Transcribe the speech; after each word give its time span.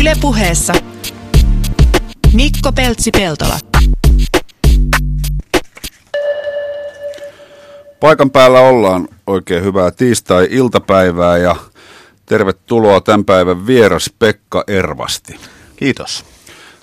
Ylepuheessa 0.00 0.72
Mikko 2.32 2.72
Peltsi-Peltola. 2.72 3.58
Paikan 8.00 8.30
päällä 8.30 8.60
ollaan 8.60 9.08
oikein 9.26 9.64
hyvää 9.64 9.90
tiistai-iltapäivää 9.90 11.38
ja 11.38 11.56
tervetuloa 12.26 13.00
tämän 13.00 13.24
päivän 13.24 13.66
vieras 13.66 14.10
Pekka 14.18 14.64
Ervasti. 14.66 15.36
Kiitos. 15.76 16.31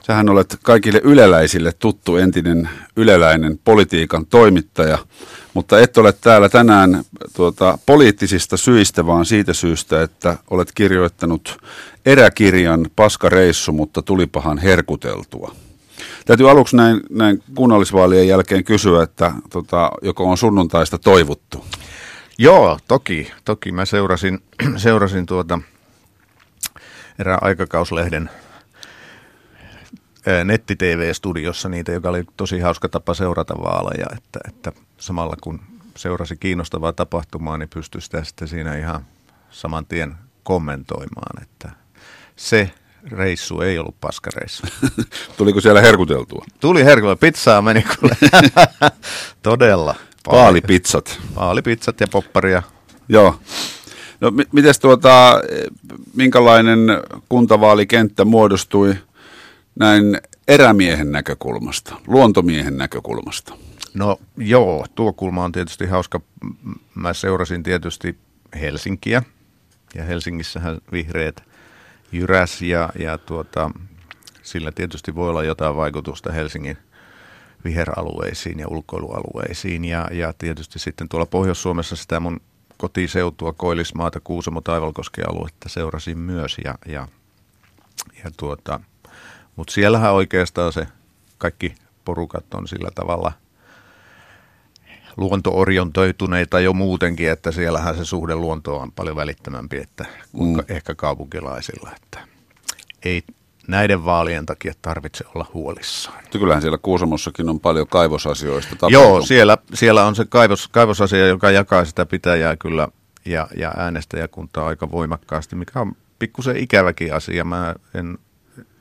Sähän 0.10 0.30
olet 0.30 0.58
kaikille 0.64 1.02
yleläisille 1.04 1.72
tuttu 1.80 2.18
entinen 2.18 2.70
yleläinen 2.96 3.60
politiikan 3.64 4.26
toimittaja, 4.26 4.98
mutta 5.54 5.80
et 5.80 5.98
ole 5.98 6.14
täällä 6.22 6.50
tänään 6.50 7.04
tuota, 7.36 7.78
poliittisista 7.86 8.58
syistä, 8.58 9.06
vaan 9.06 9.26
siitä 9.26 9.54
syystä, 9.54 10.02
että 10.02 10.38
olet 10.50 10.72
kirjoittanut 10.76 11.58
eräkirjan 12.06 12.90
Paskareissu, 12.96 13.72
mutta 13.72 14.02
tulipahan 14.02 14.58
herkuteltua. 14.58 15.56
Täytyy 16.26 16.50
aluksi 16.50 16.76
näin, 16.76 17.02
näin 17.10 17.44
kunnallisvaalien 17.56 18.28
jälkeen 18.28 18.64
kysyä, 18.64 19.04
että 19.04 19.32
tota, 19.50 19.92
joko 20.02 20.24
on 20.24 20.38
sunnuntaista 20.38 20.98
toivuttu? 20.98 21.66
Joo, 22.38 22.80
toki. 22.88 23.32
Toki 23.46 23.72
mä 23.72 23.86
seurasin, 23.86 24.40
seurasin 24.78 25.26
tuota 25.26 25.60
erään 27.20 27.44
aikakauslehden 27.44 28.30
netti-tv-studiossa 30.44 31.70
niitä, 31.70 31.92
joka 31.92 32.10
oli 32.10 32.24
tosi 32.38 32.60
hauska 32.60 32.90
tapa 32.90 33.14
seurata 33.14 33.56
vaaleja, 33.58 34.06
että, 34.18 34.40
että 34.48 34.72
samalla 34.98 35.36
kun 35.42 35.60
seurasi 35.96 36.38
kiinnostavaa 36.38 36.94
tapahtumaa, 36.94 37.58
niin 37.58 37.70
pystyi 37.70 38.02
sitä 38.02 38.24
sitten 38.24 38.48
siinä 38.48 38.78
ihan 38.78 39.06
saman 39.50 39.86
tien 39.86 40.16
kommentoimaan, 40.44 41.44
että 41.44 41.70
se 42.36 42.72
reissu 43.12 43.62
ei 43.62 43.80
ollut 43.80 43.96
paskareissu. 44.02 44.64
Tuliko 45.38 45.62
siellä 45.62 45.82
herkuteltua? 45.82 46.46
Tuli 46.60 46.86
herkuteltua. 46.86 47.16
Pizzaa 47.30 47.62
meni 47.62 47.84
kuule. 48.00 48.16
Todella. 49.44 49.96
Paalipizzat. 50.24 51.20
Paalipizzat 51.36 52.00
ja 52.00 52.08
popparia. 52.12 52.64
Joo. 53.10 53.40
No 54.22 54.32
m- 54.32 54.50
mites 54.52 54.80
tuota, 54.80 55.42
minkälainen 56.16 56.80
kuntavaalikenttä 57.30 58.26
muodostui 58.26 58.96
näin 59.80 60.18
erämiehen 60.48 61.12
näkökulmasta, 61.12 61.96
luontomiehen 62.08 62.78
näkökulmasta? 62.78 63.54
No 63.94 64.20
joo, 64.38 64.86
tuo 64.96 65.14
kulma 65.14 65.44
on 65.44 65.52
tietysti 65.52 65.86
hauska. 65.86 66.22
Mä 66.96 67.14
seurasin 67.14 67.64
tietysti 67.64 68.18
Helsinkiä 68.62 69.24
ja 69.96 70.04
Helsingissähän 70.04 70.78
vihreät 70.92 71.44
jyräs 72.12 72.62
ja, 72.62 72.90
ja 73.00 73.18
tuota, 73.18 73.72
sillä 74.44 74.72
tietysti 74.72 75.16
voi 75.16 75.30
olla 75.30 75.44
jotain 75.44 75.76
vaikutusta 75.76 76.32
Helsingin 76.32 76.78
viheralueisiin 77.64 78.60
ja 78.60 78.68
ulkoilualueisiin 78.68 79.86
ja, 79.86 80.08
ja 80.12 80.34
tietysti 80.34 80.80
sitten 80.80 81.10
tuolla 81.10 81.26
Pohjois-Suomessa 81.26 81.96
sitä 81.96 82.20
mun 82.20 82.42
kotiseutua 82.78 83.54
Koillismaata, 83.54 84.20
Kuusamo, 84.20 84.62
Taivalkosken 84.62 85.30
aluetta 85.30 85.70
seurasin 85.70 86.18
myös 86.18 86.58
ja, 86.64 86.76
ja, 86.86 87.08
ja 88.24 88.32
tuota, 88.38 88.80
mutta 89.60 89.74
siellähän 89.74 90.14
oikeastaan 90.14 90.74
se 90.74 90.88
kaikki 91.38 91.76
porukat 92.06 92.54
on 92.54 92.68
sillä 92.68 92.90
tavalla 92.96 93.32
luontoorientoituneita 95.18 96.60
jo 96.60 96.74
muutenkin, 96.74 97.32
että 97.32 97.52
siellähän 97.52 97.96
se 97.96 98.06
suhde 98.06 98.36
luontoon 98.36 98.82
on 98.82 98.92
paljon 98.92 99.16
välittömämpi 99.16 99.78
että 99.78 100.06
kuin 100.32 100.56
mm. 100.56 100.64
ehkä 100.70 100.96
kaupunkilaisilla. 100.96 101.92
Että 101.96 102.20
ei 103.06 103.24
näiden 103.68 104.06
vaalien 104.06 104.46
takia 104.46 104.74
tarvitse 104.82 105.26
olla 105.36 105.46
huolissaan. 105.54 106.24
Kyllähän 106.32 106.62
siellä 106.62 106.78
Kuusamossakin 106.78 107.50
on 107.50 107.60
paljon 107.60 107.88
kaivosasioista 107.88 108.70
tapahtunut. 108.70 109.04
Joo, 109.04 109.22
siellä, 109.22 109.58
siellä 109.74 110.06
on 110.06 110.16
se 110.16 110.26
kaivos, 110.26 110.68
kaivosasia, 110.68 111.28
joka 111.28 111.52
jakaa 111.52 111.86
sitä 111.86 112.06
pitäjää 112.06 112.56
kyllä 112.56 112.88
ja, 113.26 113.48
ja 113.58 113.74
äänestäjäkuntaa 113.78 114.68
aika 114.68 114.92
voimakkaasti, 114.92 115.56
mikä 115.56 115.80
on 115.80 115.96
pikkusen 116.20 116.58
ikäväkin 116.58 117.14
asia. 117.14 117.44
Mä 117.44 117.76
en 117.94 118.18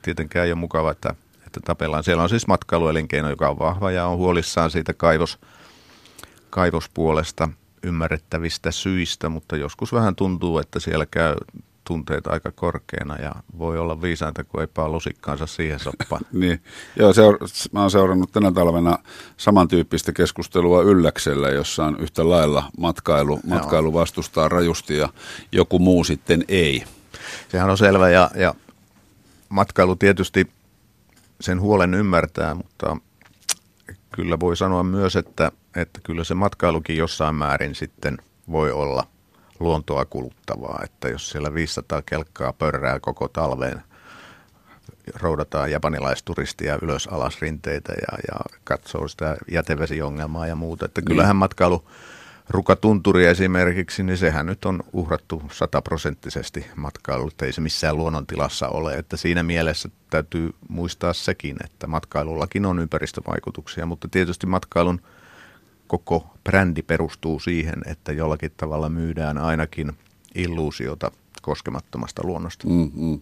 tietenkään 0.08 0.46
ei 0.46 0.52
ole 0.52 0.58
mukava, 0.58 0.90
että, 0.90 1.14
että 1.46 1.60
tapellaan. 1.64 2.04
Siellä 2.04 2.22
on 2.22 2.28
siis 2.28 2.46
matkailuelinkeino, 2.46 3.30
joka 3.30 3.48
on 3.48 3.58
vahva 3.58 3.90
ja 3.90 4.06
on 4.06 4.18
huolissaan 4.18 4.70
siitä 4.70 4.94
kaivos, 4.94 5.38
kaivospuolesta 6.50 7.48
ymmärrettävistä 7.82 8.70
syistä, 8.70 9.28
mutta 9.28 9.56
joskus 9.56 9.92
vähän 9.92 10.16
tuntuu, 10.16 10.58
että 10.58 10.80
siellä 10.80 11.06
käy 11.06 11.34
tunteet 11.84 12.26
aika 12.26 12.52
korkeana 12.52 13.16
ja 13.16 13.32
voi 13.58 13.78
olla 13.78 14.02
viisainta, 14.02 14.44
kun 14.44 14.60
ei 14.60 14.66
paa 14.66 14.88
lusikkaansa 14.88 15.46
siihen 15.46 15.80
soppaan. 15.80 16.22
niin, 16.32 16.62
joo, 16.96 17.12
seur- 17.12 17.38
mä 17.72 17.80
oon 17.80 17.90
seurannut 17.90 18.32
tänä 18.32 18.52
talvena 18.52 18.98
samantyyppistä 19.36 20.12
keskustelua 20.12 20.82
Ylläksellä, 20.82 21.48
jossa 21.48 21.84
on 21.84 21.96
yhtä 22.00 22.28
lailla 22.28 22.64
matkailu, 22.78 23.40
matkailu 23.46 23.92
vastustaa 23.92 24.48
rajusti 24.48 24.96
ja 24.96 25.08
joku 25.52 25.78
muu 25.78 26.04
sitten 26.04 26.44
ei. 26.48 26.84
Sehän 27.48 27.70
on 27.70 27.78
selvä 27.78 28.10
ja, 28.10 28.30
ja 28.34 28.54
matkailu 29.48 29.96
tietysti 29.96 30.50
sen 31.40 31.60
huolen 31.60 31.94
ymmärtää, 31.94 32.54
mutta 32.54 32.96
kyllä 34.14 34.40
voi 34.40 34.56
sanoa 34.56 34.82
myös, 34.82 35.16
että, 35.16 35.52
että 35.76 36.00
kyllä 36.02 36.24
se 36.24 36.34
matkailukin 36.34 36.96
jossain 36.96 37.34
määrin 37.34 37.74
sitten 37.74 38.18
voi 38.50 38.72
olla 38.72 39.06
luontoa 39.60 40.04
kuluttavaa, 40.04 40.80
että 40.84 41.08
jos 41.08 41.30
siellä 41.30 41.54
500 41.54 42.02
kelkkaa 42.02 42.52
pörrää 42.52 43.00
koko 43.00 43.28
talveen, 43.28 43.82
roudataan 45.14 45.70
japanilaisturistia 45.70 46.78
ylös 46.82 47.06
alas 47.06 47.40
rinteitä 47.40 47.92
ja, 47.92 48.18
ja 48.28 48.58
katsoo 48.64 49.08
sitä 49.08 49.36
jätevesiongelmaa 49.50 50.46
ja 50.46 50.54
muuta, 50.54 50.84
että 50.84 51.02
kyllähän 51.02 51.34
niin. 51.34 51.38
matkailu 51.38 51.84
Rukatunturi 52.50 53.26
esimerkiksi, 53.26 54.02
niin 54.02 54.18
sehän 54.18 54.46
nyt 54.46 54.64
on 54.64 54.82
uhrattu 54.92 55.42
sataprosenttisesti 55.52 56.66
matkailulle, 56.76 57.32
ei 57.42 57.52
se 57.52 57.60
missään 57.60 57.96
luonnontilassa 57.96 58.68
ole. 58.68 58.94
Että 58.94 59.16
siinä 59.16 59.42
mielessä 59.42 59.88
täytyy 60.10 60.54
muistaa 60.68 61.12
sekin, 61.12 61.56
että 61.64 61.86
matkailullakin 61.86 62.66
on 62.66 62.78
ympäristövaikutuksia, 62.78 63.86
mutta 63.86 64.08
tietysti 64.08 64.46
matkailun 64.46 65.00
koko 65.86 66.26
brändi 66.44 66.82
perustuu 66.82 67.40
siihen, 67.40 67.82
että 67.86 68.12
jollakin 68.12 68.52
tavalla 68.56 68.88
myydään 68.88 69.38
ainakin 69.38 69.92
illuusiota 70.34 71.10
koskemattomasta 71.42 72.22
luonnosta. 72.24 72.68
Mm-hmm. 72.68 73.20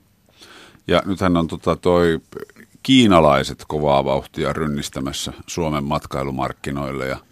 Ja 0.87 1.03
nythän 1.07 1.37
on 1.37 1.47
tota 1.47 1.77
toi 1.77 2.21
kiinalaiset 2.83 3.65
kovaa 3.69 4.05
vauhtia 4.05 4.53
rynnistämässä 4.53 5.33
Suomen 5.47 5.85
matkailumarkkinoille 5.85 7.09
ja– 7.09 7.19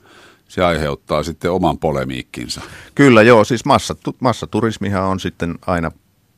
se 0.54 0.64
aiheuttaa 0.64 1.22
sitten 1.22 1.50
oman 1.50 1.78
polemiikkinsa. 1.78 2.60
Kyllä 2.94 3.22
joo, 3.22 3.44
siis 3.44 3.64
massatu, 3.64 4.16
massaturismihan 4.20 5.04
on 5.04 5.20
sitten 5.20 5.58
aina 5.66 5.90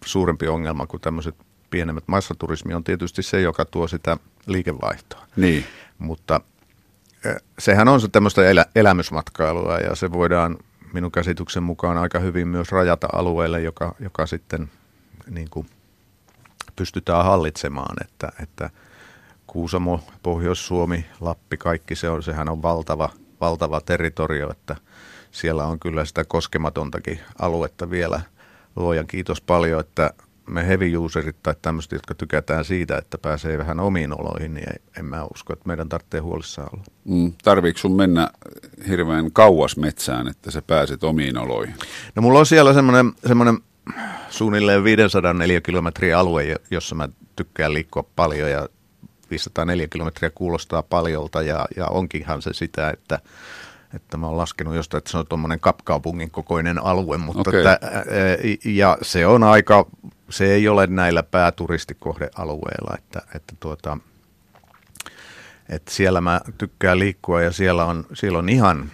suurempi 0.05 0.49
ongelma 0.49 0.87
kuin 0.87 1.01
tämmöiset 1.01 1.35
pienemmät. 1.71 2.05
Massaturismi 2.07 2.75
on 2.75 2.85
tietysti 2.85 3.23
se, 3.23 3.41
joka 3.41 3.65
tuo 3.65 3.89
sitä 3.89 4.17
liikevaihtoa. 4.47 5.27
Niin. 5.37 5.65
Mutta 5.99 6.41
sehän 7.59 7.89
on 7.89 8.01
se 8.01 8.09
tämmöistä 8.09 8.51
elä, 8.51 8.67
elämysmatkailua 8.75 9.79
ja 9.79 9.95
se 9.95 10.13
voidaan 10.13 10.57
minun 10.93 11.13
käsityksen 11.13 11.63
mukaan 11.63 11.99
aika 11.99 12.19
hyvin 12.19 12.49
myös 12.49 12.73
rajata 12.73 13.09
alueelle, 13.13 13.61
joka, 13.61 13.95
joka 14.01 14.27
sitten 14.27 14.71
niin 15.31 15.51
kuin 15.51 15.67
pystytään 16.77 17.25
hallitsemaan, 17.25 17.97
että, 18.05 18.33
että 18.43 18.71
Kuusamo, 19.47 20.01
Pohjois-Suomi, 20.23 21.07
Lappi, 21.21 21.57
kaikki 21.57 21.95
se 21.95 22.09
on, 22.09 22.23
sehän 22.23 22.49
on 22.49 22.63
valtava– 22.63 23.11
valtava 23.41 23.81
territorio, 23.81 24.51
että 24.51 24.77
siellä 25.31 25.65
on 25.65 25.81
kyllä 25.81 26.05
sitä 26.05 26.25
koskematontakin 26.25 27.21
aluetta 27.39 27.91
vielä. 27.91 28.21
Luojan 28.77 29.07
kiitos 29.07 29.41
paljon, 29.41 29.81
että 29.81 30.11
me 30.51 30.67
heavy 30.67 30.97
userit 30.97 31.37
tai 31.43 31.55
tämmöiset, 31.63 31.93
jotka 31.93 32.15
tykätään 32.15 32.65
siitä, 32.65 32.99
että 32.99 33.19
pääsee 33.19 33.59
vähän 33.59 33.81
omiin 33.81 34.21
oloihin, 34.21 34.55
niin 34.55 34.67
en 34.99 35.05
mä 35.05 35.25
usko, 35.35 35.53
että 35.53 35.67
meidän 35.67 35.89
tarvitsee 35.89 36.21
huolissaan 36.21 36.69
olla. 36.73 36.85
Mm, 37.05 37.33
tarviiko 37.45 37.79
sun 37.79 37.97
mennä 37.97 38.31
hirveän 38.89 39.33
kauas 39.33 39.77
metsään, 39.77 40.29
että 40.29 40.51
sä 40.51 40.63
pääset 40.63 41.05
omiin 41.05 41.39
oloihin? 41.39 41.75
No 42.15 42.23
mulla 42.23 42.39
on 42.39 42.47
siellä 42.47 42.75
semmoinen, 42.75 43.13
semmoinen 43.27 43.59
suunnilleen 44.31 44.85
504 44.85 45.61
kilometriä 45.61 46.19
alue, 46.19 46.57
jossa 46.71 46.95
mä 46.95 47.09
tykkään 47.37 47.75
liikkua 47.75 48.05
paljon 48.17 48.51
ja 48.51 48.69
504 49.31 49.89
kilometriä 49.89 50.31
kuulostaa 50.31 50.83
paljolta 50.83 51.43
ja, 51.43 51.67
ja 51.77 51.87
onkinhan 51.87 52.43
se 52.43 52.53
sitä, 52.53 52.91
että 52.91 53.19
että 53.95 54.17
mä 54.17 54.27
oon 54.27 54.37
laskenut 54.37 54.75
jostain, 54.75 54.99
että 54.99 55.11
se 55.11 55.19
on 55.19 55.27
tuommoinen 55.27 55.61
kapkaupungin 55.61 56.31
kokoinen 56.31 56.85
alue, 56.85 57.19
mutta 57.19 57.41
okay. 57.41 57.61
että, 57.61 57.81
ja 58.65 58.99
se 59.03 59.27
on 59.27 59.43
aika, 59.43 59.87
se 60.31 60.55
ei 60.55 60.69
ole 60.69 60.87
näillä 60.87 61.23
pääturistikohdealueilla, 61.23 62.95
että, 62.99 63.23
että 63.35 63.55
tuota, 63.61 63.99
että 65.69 65.91
siellä 65.91 66.21
mä 66.21 66.41
tykkään 66.59 66.99
liikkua 66.99 67.43
ja 67.43 67.53
siellä 67.53 67.85
on, 67.85 68.07
siellä 68.15 68.39
on 68.39 68.49
ihan, 68.49 68.91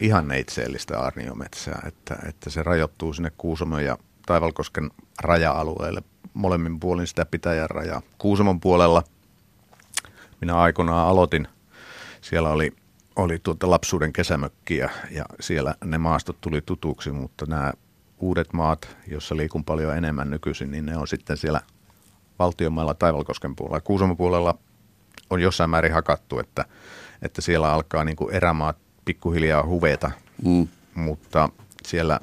ihan 0.00 0.28
neitseellistä 0.28 1.00
arniometsää, 1.00 1.82
että, 1.86 2.16
että 2.28 2.50
se 2.50 2.62
rajoittuu 2.62 3.12
sinne 3.12 3.32
Kuusamon 3.38 3.84
ja 3.84 3.98
Taivalkosken 4.26 4.90
raja-alueelle 5.20 6.02
molemmin 6.34 6.80
puolin 6.80 7.06
sitä 7.06 7.26
pitäjän 7.26 7.70
rajaa. 7.70 8.02
Kuusamon 8.18 8.60
puolella 8.60 9.02
minä 10.42 10.58
aikoinaan 10.58 11.08
aloitin, 11.08 11.48
siellä 12.20 12.50
oli, 12.50 12.72
oli 13.16 13.38
tuota 13.38 13.70
lapsuuden 13.70 14.12
kesämökki 14.12 14.76
ja, 14.76 14.90
ja 15.10 15.24
siellä 15.40 15.74
ne 15.84 15.98
maastot 15.98 16.40
tuli 16.40 16.62
tutuksi, 16.62 17.12
mutta 17.12 17.46
nämä 17.46 17.72
uudet 18.18 18.52
maat, 18.52 18.96
joissa 19.06 19.36
liikun 19.36 19.64
paljon 19.64 19.96
enemmän 19.96 20.30
nykyisin, 20.30 20.70
niin 20.70 20.86
ne 20.86 20.96
on 20.96 21.08
sitten 21.08 21.36
siellä 21.36 21.60
valtionmailla 22.38 22.94
Taivalkosken 22.94 23.56
puolella. 23.56 23.80
Kuusamon 23.80 24.16
puolella 24.16 24.54
on 25.30 25.40
jossain 25.40 25.70
määrin 25.70 25.92
hakattu, 25.92 26.38
että, 26.38 26.64
että 27.22 27.40
siellä 27.40 27.72
alkaa 27.72 28.04
niin 28.04 28.16
kuin 28.16 28.34
erämaat 28.34 28.76
pikkuhiljaa 29.04 29.66
huveta, 29.66 30.10
mm. 30.44 30.68
mutta 30.94 31.48
siellä 31.86 32.20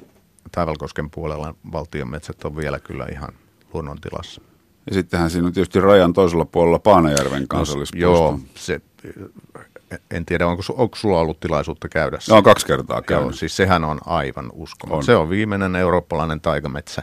Taivalkosken 0.52 1.10
puolella 1.10 1.54
valtion 1.72 2.10
metsät 2.10 2.44
on 2.44 2.56
vielä 2.56 2.78
kyllä 2.78 3.06
ihan 3.12 3.34
luonnontilassa. 3.72 4.49
Ja 4.86 4.94
sittenhän 4.94 5.30
siinä 5.30 5.46
on 5.46 5.52
tietysti 5.52 5.80
rajan 5.80 6.12
toisella 6.12 6.44
puolella 6.44 6.78
Paanajärven 6.78 7.48
kansallispuisto. 7.48 8.06
No, 8.06 8.12
joo, 8.12 8.40
se, 8.54 8.80
en 10.10 10.26
tiedä, 10.26 10.46
onko, 10.46 10.62
onko 10.68 10.96
sulla 10.96 11.20
ollut 11.20 11.40
tilaisuutta 11.40 11.88
käydä 11.88 12.18
No, 12.28 12.42
kaksi 12.42 12.66
kertaa 12.66 13.02
käynyt. 13.02 13.26
Joo, 13.26 13.32
siis 13.32 13.56
sehän 13.56 13.84
on 13.84 14.00
aivan 14.06 14.50
uskomaton. 14.52 15.04
Se 15.04 15.16
on 15.16 15.30
viimeinen 15.30 15.76
eurooppalainen 15.76 16.40
taikametsä, 16.40 17.02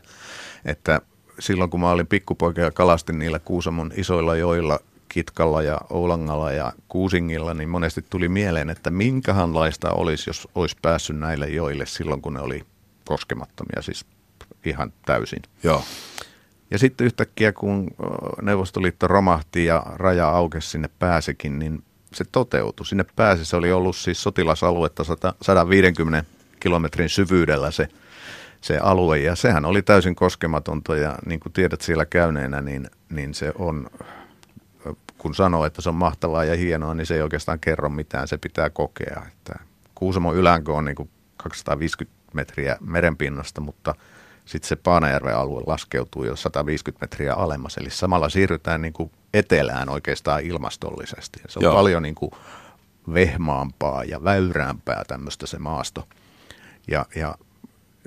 että 0.65 1.01
silloin 1.39 1.69
kun 1.69 1.79
mä 1.79 1.91
olin 1.91 2.07
pikkupoika 2.07 2.61
ja 2.61 2.71
kalastin 2.71 3.19
niillä 3.19 3.39
Kuusamon 3.39 3.91
isoilla 3.95 4.35
joilla, 4.35 4.79
Kitkalla 5.09 5.61
ja 5.61 5.81
Oulangalla 5.89 6.51
ja 6.51 6.73
Kuusingilla, 6.87 7.53
niin 7.53 7.69
monesti 7.69 8.05
tuli 8.09 8.29
mieleen, 8.29 8.69
että 8.69 8.89
minkähanlaista 8.89 9.91
olisi, 9.91 10.29
jos 10.29 10.47
olisi 10.55 10.77
päässyt 10.81 11.19
näille 11.19 11.47
joille 11.47 11.85
silloin, 11.85 12.21
kun 12.21 12.33
ne 12.33 12.39
oli 12.39 12.63
koskemattomia, 13.05 13.81
siis 13.81 14.05
ihan 14.65 14.93
täysin. 15.05 15.41
Joo. 15.63 15.83
Ja 16.71 16.79
sitten 16.79 17.05
yhtäkkiä, 17.05 17.53
kun 17.53 17.87
Neuvostoliitto 18.41 19.07
romahti 19.07 19.65
ja 19.65 19.83
raja 19.95 20.29
aukesi 20.29 20.69
sinne 20.69 20.89
pääsekin, 20.99 21.59
niin 21.59 21.83
se 22.13 22.25
toteutui. 22.31 22.85
Sinne 22.85 23.05
pääsi, 23.15 23.45
se 23.45 23.55
oli 23.55 23.71
ollut 23.71 23.95
siis 23.95 24.23
sotilasaluetta 24.23 25.03
150 25.41 26.31
kilometrin 26.59 27.09
syvyydellä 27.09 27.71
se, 27.71 27.87
se 28.61 28.77
alue, 28.77 29.19
ja 29.19 29.35
sehän 29.35 29.65
oli 29.65 29.81
täysin 29.81 30.15
koskematonta, 30.15 30.95
ja 30.95 31.15
niin 31.25 31.39
kuin 31.39 31.53
tiedät 31.53 31.81
siellä 31.81 32.05
käyneenä, 32.05 32.61
niin, 32.61 32.89
niin 33.09 33.33
se 33.33 33.53
on, 33.57 33.89
kun 35.17 35.35
sanoo, 35.35 35.65
että 35.65 35.81
se 35.81 35.89
on 35.89 35.95
mahtavaa 35.95 36.45
ja 36.45 36.55
hienoa, 36.55 36.93
niin 36.93 37.05
se 37.05 37.15
ei 37.15 37.21
oikeastaan 37.21 37.59
kerro 37.59 37.89
mitään, 37.89 38.27
se 38.27 38.37
pitää 38.37 38.69
kokea. 38.69 39.21
Että 39.27 39.59
Kuusamon 39.95 40.35
ylänkö 40.35 40.73
on 40.73 40.85
niin 40.85 40.95
kuin 40.95 41.09
250 41.37 42.17
metriä 42.33 42.77
merenpinnasta, 42.79 43.61
mutta 43.61 43.95
sitten 44.47 44.67
se 44.67 44.75
Paanajärven 44.75 45.35
alue 45.35 45.63
laskeutuu 45.67 46.23
jo 46.23 46.35
150 46.35 47.03
metriä 47.03 47.33
alemmas, 47.33 47.77
eli 47.77 47.89
samalla 47.89 48.29
siirrytään 48.29 48.81
niin 48.81 48.93
kuin 48.93 49.11
etelään 49.33 49.89
oikeastaan 49.89 50.41
ilmastollisesti. 50.41 51.39
Se 51.47 51.59
on 51.59 51.63
Joo. 51.63 51.73
paljon 51.73 52.03
niin 52.03 52.15
kuin 52.15 52.31
vehmaampaa 53.13 54.03
ja 54.03 54.23
väyräämpää 54.23 55.03
tämmöistä 55.07 55.47
se 55.47 55.59
maasto. 55.59 56.07
Ja, 56.87 57.05
ja 57.15 57.35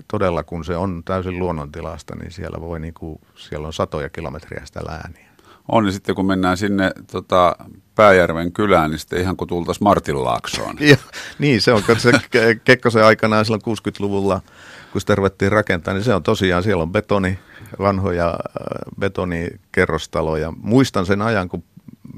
todella 0.09 0.43
kun 0.43 0.65
se 0.65 0.77
on 0.77 1.03
täysin 1.05 1.39
luonnontilasta, 1.39 2.17
niin 2.17 2.33
siellä 2.33 2.61
voi 2.61 2.81
niin 2.81 2.95
kuin, 2.95 3.21
siellä 3.37 3.67
on 3.67 3.73
satoja 3.73 4.09
kilometriä 4.09 4.63
sitä 4.65 4.81
lääniä. 4.87 5.30
On, 5.73 5.87
ja 5.87 5.93
sitten 5.93 6.15
kun 6.15 6.27
mennään 6.27 6.57
sinne 6.57 6.93
tota, 7.13 7.57
Pääjärven 7.95 8.53
kylään, 8.53 8.91
niin 8.91 8.99
sitten 8.99 9.21
ihan 9.21 9.37
kuin 9.37 9.49
tultaisiin 9.49 9.85
Martinlaaksoon. 9.85 10.77
ja, 10.91 10.97
niin, 11.39 11.63
se 11.63 11.73
on, 11.73 11.83
se 11.99 12.13
Kekkosen 12.65 13.05
aikana 13.05 13.45
silloin 13.45 13.63
60-luvulla, 13.63 14.41
kun 14.93 15.01
sitä 15.01 15.15
ruvettiin 15.15 15.53
rakentaa, 15.53 15.95
niin 15.95 16.05
se 16.05 16.15
on 16.15 16.23
tosiaan, 16.23 16.63
siellä 16.63 16.83
on 16.83 16.93
betoni, 16.93 17.39
vanhoja 17.79 18.29
äh, 18.29 18.37
betonikerrostaloja. 19.01 20.53
Muistan 20.57 21.07
sen 21.07 21.23
ajan, 21.23 21.49
kun 21.49 21.65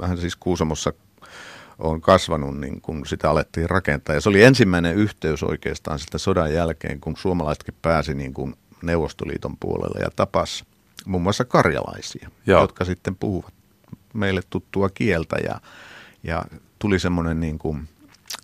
vähän 0.01 0.19
siis 0.19 0.37
Kuusamossa 0.37 0.93
on 1.79 2.01
kasvanut, 2.01 2.59
niin 2.59 2.81
kun 2.81 3.07
sitä 3.07 3.31
alettiin 3.31 3.71
rakentaa. 3.71 4.15
Ja 4.15 4.21
se 4.21 4.29
oli 4.29 4.43
ensimmäinen 4.43 4.95
yhteys 4.95 5.43
oikeastaan 5.43 5.99
sitten 5.99 6.21
sodan 6.21 6.55
jälkeen, 6.55 7.01
kun 7.01 7.17
suomalaisetkin 7.17 7.75
pääsi 7.83 8.15
niin 8.15 8.35
kuin 8.35 8.55
Neuvostoliiton 8.83 9.57
puolelle 9.61 10.01
ja 10.01 10.11
tapas 10.17 10.65
muun 11.07 11.23
muassa 11.23 11.45
karjalaisia, 11.45 12.31
Joo. 12.47 12.61
jotka 12.61 12.85
sitten 12.85 13.17
puhuvat 13.17 13.55
meille 14.15 14.41
tuttua 14.51 14.89
kieltä 14.89 15.37
ja, 15.45 15.61
ja 16.23 16.45
tuli 16.79 16.99
semmoinen 16.99 17.41
niin 17.41 17.59
kuin, 17.59 17.89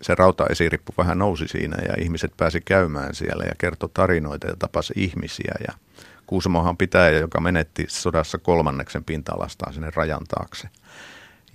se 0.02 0.14
rautaesirippu 0.14 0.94
vähän 0.98 1.18
nousi 1.18 1.48
siinä 1.48 1.76
ja 1.88 1.94
ihmiset 2.02 2.32
pääsi 2.36 2.60
käymään 2.60 3.14
siellä 3.14 3.44
ja 3.44 3.52
kertoi 3.58 3.90
tarinoita 3.94 4.46
ja 4.46 4.56
tapasi 4.58 4.92
ihmisiä 4.96 5.54
ja 5.68 5.74
Kuusamohan 6.28 6.76
pitäjä, 6.76 7.18
joka 7.18 7.40
menetti 7.40 7.84
sodassa 7.88 8.38
kolmanneksen 8.38 9.04
pinta-alastaan 9.04 9.74
sinne 9.74 9.90
rajan 9.94 10.24
taakse. 10.28 10.68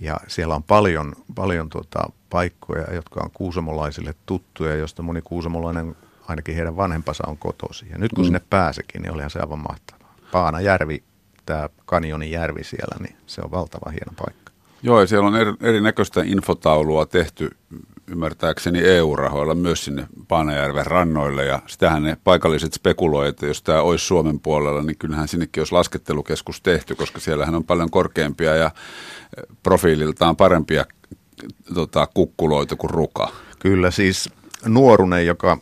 Ja 0.00 0.16
siellä 0.28 0.54
on 0.54 0.62
paljon, 0.62 1.12
paljon 1.34 1.70
tuota, 1.70 2.10
paikkoja, 2.30 2.94
jotka 2.94 3.20
on 3.24 3.30
kuusamolaisille 3.30 4.14
tuttuja, 4.26 4.74
josta 4.74 5.02
moni 5.02 5.22
kuusamolainen, 5.22 5.96
ainakin 6.28 6.54
heidän 6.54 6.76
vanhempansa 6.76 7.24
on 7.26 7.38
kotosi. 7.38 7.86
Ja 7.90 7.98
nyt 7.98 8.12
kun 8.12 8.24
mm. 8.24 8.26
sinne 8.26 8.40
pääsekin, 8.50 9.02
niin 9.02 9.12
olihan 9.12 9.30
se 9.30 9.40
aivan 9.40 9.58
mahtavaa. 9.58 9.93
Paanajärvi 10.34 11.02
tämä 11.46 11.68
kanjonin 11.84 12.30
järvi 12.30 12.64
siellä, 12.64 12.96
niin 13.00 13.16
se 13.26 13.40
on 13.44 13.50
valtava 13.50 13.90
hieno 13.90 14.12
paikka. 14.16 14.52
Joo, 14.82 15.00
ja 15.00 15.06
siellä 15.06 15.28
on 15.28 15.36
eri, 15.36 15.52
erinäköistä 15.60 16.22
infotaulua 16.24 17.06
tehty 17.06 17.50
ymmärtääkseni 18.06 18.80
EU-rahoilla 18.80 19.54
myös 19.54 19.84
sinne 19.84 20.06
Paanajärven 20.28 20.86
rannoille, 20.86 21.44
ja 21.44 21.62
sitähän 21.66 22.02
ne 22.02 22.16
paikalliset 22.24 22.72
spekuloivat, 22.72 23.28
että 23.28 23.46
jos 23.46 23.62
tämä 23.62 23.82
olisi 23.82 24.06
Suomen 24.06 24.40
puolella, 24.40 24.82
niin 24.82 24.98
kyllähän 24.98 25.28
sinnekin 25.28 25.60
olisi 25.60 25.72
laskettelukeskus 25.72 26.60
tehty, 26.60 26.94
koska 26.94 27.20
siellähän 27.20 27.54
on 27.54 27.64
paljon 27.64 27.90
korkeampia 27.90 28.54
ja 28.54 28.70
profiililtaan 29.62 30.36
parempia 30.36 30.84
tota, 31.74 32.08
kukkuloita 32.14 32.76
kuin 32.76 32.90
ruka. 32.90 33.32
Kyllä, 33.58 33.90
siis 33.90 34.30
nuorunen, 34.66 35.26
joka 35.26 35.58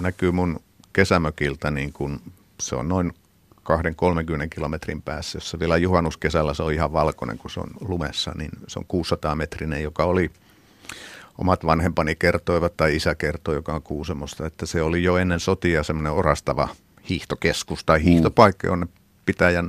näkyy 0.00 0.30
mun 0.30 0.60
kesämökiltä, 0.92 1.70
niin 1.70 1.92
kun 1.92 2.20
se 2.60 2.76
on 2.76 2.88
noin 2.88 3.12
2-30 3.66 4.48
kilometrin 4.50 5.02
päässä, 5.02 5.36
jossa 5.36 5.58
vielä 5.58 5.76
juhannuskesällä 5.76 6.54
se 6.54 6.62
on 6.62 6.72
ihan 6.72 6.92
valkoinen, 6.92 7.38
kun 7.38 7.50
se 7.50 7.60
on 7.60 7.70
lumessa, 7.80 8.32
niin 8.34 8.50
se 8.68 8.78
on 8.78 8.84
600 8.88 9.34
metrinen, 9.34 9.82
joka 9.82 10.04
oli 10.04 10.30
omat 11.38 11.66
vanhempani 11.66 12.16
kertoivat 12.16 12.76
tai 12.76 12.96
isä 12.96 13.14
kertoi, 13.14 13.54
joka 13.54 13.74
on 13.74 13.82
Kuusemosta, 13.82 14.46
että 14.46 14.66
se 14.66 14.82
oli 14.82 15.02
jo 15.02 15.16
ennen 15.16 15.40
sotia 15.40 15.82
semmoinen 15.82 16.12
orastava 16.12 16.68
hiihtokeskus 17.08 17.84
tai 17.84 17.98
mm. 17.98 18.04
hiihtopaikka, 18.04 18.66
jonne 18.66 18.86
pitäjän 19.26 19.68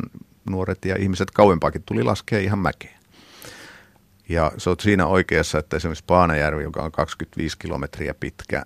nuoret 0.50 0.86
ja 0.86 0.96
ihmiset 1.00 1.32
kauempaakin 1.32 1.84
tuli 1.86 2.04
laskea 2.04 2.40
ihan 2.40 2.60
mäkeen. 2.60 2.98
Ja 4.30 4.52
se 4.58 4.70
on 4.70 4.76
siinä 4.80 5.08
oikeassa, 5.08 5.60
että 5.60 5.78
esimerkiksi 5.78 6.04
Paanajärvi, 6.08 6.64
joka 6.64 6.82
on 6.82 6.92
25 6.92 7.58
kilometriä 7.58 8.14
pitkä, 8.14 8.64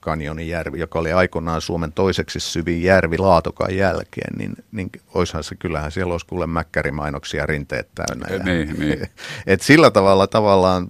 Kanjonijärvi, 0.00 0.80
joka 0.80 0.98
oli 0.98 1.12
aikoinaan 1.12 1.60
Suomen 1.60 1.92
toiseksi 1.92 2.40
syvin 2.40 2.82
järvi 2.82 3.18
Laatokan 3.18 3.76
jälkeen, 3.76 4.38
niin, 4.38 4.54
niin 4.72 4.90
oishan 5.14 5.44
se, 5.44 5.54
kyllähän 5.54 5.92
siellä 5.92 6.14
olisi 6.14 6.26
kuule 6.26 6.46
mäkkärimainoksia 6.46 7.46
rinteet 7.46 7.88
täynnä. 7.94 8.36
Ja, 8.36 8.38
niin, 8.38 8.80
niin. 8.80 9.08
Et 9.46 9.60
sillä 9.60 9.90
tavalla 9.90 10.26
tavallaan 10.26 10.88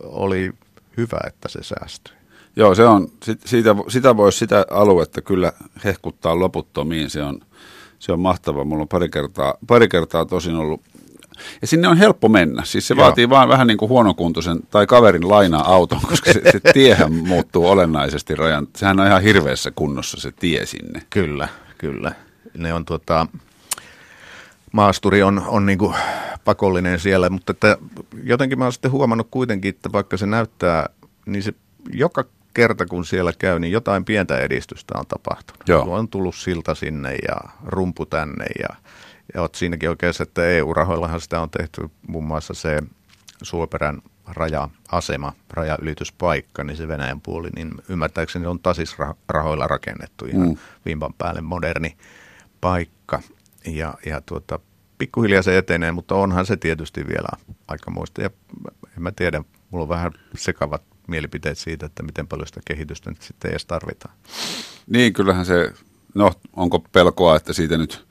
oli 0.00 0.52
hyvä, 0.96 1.18
että 1.26 1.48
se 1.48 1.62
säästyi. 1.62 2.14
Joo, 2.56 2.74
se 2.74 2.84
on, 2.84 3.08
siitä, 3.44 3.74
sitä 3.88 4.16
voisi 4.16 4.38
sitä 4.38 4.66
aluetta 4.70 5.22
kyllä 5.22 5.52
hehkuttaa 5.84 6.38
loputtomiin, 6.38 7.10
se 7.10 7.22
on, 7.22 7.40
se 7.98 8.12
on 8.12 8.20
mahtava. 8.20 8.64
Mulla 8.64 8.82
on 8.82 8.88
pari 8.88 9.08
kertaa, 9.08 9.54
pari 9.66 9.88
kertaa 9.88 10.24
tosin 10.24 10.54
ollut 10.56 10.80
ja 11.60 11.66
sinne 11.66 11.88
on 11.88 11.96
helppo 11.96 12.28
mennä. 12.28 12.64
Siis 12.64 12.88
se 12.88 12.94
Joo. 12.94 13.04
vaatii 13.04 13.30
vaan 13.30 13.48
vähän 13.48 13.66
niin 13.66 13.78
kuin 13.78 13.88
huonokuntoisen 13.88 14.60
tai 14.70 14.86
kaverin 14.86 15.28
lainaa 15.28 15.74
auton, 15.74 16.00
koska 16.08 16.32
se, 16.32 16.40
se 16.52 16.60
tiehän 16.72 17.12
muuttuu 17.12 17.66
olennaisesti 17.68 18.34
rajan. 18.34 18.68
Sehän 18.76 19.00
on 19.00 19.06
ihan 19.06 19.22
hirveässä 19.22 19.70
kunnossa 19.70 20.20
se 20.20 20.32
tie 20.32 20.66
sinne. 20.66 21.02
Kyllä, 21.10 21.48
kyllä. 21.78 22.12
Ne 22.56 22.72
on 22.72 22.84
tuota, 22.84 23.26
maasturi 24.72 25.22
on, 25.22 25.42
on 25.46 25.66
niin 25.66 25.78
kuin 25.78 25.94
pakollinen 26.44 27.00
siellä, 27.00 27.30
mutta 27.30 27.50
että 27.50 27.78
jotenkin 28.22 28.58
mä 28.58 28.64
oon 28.64 28.72
sitten 28.72 28.90
huomannut 28.90 29.28
kuitenkin, 29.30 29.68
että 29.68 29.92
vaikka 29.92 30.16
se 30.16 30.26
näyttää, 30.26 30.88
niin 31.26 31.42
se 31.42 31.54
joka 31.92 32.24
kerta 32.54 32.86
kun 32.86 33.04
siellä 33.04 33.32
käy, 33.38 33.58
niin 33.58 33.72
jotain 33.72 34.04
pientä 34.04 34.38
edistystä 34.38 34.94
on 34.98 35.06
tapahtunut. 35.06 35.68
Joo. 35.68 35.94
On 35.94 36.08
tullut 36.08 36.34
silta 36.34 36.74
sinne 36.74 37.16
ja 37.28 37.36
rumpu 37.64 38.06
tänne 38.06 38.44
ja 38.58 38.76
ja 39.34 39.40
olet 39.40 39.54
siinäkin 39.54 39.88
oikeassa, 39.88 40.22
että 40.22 40.48
EU-rahoillahan 40.48 41.20
sitä 41.20 41.40
on 41.40 41.50
tehty 41.50 41.90
muun 42.08 42.24
muassa 42.24 42.54
se 42.54 42.82
Suoperän 43.42 44.02
raja-asema, 44.26 45.32
rajaylityspaikka, 45.50 46.64
niin 46.64 46.76
se 46.76 46.88
Venäjän 46.88 47.20
puoli, 47.20 47.48
niin 47.56 47.70
ymmärtääkseni 47.88 48.46
on 48.46 48.60
tasisrahoilla 48.60 49.66
rakennettu 49.66 50.24
ihan 50.24 50.48
mm. 50.48 50.56
vimpan 50.86 51.14
päälle 51.14 51.40
moderni 51.40 51.96
paikka. 52.60 53.22
Ja, 53.66 53.94
ja 54.06 54.20
tuota, 54.20 54.58
pikkuhiljaa 54.98 55.42
se 55.42 55.58
etenee, 55.58 55.92
mutta 55.92 56.14
onhan 56.14 56.46
se 56.46 56.56
tietysti 56.56 57.06
vielä 57.06 57.28
aika 57.68 57.90
muista. 57.90 58.22
Ja 58.22 58.30
en 58.96 59.02
mä 59.02 59.12
tiedä, 59.12 59.42
mulla 59.70 59.82
on 59.82 59.88
vähän 59.88 60.12
sekavat 60.36 60.82
mielipiteet 61.06 61.58
siitä, 61.58 61.86
että 61.86 62.02
miten 62.02 62.28
paljon 62.28 62.46
sitä 62.46 62.60
kehitystä 62.64 63.10
nyt 63.10 63.22
sitten 63.22 63.50
edes 63.50 63.66
tarvitaan. 63.66 64.14
Niin, 64.86 65.12
kyllähän 65.12 65.46
se, 65.46 65.72
no 66.14 66.32
onko 66.52 66.78
pelkoa, 66.78 67.36
että 67.36 67.52
siitä 67.52 67.78
nyt 67.78 68.06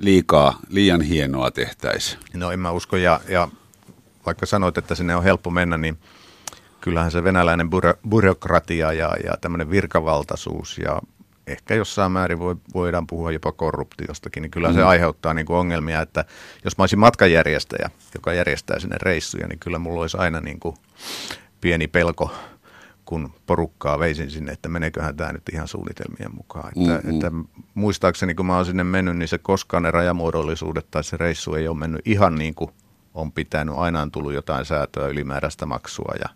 liikaa, 0.00 0.58
liian 0.68 1.00
hienoa 1.00 1.50
tehtäisiin. 1.50 2.20
No 2.34 2.50
en 2.50 2.60
mä 2.60 2.70
usko, 2.70 2.96
ja, 2.96 3.20
ja 3.28 3.48
vaikka 4.26 4.46
sanoit, 4.46 4.78
että 4.78 4.94
sinne 4.94 5.16
on 5.16 5.24
helppo 5.24 5.50
mennä, 5.50 5.78
niin 5.78 5.98
kyllähän 6.80 7.10
se 7.10 7.24
venäläinen 7.24 7.70
byrokratia 8.08 8.92
ja, 8.92 9.16
ja 9.24 9.36
tämmöinen 9.40 9.70
virkavaltaisuus 9.70 10.78
ja 10.78 11.00
ehkä 11.46 11.74
jossain 11.74 12.12
määrin 12.12 12.38
voi, 12.38 12.56
voidaan 12.74 13.06
puhua 13.06 13.32
jopa 13.32 13.52
korruptiostakin, 13.52 14.42
niin 14.42 14.50
kyllä 14.50 14.68
mm. 14.68 14.74
se 14.74 14.82
aiheuttaa 14.82 15.34
niin 15.34 15.46
kuin 15.46 15.56
ongelmia, 15.56 16.00
että 16.00 16.24
jos 16.64 16.78
mä 16.78 16.82
olisin 16.82 16.98
matkanjärjestäjä, 16.98 17.90
joka 18.14 18.32
järjestää 18.32 18.78
sinne 18.78 18.96
reissuja, 19.02 19.46
niin 19.48 19.58
kyllä 19.58 19.78
mulla 19.78 20.00
olisi 20.00 20.16
aina 20.16 20.40
niin 20.40 20.60
kuin 20.60 20.76
pieni 21.60 21.88
pelko, 21.88 22.30
kun 23.10 23.32
porukkaa 23.46 23.98
veisin 23.98 24.30
sinne, 24.30 24.52
että 24.52 24.68
meneeköhän 24.68 25.16
tämä 25.16 25.32
nyt 25.32 25.48
ihan 25.52 25.68
suunnitelmien 25.68 26.34
mukaan. 26.36 26.68
Että, 26.68 26.94
mm-hmm. 26.94 27.14
että 27.14 27.30
muistaakseni, 27.74 28.34
kun 28.34 28.46
mä 28.46 28.56
oon 28.56 28.66
sinne 28.66 28.84
mennyt, 28.84 29.16
niin 29.16 29.28
se 29.28 29.38
koskaan 29.38 29.82
ne 29.82 29.90
rajamuodollisuudet 29.90 30.86
tai 30.90 31.04
se 31.04 31.16
reissu 31.16 31.54
ei 31.54 31.68
ole 31.68 31.76
mennyt 31.76 32.00
ihan 32.04 32.34
niin 32.34 32.54
kuin 32.54 32.70
on 33.14 33.32
pitänyt. 33.32 33.74
Aina 33.78 34.02
on 34.02 34.10
tullut 34.10 34.32
jotain 34.32 34.64
säätöä, 34.64 35.08
ylimääräistä 35.08 35.66
maksua 35.66 36.14
ja, 36.20 36.28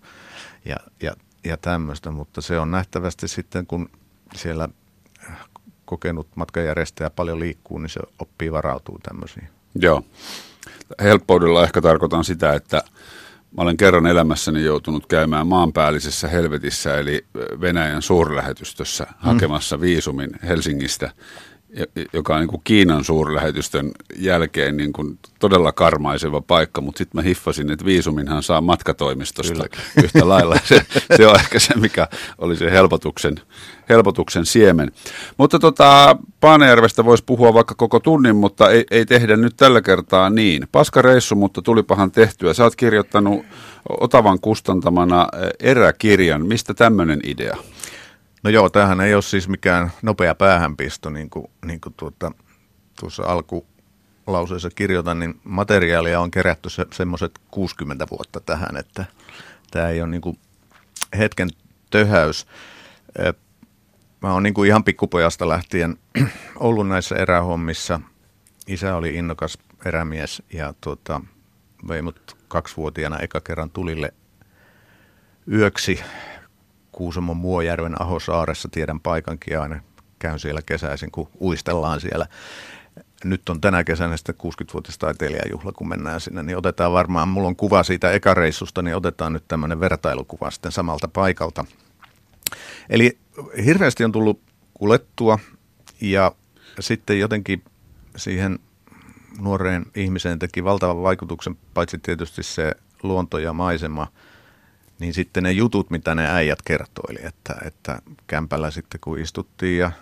ja, 0.64 0.76
ja, 1.02 1.12
ja 1.44 1.56
tämmöistä, 1.56 2.10
mutta 2.10 2.40
se 2.40 2.58
on 2.58 2.70
nähtävästi 2.70 3.28
sitten, 3.28 3.66
kun 3.66 3.90
siellä 4.34 4.68
kokenut 5.84 6.28
matkajärjestäjä 6.34 7.10
paljon 7.10 7.40
liikkuu, 7.40 7.78
niin 7.78 7.90
se 7.90 8.00
oppii 8.18 8.52
varautuu 8.52 8.98
tämmöisiin. 8.98 9.48
Joo. 9.74 10.04
Helppoudella 11.02 11.64
ehkä 11.64 11.80
tarkoitan 11.80 12.24
sitä, 12.24 12.52
että 12.52 12.82
mä 13.56 13.62
olen 13.62 13.76
kerran 13.76 14.06
elämässäni 14.06 14.64
joutunut 14.64 15.06
käymään 15.06 15.46
maanpäällisessä 15.46 16.28
helvetissä, 16.28 16.98
eli 16.98 17.24
Venäjän 17.60 18.02
suurlähetystössä 18.02 19.04
mm. 19.04 19.14
hakemassa 19.18 19.80
viisumin 19.80 20.30
Helsingistä 20.48 21.10
joka 22.12 22.34
on 22.34 22.40
niin 22.40 22.48
kuin 22.48 22.60
Kiinan 22.64 23.04
suurlähetystön 23.04 23.90
jälkeen 24.16 24.76
niin 24.76 24.92
kuin 24.92 25.18
todella 25.38 25.72
karmaiseva 25.72 26.40
paikka, 26.40 26.80
mutta 26.80 26.98
sitten 26.98 27.18
mä 27.18 27.22
hiffasin, 27.22 27.70
että 27.70 27.84
viisuminhan 27.84 28.42
saa 28.42 28.60
matkatoimistosta 28.60 29.52
Kylläkin. 29.52 29.80
yhtä 30.04 30.28
lailla. 30.28 30.56
Se, 30.64 30.86
se 31.16 31.26
on 31.26 31.36
ehkä 31.36 31.58
se, 31.58 31.74
mikä 31.76 32.08
oli 32.38 32.56
se 32.56 32.70
helpotuksen, 32.70 33.34
helpotuksen 33.88 34.46
siemen. 34.46 34.92
Mutta 35.36 35.58
tota, 35.58 36.16
Paanejärvestä 36.40 37.04
voisi 37.04 37.24
puhua 37.26 37.54
vaikka 37.54 37.74
koko 37.74 38.00
tunnin, 38.00 38.36
mutta 38.36 38.70
ei, 38.70 38.84
ei 38.90 39.06
tehdä 39.06 39.36
nyt 39.36 39.56
tällä 39.56 39.82
kertaa 39.82 40.30
niin. 40.30 40.68
Paska 40.72 41.02
reissu, 41.02 41.34
mutta 41.34 41.62
tulipahan 41.62 42.10
tehtyä. 42.10 42.54
Sä 42.54 42.64
oot 42.64 42.76
kirjoittanut 42.76 43.44
Otavan 44.00 44.40
kustantamana 44.40 45.28
eräkirjan. 45.60 46.46
Mistä 46.46 46.74
tämmöinen 46.74 47.20
idea? 47.24 47.56
No 48.44 48.50
joo, 48.50 48.70
tämähän 48.70 49.00
ei 49.00 49.14
ole 49.14 49.22
siis 49.22 49.48
mikään 49.48 49.92
nopea 50.02 50.34
päähänpisto, 50.34 51.10
niin 51.10 51.30
kuin, 51.30 51.46
niin 51.64 51.80
kuin 51.80 51.94
tuota, 51.96 52.32
tuossa 53.00 53.22
alkulauseessa 53.22 54.70
kirjoitan, 54.70 55.18
niin 55.18 55.40
materiaalia 55.44 56.20
on 56.20 56.30
kerätty 56.30 56.70
se, 56.70 56.86
semmoiset 56.92 57.38
60 57.50 58.06
vuotta 58.10 58.40
tähän, 58.40 58.76
että 58.76 59.04
tämä 59.70 59.88
ei 59.88 60.02
ole 60.02 60.10
niin 60.10 60.20
kuin 60.20 60.38
hetken 61.18 61.48
töhäys. 61.90 62.46
Mä 64.22 64.32
oon 64.32 64.42
niin 64.42 64.54
kuin 64.54 64.68
ihan 64.68 64.84
pikkupojasta 64.84 65.48
lähtien 65.48 65.96
ollut 66.56 66.88
näissä 66.88 67.16
erähommissa. 67.16 68.00
Isä 68.66 68.96
oli 68.96 69.14
innokas 69.14 69.58
erämies 69.84 70.42
ja 70.52 70.74
tuota, 70.80 71.20
vei 71.88 72.02
mut 72.02 72.36
kaksivuotiaana 72.48 73.18
eka 73.18 73.40
kerran 73.40 73.70
tulille 73.70 74.14
yöksi 75.52 76.00
Kuusamon 76.94 77.36
Muojärven 77.36 78.02
Ahosaaressa, 78.02 78.68
tiedän 78.72 79.00
paikankin 79.00 79.60
aina, 79.60 79.80
käyn 80.18 80.38
siellä 80.38 80.62
kesäisin, 80.66 81.10
kun 81.10 81.28
uistellaan 81.40 82.00
siellä. 82.00 82.26
Nyt 83.24 83.48
on 83.48 83.60
tänä 83.60 83.84
kesänä 83.84 84.16
sitten 84.16 84.34
60-vuotias 84.34 84.98
taiteilijajuhla, 84.98 85.72
kun 85.72 85.88
mennään 85.88 86.20
sinne, 86.20 86.42
niin 86.42 86.56
otetaan 86.56 86.92
varmaan, 86.92 87.28
mulla 87.28 87.48
on 87.48 87.56
kuva 87.56 87.82
siitä 87.82 88.12
ekareissusta, 88.12 88.82
niin 88.82 88.96
otetaan 88.96 89.32
nyt 89.32 89.44
tämmöinen 89.48 89.80
vertailukuva 89.80 90.50
sitten 90.50 90.72
samalta 90.72 91.08
paikalta. 91.08 91.64
Eli 92.90 93.18
hirveästi 93.64 94.04
on 94.04 94.12
tullut 94.12 94.40
kulettua 94.74 95.38
ja 96.00 96.32
sitten 96.80 97.18
jotenkin 97.18 97.64
siihen 98.16 98.58
nuoreen 99.40 99.86
ihmiseen 99.94 100.38
teki 100.38 100.64
valtavan 100.64 101.02
vaikutuksen, 101.02 101.56
paitsi 101.74 101.98
tietysti 101.98 102.42
se 102.42 102.72
luonto 103.02 103.38
ja 103.38 103.52
maisema– 103.52 104.06
niin 104.98 105.14
sitten 105.14 105.42
ne 105.42 105.52
jutut, 105.52 105.90
mitä 105.90 106.14
ne 106.14 106.28
äijät 106.30 106.62
kertoili, 106.62 107.18
että, 107.22 107.56
että 107.64 108.02
kämpällä 108.26 108.70
sitten 108.70 109.00
kun 109.00 109.18
istuttiin 109.18 109.78
ja 109.78 109.92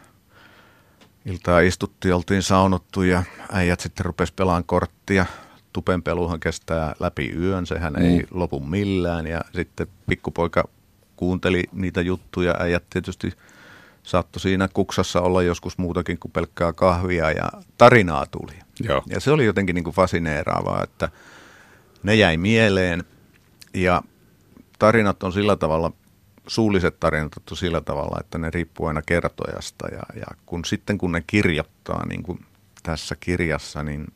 iltaa 1.24 1.60
istuttiin, 1.60 2.14
oltiin 2.14 2.42
saunottu 2.42 3.02
ja 3.02 3.22
äijät 3.52 3.80
sitten 3.80 4.06
rupesi 4.06 4.32
pelaan 4.34 4.64
korttia. 4.64 5.26
Tupenpeluhan 5.72 6.40
kestää 6.40 6.94
läpi 7.00 7.32
yön, 7.36 7.66
sehän 7.66 7.92
mm. 7.92 8.02
ei 8.02 8.26
lopu 8.30 8.60
millään 8.60 9.26
ja 9.26 9.40
sitten 9.54 9.86
pikkupoika 10.06 10.68
kuunteli 11.16 11.64
niitä 11.72 12.00
juttuja. 12.00 12.54
Äijät 12.60 12.84
tietysti 12.90 13.32
saattoi 14.02 14.40
siinä 14.40 14.68
kuksassa 14.68 15.20
olla 15.20 15.42
joskus 15.42 15.78
muutakin 15.78 16.18
kuin 16.18 16.32
pelkkää 16.32 16.72
kahvia 16.72 17.30
ja 17.30 17.50
tarinaa 17.78 18.26
tuli. 18.26 18.52
Joo. 18.80 19.02
Ja 19.06 19.20
se 19.20 19.30
oli 19.30 19.44
jotenkin 19.44 19.74
niin 19.74 19.84
kuin 19.84 19.94
fasineeraavaa, 19.94 20.84
että 20.84 21.08
ne 22.02 22.14
jäi 22.14 22.36
mieleen 22.36 23.04
ja 23.74 24.02
tarinat 24.82 25.22
on 25.22 25.32
sillä 25.32 25.56
tavalla, 25.56 25.92
suulliset 26.46 27.00
tarinat 27.00 27.32
on 27.50 27.56
sillä 27.56 27.80
tavalla, 27.80 28.16
että 28.20 28.38
ne 28.38 28.50
riippuu 28.50 28.86
aina 28.86 29.02
kertojasta 29.02 29.88
ja, 29.88 30.02
ja 30.16 30.26
kun 30.46 30.64
sitten 30.64 30.98
kun 30.98 31.12
ne 31.12 31.24
kirjoittaa 31.26 32.06
niin 32.06 32.22
kuin 32.22 32.38
tässä 32.82 33.16
kirjassa, 33.20 33.82
niin 33.82 34.06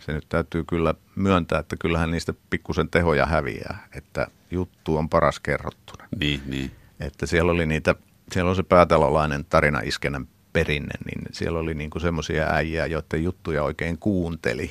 se 0.00 0.12
nyt 0.12 0.26
täytyy 0.28 0.64
kyllä 0.64 0.94
myöntää, 1.16 1.58
että 1.58 1.76
kyllähän 1.76 2.10
niistä 2.10 2.34
pikkusen 2.50 2.88
tehoja 2.88 3.26
häviää, 3.26 3.88
että 3.94 4.26
juttu 4.50 4.96
on 4.96 5.08
paras 5.08 5.40
kerrottuna. 5.40 6.08
Niin, 6.18 6.40
niin. 6.46 6.70
Että 7.00 7.26
siellä 7.26 7.52
oli 7.52 7.66
niitä, 7.66 7.94
siellä 8.32 8.50
on 8.50 8.56
se 8.56 8.62
päätalolainen 8.62 9.44
tarina 9.44 9.80
iskenän 9.84 10.28
perinne, 10.52 10.94
niin 11.06 11.26
siellä 11.32 11.58
oli 11.58 11.74
niinku 11.74 12.00
semmoisia 12.00 12.46
äijää, 12.50 12.86
joiden 12.86 13.24
juttuja 13.24 13.62
oikein 13.62 13.98
kuunteli 13.98 14.70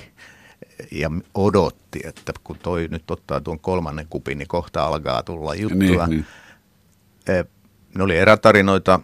ja 0.92 1.12
odotti, 1.34 2.00
että 2.04 2.34
kun 2.44 2.58
toi 2.60 2.88
nyt 2.92 3.12
ottaa 3.12 3.42
tuon 3.42 3.60
kolmannen 3.60 4.08
kupin, 4.10 4.38
niin 4.38 4.48
kohta 4.48 4.86
alkaa 4.86 5.24
tulla 5.24 5.56
juttua. 5.56 6.08
Niin, 6.08 6.26
niin. 7.28 7.46
Ne 7.96 8.04
oli 8.04 8.18
erätarinoita 8.18 9.00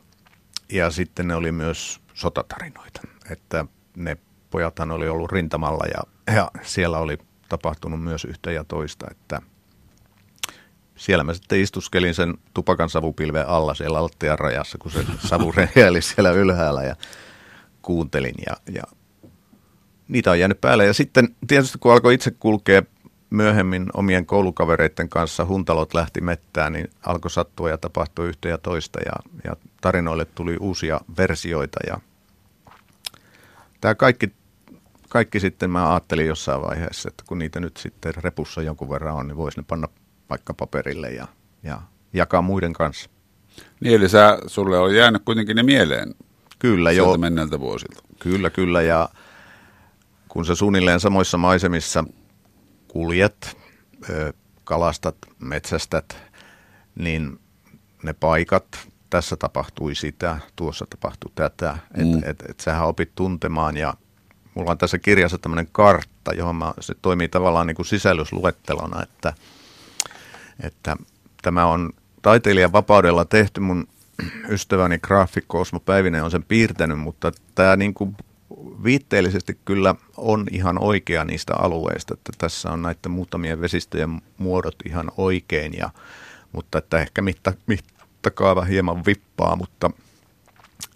ja 0.72 0.92
sitten 0.92 1.28
ne 1.28 1.36
oli 1.36 1.52
myös 1.52 2.02
sotatarinoita. 2.14 3.02
Että 3.30 3.66
ne 3.96 4.18
pojathan 4.50 4.92
oli 4.92 5.10
ollut 5.10 5.32
rintamalla 5.32 5.84
ja, 5.94 6.34
ja 6.36 6.52
siellä 6.62 6.98
oli 6.98 7.18
tapahtunut 7.50 8.04
myös 8.04 8.26
yhtä 8.26 8.52
ja 8.52 8.64
toista, 8.64 9.08
että 9.12 9.42
siellä 10.96 11.24
mä 11.24 11.34
sitten 11.34 11.60
istuskelin 11.60 12.14
sen 12.14 12.38
tupakan 12.54 12.90
savupilven 12.90 13.48
alla 13.48 13.74
siellä 13.74 14.04
lattian 14.04 14.40
rajassa, 14.40 14.78
kun 14.78 14.92
se 14.92 15.06
savu 15.28 15.54
siellä 16.00 16.32
ylhäällä 16.32 16.84
ja 16.84 16.96
kuuntelin 17.82 18.36
ja, 18.46 18.58
ja 18.74 18.84
niitä 20.12 20.32
on 20.32 20.40
jäänyt 20.40 20.62
päälle. 20.62 20.86
Ja 20.86 20.94
sitten 20.94 21.36
tietysti 21.48 21.78
kun 21.78 21.94
alkoi 21.94 22.14
itse 22.14 22.32
kulkea 22.32 22.84
myöhemmin 23.30 23.86
omien 23.94 24.26
koulukavereiden 24.26 25.10
kanssa, 25.10 25.46
huntalot 25.46 25.94
lähti 25.94 26.22
mettään, 26.22 26.74
niin 26.74 26.90
alkoi 27.06 27.32
sattua 27.32 27.70
ja 27.70 27.78
tapahtui 27.78 28.28
yhtä 28.28 28.50
ja 28.50 28.58
toista 28.58 29.00
ja, 29.06 29.14
ja 29.44 29.56
tarinoille 29.82 30.26
tuli 30.26 30.58
uusia 30.60 31.02
versioita. 31.18 31.80
Ja 31.88 32.00
tämä 33.82 33.96
kaikki, 33.96 34.32
kaikki 35.10 35.40
sitten 35.40 35.70
mä 35.70 35.92
ajattelin 35.92 36.28
jossain 36.28 36.62
vaiheessa, 36.62 37.10
että 37.10 37.24
kun 37.28 37.40
niitä 37.40 37.60
nyt 37.60 37.78
sitten 37.78 38.14
repussa 38.18 38.62
jonkun 38.62 38.90
verran 38.90 39.16
on, 39.16 39.28
niin 39.28 39.38
voisi 39.38 39.60
ne 39.60 39.66
panna 39.68 39.88
vaikka 40.30 40.54
paperille 40.54 41.12
ja, 41.12 41.28
ja 41.64 41.82
jakaa 42.14 42.42
muiden 42.42 42.74
kanssa. 42.74 43.10
Niin, 43.80 43.96
eli 43.96 44.10
sä, 44.10 44.40
sulle 44.48 44.80
on 44.80 44.96
jäänyt 44.96 45.22
kuitenkin 45.26 45.56
ne 45.56 45.64
mieleen 45.64 46.16
Kyllä, 46.62 46.92
joo. 46.92 47.18
menneiltä 47.18 47.60
vuosilta. 47.60 48.04
Kyllä, 48.20 48.50
kyllä. 48.50 48.82
Ja 48.82 49.10
kun 50.32 50.46
sä 50.46 50.56
suunnilleen 50.56 51.00
samoissa 51.00 51.38
maisemissa 51.38 52.04
kuljet, 52.88 53.58
kalastat, 54.64 55.16
metsästät, 55.40 56.18
niin 56.96 57.40
ne 58.04 58.14
paikat, 58.14 58.88
tässä 59.10 59.36
tapahtui 59.36 59.96
sitä, 59.96 60.38
tuossa 60.56 60.86
tapahtui 60.90 61.32
tätä, 61.36 61.78
että 61.98 62.18
mm. 62.18 62.30
et, 62.30 62.44
et 62.50 62.60
sähän 62.60 62.88
opit 62.88 63.12
tuntemaan 63.16 63.78
ja 63.78 63.94
mulla 64.56 64.72
on 64.72 64.78
tässä 64.78 64.98
kirjassa 64.98 65.38
tämmöinen 65.38 65.68
kartta, 65.72 66.34
johon 66.34 66.56
mä, 66.56 66.74
se 66.80 66.94
toimii 67.02 67.28
tavallaan 67.28 67.68
niin 67.68 67.76
kuin 67.76 67.86
sisällysluettelona, 67.86 69.04
että, 69.04 69.34
että 70.60 70.96
tämä 71.42 71.66
on 71.66 71.90
taiteilijan 72.22 72.72
vapaudella 72.72 73.26
tehty, 73.26 73.60
mun 73.60 73.88
ystäväni 74.50 75.00
graafikko 75.00 75.60
Osmo 75.60 75.80
Päivinen 75.80 76.24
on 76.24 76.32
sen 76.32 76.44
piirtänyt, 76.44 77.00
mutta 77.00 77.32
tämä 77.56 77.76
niin 77.76 77.94
kuin 77.94 78.16
viitteellisesti 78.84 79.60
kyllä 79.66 79.96
on 80.18 80.48
ihan 80.52 80.84
oikea 80.84 81.26
niistä 81.26 81.54
alueista, 81.56 82.14
että 82.14 82.32
tässä 82.38 82.72
on 82.72 82.82
näiden 82.82 83.12
muutamien 83.12 83.62
vesistöjen 83.62 84.22
muodot 84.38 84.76
ihan 84.86 85.12
oikein, 85.18 85.78
ja, 85.78 85.90
mutta 86.52 86.78
että 86.78 87.00
ehkä 87.00 87.22
mitta, 87.22 87.54
mittakaava 87.68 88.64
hieman 88.64 89.06
vippaa, 89.06 89.56
mutta 89.56 89.92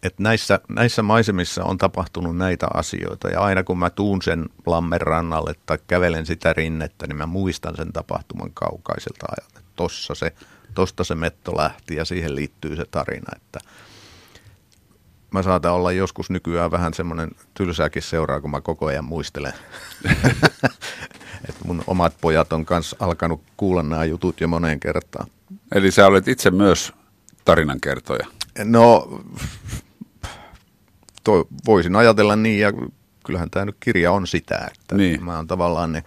että 0.04 0.24
näissä, 0.24 0.60
näissä 0.70 1.04
maisemissa 1.04 1.64
on 1.64 1.78
tapahtunut 1.78 2.38
näitä 2.38 2.68
asioita 2.74 3.30
ja 3.30 3.42
aina 3.42 3.64
kun 3.64 3.80
mä 3.80 3.90
tuun 3.90 4.22
sen 4.22 4.46
lammen 4.66 5.02
rannalle 5.02 5.54
tai 5.66 5.78
kävelen 5.88 6.26
sitä 6.26 6.54
rinnettä, 6.54 7.08
niin 7.08 7.18
mä 7.18 7.26
muistan 7.26 7.76
sen 7.76 7.94
tapahtuman 7.94 8.52
kaukaiselta 8.54 9.26
ajalta. 9.30 9.62
Tossa 9.76 10.16
se, 10.16 10.34
tosta 10.76 11.04
se 11.04 11.16
metto 11.16 11.58
lähti 11.58 11.96
ja 11.96 12.06
siihen 12.06 12.36
liittyy 12.36 12.76
se 12.76 12.86
tarina, 12.92 13.32
että 13.36 13.60
mä 15.36 15.44
saatan 15.44 15.74
olla 15.74 15.92
joskus 15.92 16.30
nykyään 16.30 16.72
vähän 16.72 16.94
semmoinen 16.94 17.32
tylsääkin 17.54 18.01
seuraa, 18.01 18.42
kun 18.42 18.51
mä 18.51 18.62
koko 18.62 18.86
ajan 18.86 19.06
muistelen. 19.06 19.54
että 21.50 21.65
mun 21.65 21.84
omat 21.88 22.15
pojat 22.22 22.54
on 22.54 22.65
kanssa 22.65 22.96
alkanut 23.00 23.42
kuulla 23.58 23.84
nämä 23.84 24.06
jutut 24.06 24.42
jo 24.42 24.48
moneen 24.48 24.80
kertaan. 24.80 25.27
Eli 25.75 25.92
sä 25.92 26.08
olet 26.08 26.27
itse 26.27 26.51
myös 26.51 26.94
tarinankertoja. 27.46 28.27
No, 28.63 29.22
toi, 31.24 31.46
voisin 31.65 31.96
ajatella 31.96 32.36
niin, 32.36 32.60
ja 32.60 32.74
kyllähän 33.25 33.50
tämä 33.50 33.65
nyt 33.65 33.77
kirja 33.80 34.12
on 34.12 34.27
sitä, 34.27 34.68
että 34.72 34.96
niin. 34.96 35.24
mä 35.24 35.36
oon 35.36 35.48
tavallaan 35.48 35.92
ne 35.92 36.04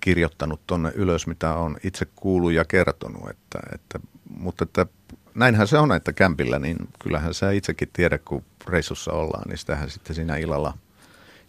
kirjoittanut 0.00 0.60
tonne 0.66 0.92
ylös, 0.94 1.26
mitä 1.26 1.54
on 1.54 1.76
itse 1.84 2.06
kuullut 2.16 2.52
ja 2.52 2.64
kertonut, 2.64 3.30
että, 3.30 3.58
että, 3.74 3.98
mutta 4.38 4.64
että 4.64 4.86
näinhän 5.34 5.68
se 5.68 5.78
on, 5.78 5.92
että 5.92 6.12
kämpillä, 6.12 6.58
niin 6.58 6.76
kyllähän 6.98 7.34
sä 7.34 7.50
itsekin 7.50 7.88
tiedät, 7.92 8.22
kun 8.24 8.42
reissussa 8.68 9.12
ollaan, 9.12 9.48
niin 9.48 9.58
sitähän 9.58 9.90
sitten 9.90 10.16
siinä 10.16 10.36
illalla 10.36 10.78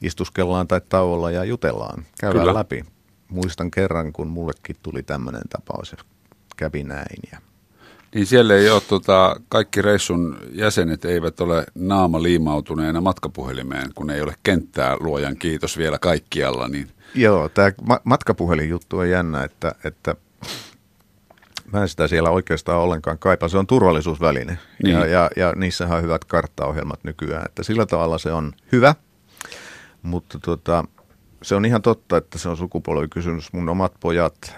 istuskellaan 0.01 0.67
tai 0.67 0.81
tauolla 0.89 1.31
ja 1.31 1.43
jutellaan, 1.43 2.05
käydään 2.19 2.45
Kyllä. 2.45 2.59
läpi. 2.59 2.85
Muistan 3.29 3.71
kerran, 3.71 4.13
kun 4.13 4.27
mullekin 4.27 4.75
tuli 4.83 5.03
tämmöinen 5.03 5.41
tapaus 5.49 5.91
ja 5.91 5.97
kävi 6.57 6.83
näin 6.83 7.19
ja 7.31 7.39
niin 8.15 8.25
siellä 8.25 8.55
ei 8.55 8.69
ole, 8.69 8.81
tota, 8.81 9.35
kaikki 9.49 9.81
reissun 9.81 10.37
jäsenet 10.51 11.05
eivät 11.05 11.39
ole 11.39 11.65
naama 11.75 12.23
liimautuneena 12.23 13.01
matkapuhelimeen, 13.01 13.93
kun 13.95 14.09
ei 14.09 14.21
ole 14.21 14.35
kenttää 14.43 14.97
luojan 14.99 15.37
kiitos 15.37 15.77
vielä 15.77 15.99
kaikkialla. 15.99 16.67
Niin. 16.67 16.87
Joo, 17.15 17.49
tämä 17.49 17.71
ma- 17.87 18.01
matkapuhelinjuttu 18.03 18.97
on 18.97 19.09
jännä, 19.09 19.43
että, 19.43 19.75
että 19.83 20.15
mä 21.75 21.81
en 21.81 21.89
sitä 21.89 22.07
siellä 22.07 22.29
oikeastaan 22.29 22.81
ollenkaan 22.81 23.19
kaipaa. 23.19 23.49
Se 23.49 23.57
on 23.57 23.67
turvallisuusväline 23.67 24.57
niin. 24.83 24.95
ja, 24.95 25.05
ja, 25.05 25.29
ja 25.35 25.53
niissähän 25.55 25.97
on 25.97 26.03
hyvät 26.03 26.25
karttaohjelmat 26.25 27.03
nykyään, 27.03 27.45
että 27.45 27.63
sillä 27.63 27.85
tavalla 27.85 28.17
se 28.17 28.31
on 28.31 28.53
hyvä, 28.71 28.95
mutta 30.01 30.39
tota, 30.39 30.83
se 31.41 31.55
on 31.55 31.65
ihan 31.65 31.81
totta, 31.81 32.17
että 32.17 32.37
se 32.37 32.49
on 32.49 32.57
sukupolvikysymys. 32.57 33.53
Mun 33.53 33.69
omat 33.69 33.93
pojat 33.99 34.55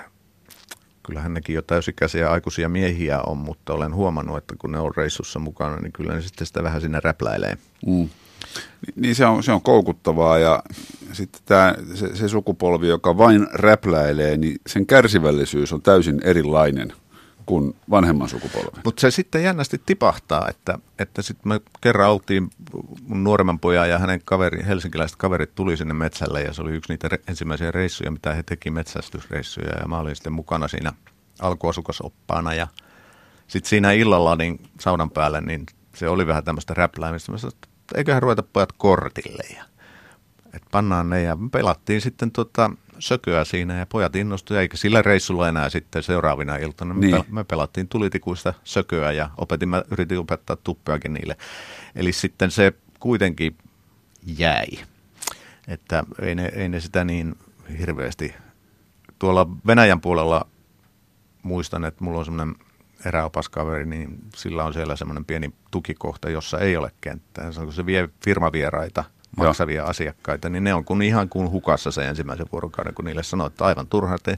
kyllähän 1.04 1.34
nekin 1.34 1.56
jo 1.56 1.62
täysikäisiä 1.62 2.32
aikuisia 2.32 2.70
miehiä 2.70 3.22
on, 3.22 3.38
mutta 3.38 3.74
olen 3.74 3.96
huomannut, 3.96 4.38
että 4.38 4.56
kun 4.60 4.72
ne 4.72 4.80
on 4.80 4.92
reissussa 4.98 5.40
mukana, 5.40 5.76
niin 5.76 5.94
kyllä 5.94 6.14
ne 6.14 6.22
sitten 6.22 6.48
sitä 6.48 6.64
vähän 6.64 6.82
sinne 6.82 7.00
räpläilee. 7.04 7.58
Mm. 7.86 8.10
Niin 8.96 9.16
se 9.16 9.26
on, 9.26 9.44
se 9.44 9.52
on 9.52 9.62
koukuttavaa 9.62 10.38
ja 10.38 10.64
sitten 11.12 11.42
tämä, 11.46 11.76
se, 11.94 12.16
se 12.16 12.28
sukupolvi, 12.28 12.88
joka 12.88 13.18
vain 13.18 13.48
räpläilee, 13.54 14.38
niin 14.38 14.58
sen 14.68 14.86
kärsivällisyys 14.86 15.74
on 15.74 15.82
täysin 15.82 16.22
erilainen– 16.24 16.94
kuin 17.48 17.76
vanhemman 17.90 18.30
sukupolven. 18.30 18.82
Mutta 18.86 19.02
se 19.02 19.12
sitten 19.12 19.44
jännästi 19.44 19.82
tipahtaa, 19.86 20.48
että, 20.50 20.80
että 21.00 21.22
sitten 21.22 21.50
me 21.50 21.62
kerran 21.82 22.12
oltiin, 22.12 22.50
mun 23.08 23.24
nuoremman 23.24 23.60
pojan 23.60 23.90
ja 23.90 24.00
hänen 24.00 24.22
kaveri, 24.26 24.66
helsinkiläiset 24.66 25.18
kaverit 25.18 25.56
tuli 25.56 25.78
sinne 25.78 25.94
metsälle 25.94 26.42
ja 26.42 26.54
se 26.54 26.62
oli 26.62 26.72
yksi 26.72 26.94
niitä 26.94 27.08
re, 27.08 27.20
ensimmäisiä 27.28 27.72
reissuja, 27.72 28.12
mitä 28.12 28.34
he 28.34 28.44
teki 28.44 28.72
metsästysreissuja 28.72 29.80
ja 29.82 29.88
mä 29.88 30.00
olin 30.00 30.16
sitten 30.16 30.34
mukana 30.34 30.68
siinä 30.68 30.94
alkuasukasoppaana 31.40 32.54
ja 32.54 32.68
sitten 33.48 33.70
siinä 33.70 33.92
illalla 33.92 34.36
niin 34.36 34.60
saunan 34.80 35.12
päälle, 35.12 35.42
niin 35.42 35.66
se 35.96 36.10
oli 36.10 36.28
vähän 36.28 36.44
tämmöistä 36.44 36.74
räpläämistä. 36.74 37.32
Mä 37.32 37.38
sanoin, 37.38 37.56
että 37.56 37.68
eiköhän 37.96 38.22
ruveta 38.22 38.44
pojat 38.44 38.72
kortille 38.72 39.44
ja 39.56 39.64
että 40.54 40.68
pannaan 40.72 41.10
ne 41.10 41.22
ja 41.22 41.38
pelattiin 41.52 42.02
sitten 42.02 42.32
tota, 42.32 42.72
sököä 43.00 43.46
siinä 43.46 43.78
ja 43.80 43.86
pojat 43.86 44.16
innostuivat, 44.16 44.62
eikä 44.62 44.78
sillä 44.78 45.02
reissulla 45.02 45.50
enää 45.50 45.70
sitten 45.70 46.04
seuraavina 46.04 46.56
iltana. 46.56 46.94
Niin. 46.94 47.16
Me, 47.16 47.26
me 47.30 47.44
pelattiin 47.44 47.88
tulitikuista 47.88 48.54
sököä 48.64 49.12
ja 49.12 49.30
opetin, 49.38 49.70
mä 49.70 49.84
yritin 49.92 50.20
opettaa 50.20 50.56
tuppeakin 50.56 51.14
niille. 51.14 51.38
Eli 51.96 52.14
sitten 52.14 52.52
se 52.52 52.74
kuitenkin 53.00 53.58
jäi, 54.38 54.68
että 55.68 56.04
ei 56.22 56.36
ne, 56.36 56.52
ei 56.56 56.70
ne 56.70 56.80
sitä 56.80 57.04
niin 57.04 57.36
hirveästi. 57.80 58.34
Tuolla 59.20 59.48
Venäjän 59.68 60.02
puolella 60.02 60.48
muistan, 61.44 61.86
että 61.86 62.04
mulla 62.04 62.20
on 62.20 62.26
semmoinen 62.26 62.56
eräopaskaveri, 63.06 63.86
niin 63.86 64.20
sillä 64.36 64.64
on 64.64 64.74
siellä 64.74 64.96
semmoinen 64.96 65.26
pieni 65.26 65.54
tukikohta, 65.72 66.30
jossa 66.30 66.60
ei 66.60 66.78
ole 66.78 66.92
kenttää. 67.02 67.52
Se 67.52 67.60
on, 67.60 67.66
kun 67.66 67.74
se 67.74 67.86
vie 67.86 68.10
firmavieraita– 68.24 69.04
maksavia 69.38 69.76
Joo. 69.76 69.88
asiakkaita, 69.88 70.50
niin 70.50 70.64
ne 70.64 70.74
on 70.74 70.86
kun 70.86 71.02
ihan 71.02 71.30
kuin 71.30 71.52
hukassa 71.52 71.92
se 71.92 72.08
ensimmäisen 72.08 72.48
vuorokauden, 72.52 72.94
kun 72.94 73.06
niille 73.06 73.24
sanoo, 73.24 73.48
että 73.48 73.66
aivan 73.66 73.88
turha 73.88 74.18
te 74.24 74.38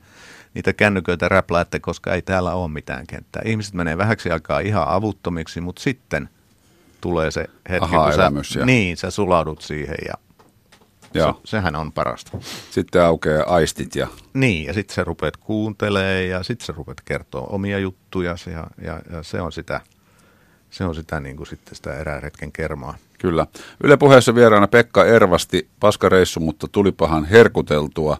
niitä 0.54 0.74
kännyköitä 0.74 1.30
räpläätte, 1.30 1.80
koska 1.80 2.14
ei 2.14 2.22
täällä 2.22 2.54
ole 2.54 2.72
mitään 2.72 3.08
kenttää. 3.08 3.42
Ihmiset 3.46 3.74
menee 3.74 3.98
vähäksi 3.98 4.32
aikaa 4.32 4.60
ihan 4.60 4.88
avuttomiksi, 4.88 5.62
mutta 5.62 5.82
sitten 5.82 6.30
tulee 7.02 7.32
se 7.32 7.46
hetki, 7.70 7.96
Aha, 7.96 8.12
kun 8.32 8.46
sä, 8.46 8.66
niin, 8.66 8.98
sä 8.98 9.12
sulaudut 9.12 9.62
siihen 9.62 9.98
ja 10.08 10.14
Joo. 11.14 11.42
Se, 11.44 11.50
sehän 11.50 11.76
on 11.76 11.92
parasta. 11.92 12.38
Sitten 12.72 13.04
aukeaa 13.04 13.56
aistit 13.56 13.96
ja... 13.96 14.08
Niin, 14.34 14.66
ja 14.66 14.74
sitten 14.74 14.96
sä 14.96 15.04
rupeat 15.04 15.38
kuuntelee 15.38 16.26
ja 16.26 16.44
sitten 16.44 16.66
sä 16.66 16.74
rupeat 16.78 17.02
kertoa 17.06 17.48
omia 17.48 17.80
juttuja 17.80 18.36
ja, 18.52 18.68
ja, 18.82 19.02
ja 19.12 19.24
se 19.24 19.42
on 19.42 19.52
sitä, 19.52 19.82
se 20.70 20.84
on 20.84 20.96
sitä 20.96 21.20
niin 21.20 21.38
kuin 21.38 21.48
sitten 21.48 21.76
sitä 21.76 21.94
eräretken 21.94 22.52
kermaa. 22.52 22.98
Kyllä. 23.20 23.48
Yle 23.84 23.98
puheessa 23.98 24.36
vieraana 24.36 24.68
Pekka 24.68 25.06
Ervasti, 25.06 25.70
paskareissu, 25.80 26.40
mutta 26.40 26.68
tulipahan 26.72 27.26
herkuteltua 27.26 28.18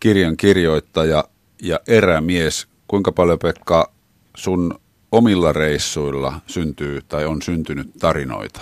kirjan 0.00 0.36
kirjoittaja 0.36 1.24
ja 1.62 1.80
erämies. 1.86 2.68
Kuinka 2.88 3.12
paljon 3.12 3.38
Pekka 3.38 3.92
sun 4.36 4.80
omilla 5.12 5.52
reissuilla 5.52 6.40
syntyy 6.46 7.00
tai 7.08 7.26
on 7.26 7.42
syntynyt 7.42 7.90
tarinoita? 7.98 8.60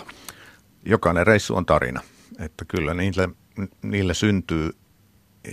Jokainen 0.85 1.27
reissu 1.27 1.57
on 1.57 1.67
tarina. 1.67 2.01
Että 2.39 2.65
kyllä 2.65 2.95
niille, 2.95 3.29
niille 3.83 4.15
syntyy, 4.15 4.71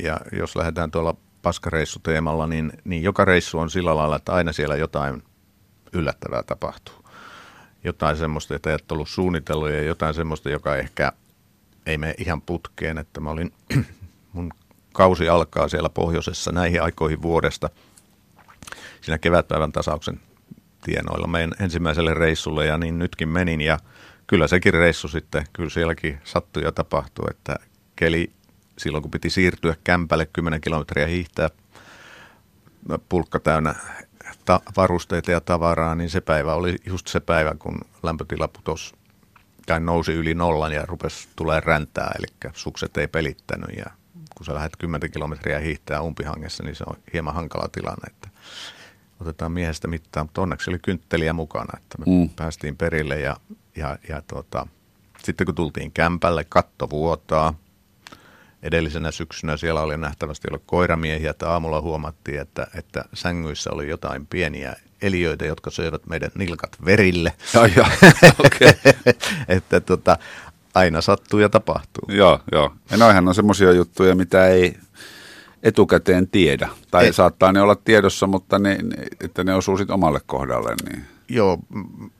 ja 0.03 0.19
jos 0.31 0.55
lähdetään 0.55 0.91
tuolla 0.91 1.15
paskareissuteemalla, 1.41 2.47
niin, 2.47 2.71
niin 2.83 3.03
joka 3.03 3.25
reissu 3.25 3.59
on 3.59 3.69
sillä 3.69 3.95
lailla, 3.95 4.15
että 4.15 4.33
aina 4.33 4.53
siellä 4.53 4.75
jotain 4.75 5.23
yllättävää 5.93 6.43
tapahtuu 6.43 7.02
jotain 7.83 8.17
semmoista, 8.17 8.55
että 8.55 8.73
et 8.73 8.91
ollut 8.91 9.09
suunnitellut 9.09 9.69
ja 9.69 9.83
jotain 9.83 10.13
semmoista, 10.13 10.49
joka 10.49 10.75
ehkä 10.75 11.11
ei 11.85 11.97
mene 11.97 12.15
ihan 12.17 12.41
putkeen, 12.41 12.97
että 12.97 13.19
mä 13.19 13.29
olin, 13.29 13.53
mun 14.33 14.53
kausi 14.93 15.29
alkaa 15.29 15.67
siellä 15.67 15.89
pohjoisessa 15.89 16.51
näihin 16.51 16.83
aikoihin 16.83 17.21
vuodesta, 17.21 17.69
siinä 19.01 19.17
kevätpäivän 19.17 19.71
tasauksen 19.71 20.19
tienoilla 20.83 21.27
meidän 21.27 21.51
ensimmäiselle 21.59 22.13
reissulle 22.13 22.65
ja 22.65 22.77
niin 22.77 22.99
nytkin 22.99 23.29
menin 23.29 23.61
ja 23.61 23.79
kyllä 24.27 24.47
sekin 24.47 24.73
reissu 24.73 25.07
sitten, 25.07 25.45
kyllä 25.53 25.69
sielläkin 25.69 26.19
sattui 26.23 26.63
ja 26.63 26.71
tapahtui, 26.71 27.25
että 27.29 27.55
keli 27.95 28.31
silloin 28.77 29.01
kun 29.01 29.11
piti 29.11 29.29
siirtyä 29.29 29.75
kämpälle 29.83 30.25
10 30.25 30.61
kilometriä 30.61 31.07
hiihtää 31.07 31.49
pulkka 33.09 33.39
täynnä 33.39 33.75
ta- 34.45 34.61
varusteita 34.77 35.31
ja 35.31 35.41
tavaraa, 35.41 35.95
niin 35.95 36.09
se 36.09 36.21
päivä 36.21 36.53
oli 36.53 36.75
just 36.85 37.07
se 37.07 37.19
päivä, 37.19 37.55
kun 37.59 37.77
lämpötila 38.03 38.47
putosi 38.47 38.95
tai 39.65 39.79
nousi 39.79 40.13
yli 40.13 40.33
nollan 40.33 40.71
ja 40.71 40.85
rupesi 40.85 41.27
tulee 41.35 41.59
räntää, 41.59 42.11
eli 42.19 42.51
sukset 42.53 42.97
ei 42.97 43.07
pelittänyt. 43.07 43.77
Ja 43.77 43.85
kun 44.37 44.45
sä 44.45 44.53
lähdet 44.53 44.77
10 44.79 45.11
kilometriä 45.11 45.59
hiihtää 45.59 46.01
umpihangessa, 46.01 46.63
niin 46.63 46.75
se 46.75 46.83
on 46.87 46.95
hieman 47.13 47.33
hankala 47.33 47.69
tilanne, 47.71 48.07
että 48.07 48.29
otetaan 49.21 49.51
miehestä 49.51 49.87
mittaan, 49.87 50.25
mutta 50.25 50.41
onneksi 50.41 50.69
oli 50.69 50.79
kyntteliä 50.79 51.33
mukana, 51.33 51.77
että 51.77 51.97
me 51.97 52.05
mm. 52.07 52.29
päästiin 52.29 52.77
perille 52.77 53.19
ja, 53.19 53.37
ja, 53.75 53.97
ja 54.09 54.21
tuota, 54.21 54.67
sitten 55.23 55.45
kun 55.45 55.55
tultiin 55.55 55.91
kämpälle, 55.91 56.43
katto 56.43 56.89
vuotaa, 56.89 57.53
edellisenä 58.63 59.11
syksynä 59.11 59.57
siellä 59.57 59.81
oli 59.81 59.97
nähtävästi 59.97 60.47
ollut 60.51 60.63
koiramiehiä, 60.65 61.31
että 61.31 61.49
aamulla 61.49 61.81
huomattiin, 61.81 62.39
että, 62.39 62.67
että 62.75 63.05
sängyissä 63.13 63.71
oli 63.71 63.89
jotain 63.89 64.27
pieniä 64.27 64.75
eliöitä, 65.01 65.45
jotka 65.45 65.69
söivät 65.69 66.07
meidän 66.07 66.31
nilkat 66.35 66.77
verille. 66.85 67.33
Ja, 67.53 67.67
ja, 67.75 67.85
okay. 68.45 68.93
että 69.47 69.79
tota, 69.79 70.17
aina 70.73 71.01
sattuu 71.01 71.39
ja 71.39 71.49
tapahtuu. 71.49 72.03
Joo, 72.07 72.39
joo. 72.51 72.73
Ja 72.91 72.97
noihän 72.97 73.27
on 73.27 73.35
semmoisia 73.35 73.71
juttuja, 73.71 74.15
mitä 74.15 74.47
ei 74.47 74.75
etukäteen 75.63 76.27
tiedä. 76.27 76.69
Tai 76.91 77.05
ei. 77.05 77.13
saattaa 77.13 77.51
ne 77.51 77.61
olla 77.61 77.75
tiedossa, 77.75 78.27
mutta 78.27 78.59
ne, 78.59 78.77
että 79.21 79.43
ne 79.43 79.53
osuu 79.53 79.77
sitten 79.77 79.93
omalle 79.93 80.21
kohdalle. 80.25 80.75
Niin. 80.89 81.05
Joo, 81.29 81.59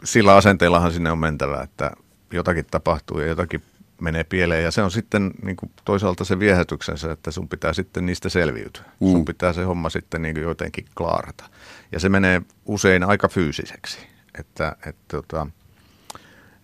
sillä 0.03 0.35
asenteellahan 0.35 0.91
sinne 0.91 1.11
on 1.11 1.17
mentävä, 1.17 1.61
että 1.61 1.91
jotakin 2.33 2.65
tapahtuu 2.71 3.19
ja 3.19 3.27
jotakin 3.27 3.63
menee 4.03 4.23
pieleen. 4.23 4.63
Ja 4.63 4.71
se 4.71 4.81
on 4.81 4.91
sitten 4.91 5.31
niin 5.43 5.55
kuin 5.55 5.71
toisaalta 5.85 6.25
se 6.25 6.39
viehätyksensä, 6.39 7.11
että 7.11 7.31
sun 7.31 7.49
pitää 7.49 7.73
sitten 7.73 8.05
niistä 8.05 8.29
selviytyä. 8.29 8.83
Mm. 8.99 9.11
Sun 9.11 9.25
pitää 9.25 9.53
se 9.53 9.63
homma 9.63 9.89
sitten 9.89 10.21
niin 10.21 10.35
kuin 10.35 10.43
jotenkin 10.43 10.85
klaarata. 10.97 11.43
Ja 11.91 11.99
se 11.99 12.09
menee 12.09 12.41
usein 12.65 13.03
aika 13.03 13.27
fyysiseksi. 13.27 13.97
Että, 14.39 14.75
että 14.87 15.17
tota, 15.17 15.47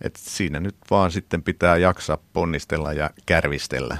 Et 0.02 0.16
siinä 0.16 0.60
nyt 0.60 0.76
vaan 0.92 1.12
sitten 1.12 1.44
pitää 1.44 1.78
jaksaa 1.78 2.18
ponnistella 2.34 2.94
ja 2.94 3.10
kärvistellä. 3.26 3.98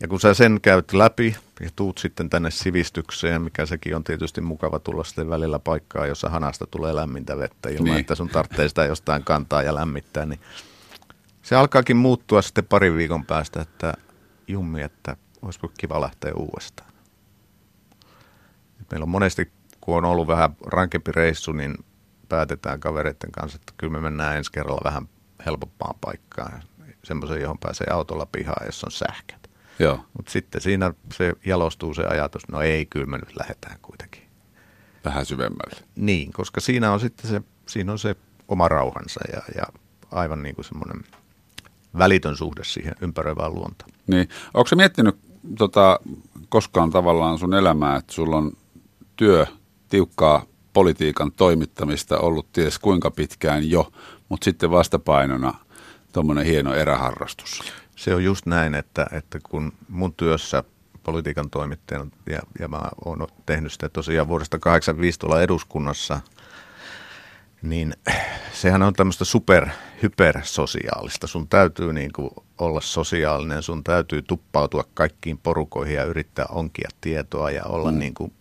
Ja 0.00 0.08
kun 0.08 0.20
sä 0.20 0.34
sen 0.34 0.60
käyt 0.62 0.92
läpi 0.92 1.36
ja 1.60 1.70
tuut 1.76 1.98
sitten 1.98 2.30
tänne 2.30 2.50
sivistykseen, 2.50 3.42
mikä 3.42 3.66
sekin 3.66 3.96
on 3.96 4.04
tietysti 4.04 4.40
mukava 4.40 4.78
tulla 4.78 5.04
sitten 5.04 5.30
välillä 5.30 5.58
paikkaa, 5.58 6.06
jossa 6.06 6.28
hanasta 6.28 6.66
tulee 6.66 6.94
lämmintä 6.94 7.38
vettä 7.38 7.68
ilman, 7.68 7.84
niin. 7.84 8.00
että 8.00 8.14
sun 8.14 8.28
tarvitsee 8.28 8.68
sitä 8.68 8.84
jostain 8.84 9.24
kantaa 9.24 9.62
ja 9.62 9.74
lämmittää, 9.74 10.26
niin 10.26 10.40
se 11.42 11.56
alkaakin 11.56 11.96
muuttua 11.96 12.42
sitten 12.42 12.64
parin 12.64 12.96
viikon 12.96 13.26
päästä, 13.26 13.62
että 13.62 13.94
jummi, 14.48 14.82
että 14.82 15.16
olisiko 15.42 15.72
kiva 15.78 16.00
lähteä 16.00 16.32
uudestaan. 16.34 16.90
Meillä 18.90 19.04
on 19.04 19.10
monesti, 19.10 19.52
kun 19.80 19.96
on 19.96 20.04
ollut 20.04 20.26
vähän 20.26 20.56
rankempi 20.66 21.12
reissu, 21.12 21.52
niin 21.52 21.74
päätetään 22.28 22.80
kavereiden 22.80 23.32
kanssa, 23.32 23.56
että 23.56 23.72
kyllä 23.76 23.92
me 23.92 24.00
mennään 24.00 24.36
ensi 24.36 24.52
kerralla 24.52 24.80
vähän 24.84 25.08
helpompaan 25.46 25.94
paikkaan. 26.00 26.62
Semmoisen, 27.04 27.40
johon 27.40 27.58
pääsee 27.58 27.86
autolla 27.90 28.26
pihaan, 28.26 28.66
jos 28.66 28.84
on 28.84 28.90
sähkät. 28.90 29.50
Mutta 30.16 30.32
sitten 30.32 30.60
siinä 30.60 30.94
se 31.12 31.32
jalostuu 31.46 31.94
se 31.94 32.04
ajatus, 32.04 32.48
no 32.48 32.60
ei, 32.60 32.86
kyllä 32.86 33.06
me 33.06 33.18
nyt 33.18 33.36
lähdetään 33.38 33.78
kuitenkin. 33.82 34.22
Vähän 35.04 35.26
syvemmälle. 35.26 35.86
Niin, 35.96 36.32
koska 36.32 36.60
siinä 36.60 36.92
on 36.92 37.00
sitten 37.00 37.30
se, 37.30 37.42
siinä 37.66 37.92
on 37.92 37.98
se 37.98 38.16
oma 38.48 38.68
rauhansa 38.68 39.20
ja, 39.32 39.42
ja 39.56 39.62
aivan 40.10 40.42
niin 40.42 40.54
kuin 40.54 40.64
semmoinen 40.64 41.04
välitön 41.98 42.36
suhde 42.36 42.64
siihen 42.64 42.94
ympäröivään 43.00 43.54
luontoon. 43.54 43.90
Niin. 44.06 44.28
Onko 44.54 44.68
se 44.68 44.76
miettinyt 44.76 45.16
tota, 45.58 46.00
koskaan 46.48 46.90
tavallaan 46.90 47.38
sun 47.38 47.54
elämää, 47.54 47.96
että 47.96 48.12
sulla 48.12 48.36
on 48.36 48.52
työ, 49.16 49.46
tiukkaa 49.88 50.42
politiikan 50.72 51.32
toimittamista 51.32 52.18
ollut 52.18 52.52
ties 52.52 52.78
kuinka 52.78 53.10
pitkään 53.10 53.70
jo, 53.70 53.92
mutta 54.28 54.44
sitten 54.44 54.70
vastapainona 54.70 55.54
tuommoinen 56.12 56.46
hieno 56.46 56.74
eräharrastus. 56.74 57.72
Se 57.96 58.14
on 58.14 58.24
just 58.24 58.46
näin, 58.46 58.74
että, 58.74 59.06
että 59.12 59.38
kun 59.42 59.72
mun 59.88 60.14
työssä 60.14 60.64
politiikan 61.02 61.50
toimittajana, 61.50 62.06
ja, 62.30 62.40
ja 62.58 62.68
mä 62.68 62.80
oon 63.04 63.26
tehnyt 63.46 63.72
sitä 63.72 63.88
tosiaan 63.88 64.28
vuodesta 64.28 64.58
85 64.58 65.18
tuolla 65.18 65.42
eduskunnassa, 65.42 66.20
niin 67.62 67.94
sehän 68.52 68.82
on 68.82 68.92
tämmöistä 68.92 69.24
super, 69.24 69.68
hypersosiaalista. 70.02 71.26
Sun 71.26 71.48
täytyy 71.48 71.92
niin 71.92 72.12
kuin 72.12 72.30
olla 72.58 72.80
sosiaalinen, 72.80 73.62
sun 73.62 73.84
täytyy 73.84 74.22
tuppautua 74.22 74.84
kaikkiin 74.94 75.38
porukoihin 75.38 75.96
ja 75.96 76.04
yrittää 76.04 76.46
onkia 76.48 76.88
tietoa 77.00 77.50
ja 77.50 77.64
olla 77.64 77.90
mm. 77.90 77.98
niin 77.98 78.14
kuin 78.14 78.32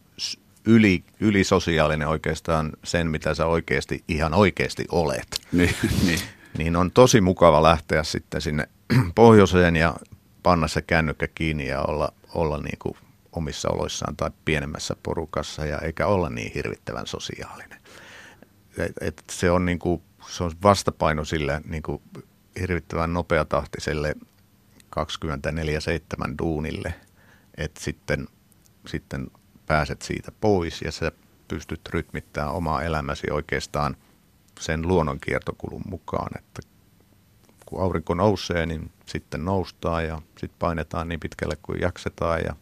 yli, 0.66 1.04
ylisosiaalinen 1.20 2.08
oikeastaan 2.08 2.72
sen, 2.84 3.08
mitä 3.08 3.34
sä 3.34 3.46
oikeasti 3.46 4.04
ihan 4.08 4.34
oikeasti 4.34 4.86
olet. 4.92 5.28
Niin, 5.52 5.76
niin. 6.06 6.20
niin 6.58 6.76
on 6.76 6.92
tosi 6.92 7.22
mukava 7.22 7.64
lähteä 7.64 8.04
sitten 8.04 8.42
sinne 8.42 8.70
pohjoiseen 9.16 9.76
ja 9.76 9.96
panna 10.44 10.68
se 10.68 10.82
kännykkä 10.82 11.28
kiinni 11.28 11.68
ja 11.68 11.82
olla, 11.82 12.14
olla 12.34 12.58
niin 12.58 12.80
kuin 12.80 12.96
omissa 13.32 13.70
oloissaan 13.70 14.16
tai 14.16 14.32
pienemmässä 14.46 14.96
porukassa 15.04 15.66
ja 15.66 15.80
eikä 15.80 16.08
olla 16.08 16.30
niin 16.30 16.52
hirvittävän 16.56 17.08
sosiaalinen. 17.08 17.79
Et, 18.84 18.94
et 19.02 19.24
se, 19.32 19.52
on 19.52 19.66
niin 19.66 19.80
kuin, 19.80 20.02
se 20.30 20.44
on 20.44 20.52
vastapaino 20.64 21.26
sille 21.26 21.62
niin 21.66 21.84
kuin 21.84 22.02
hirvittävän 22.60 23.14
nopeatahtiselle 23.14 24.16
24-7 25.00 26.36
duunille, 26.40 26.94
että 27.58 27.84
sitten, 27.84 28.28
sitten 28.88 29.32
pääset 29.66 30.02
siitä 30.02 30.32
pois 30.42 30.82
ja 30.82 30.92
sä 30.92 31.12
pystyt 31.48 31.90
rytmittämään 31.90 32.54
omaa 32.54 32.84
elämäsi 32.84 33.28
oikeastaan 33.32 33.98
sen 34.60 34.88
luonnon 34.88 35.20
kiertokulun 35.20 35.82
mukaan, 35.90 36.30
että 36.38 36.62
kun 37.66 37.82
aurinko 37.82 38.14
nousee, 38.14 38.66
niin 38.66 38.92
sitten 39.06 39.46
noustaan 39.46 40.06
ja 40.06 40.22
sitten 40.38 40.60
painetaan 40.60 41.08
niin 41.08 41.20
pitkälle 41.20 41.58
kuin 41.62 41.82
jaksetaan 41.82 42.40
ja 42.40 42.56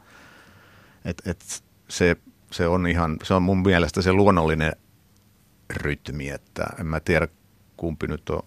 et, 1.05 1.21
et 1.25 1.63
se, 1.89 2.15
se, 2.51 2.67
on 2.67 2.87
ihan, 2.87 3.17
se 3.23 3.33
on 3.33 3.43
mun 3.43 3.61
mielestä 3.61 4.01
se 4.01 4.13
luonnollinen 4.13 4.75
rytmi, 5.69 6.29
että 6.29 6.65
en 6.79 6.85
mä 6.85 6.99
tiedä 6.99 7.27
kumpi 7.77 8.07
nyt 8.07 8.29
on 8.29 8.43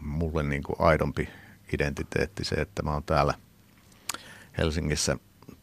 mulle 0.00 0.42
niin 0.42 0.62
kuin 0.62 0.76
aidompi 0.78 1.28
identiteetti 1.72 2.44
se, 2.44 2.54
että 2.54 2.82
mä 2.82 2.92
oon 2.92 3.02
täällä 3.02 3.34
Helsingissä 4.58 5.16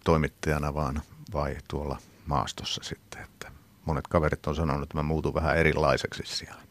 toimittajana 0.03 0.73
vaan 0.73 1.01
vai 1.33 1.57
tuolla 1.67 1.97
maastossa 2.25 2.81
sitten. 2.83 3.23
Että 3.23 3.51
monet 3.85 4.07
kaverit 4.07 4.47
on 4.47 4.55
sanonut, 4.55 4.83
että 4.83 4.97
mä 4.97 5.03
muutun 5.03 5.33
vähän 5.33 5.57
erilaiseksi 5.57 6.23
siellä. 6.25 6.61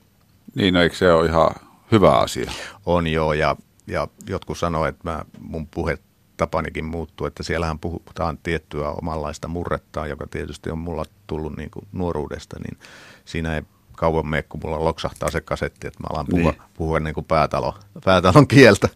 Niin, 0.55 0.75
no 0.75 0.83
eikö 0.83 0.97
se 0.97 1.13
ole 1.13 1.27
ihan 1.27 1.51
hyvä 1.93 2.19
asia? 2.19 2.51
On 2.87 3.07
joo, 3.07 3.33
ja, 3.33 3.57
ja 3.87 4.09
jotkut 4.29 4.59
sanoo, 4.59 4.87
että 4.87 5.11
mä, 5.11 5.25
mun 5.41 5.67
puhe 5.67 5.99
tapanikin 6.37 6.85
muuttuu, 6.85 7.27
että 7.27 7.43
siellähän 7.43 7.79
puhutaan 7.79 8.39
tiettyä 8.43 8.91
omanlaista 8.91 9.49
murrettaa, 9.49 10.07
joka 10.07 10.27
tietysti 10.27 10.71
on 10.71 10.79
mulla 10.79 11.05
tullut 11.27 11.57
niin 11.57 11.71
kuin 11.71 11.87
nuoruudesta, 11.93 12.57
niin 12.59 12.79
siinä 13.25 13.55
ei 13.55 13.63
kauan 13.99 14.27
mene, 14.27 14.43
kun 14.43 14.61
mulla 14.65 14.85
loksahtaa 14.85 15.31
se 15.31 15.41
kasetti, 15.41 15.87
että 15.87 16.01
mä 16.01 16.07
alan 16.11 16.27
puhua, 16.31 16.51
niin. 16.51 16.63
puhua 16.75 17.01
niin 17.01 17.15
kuin 17.15 17.25
päätalo, 17.25 17.75
päätalon 18.05 18.49
kieltä. 18.49 18.89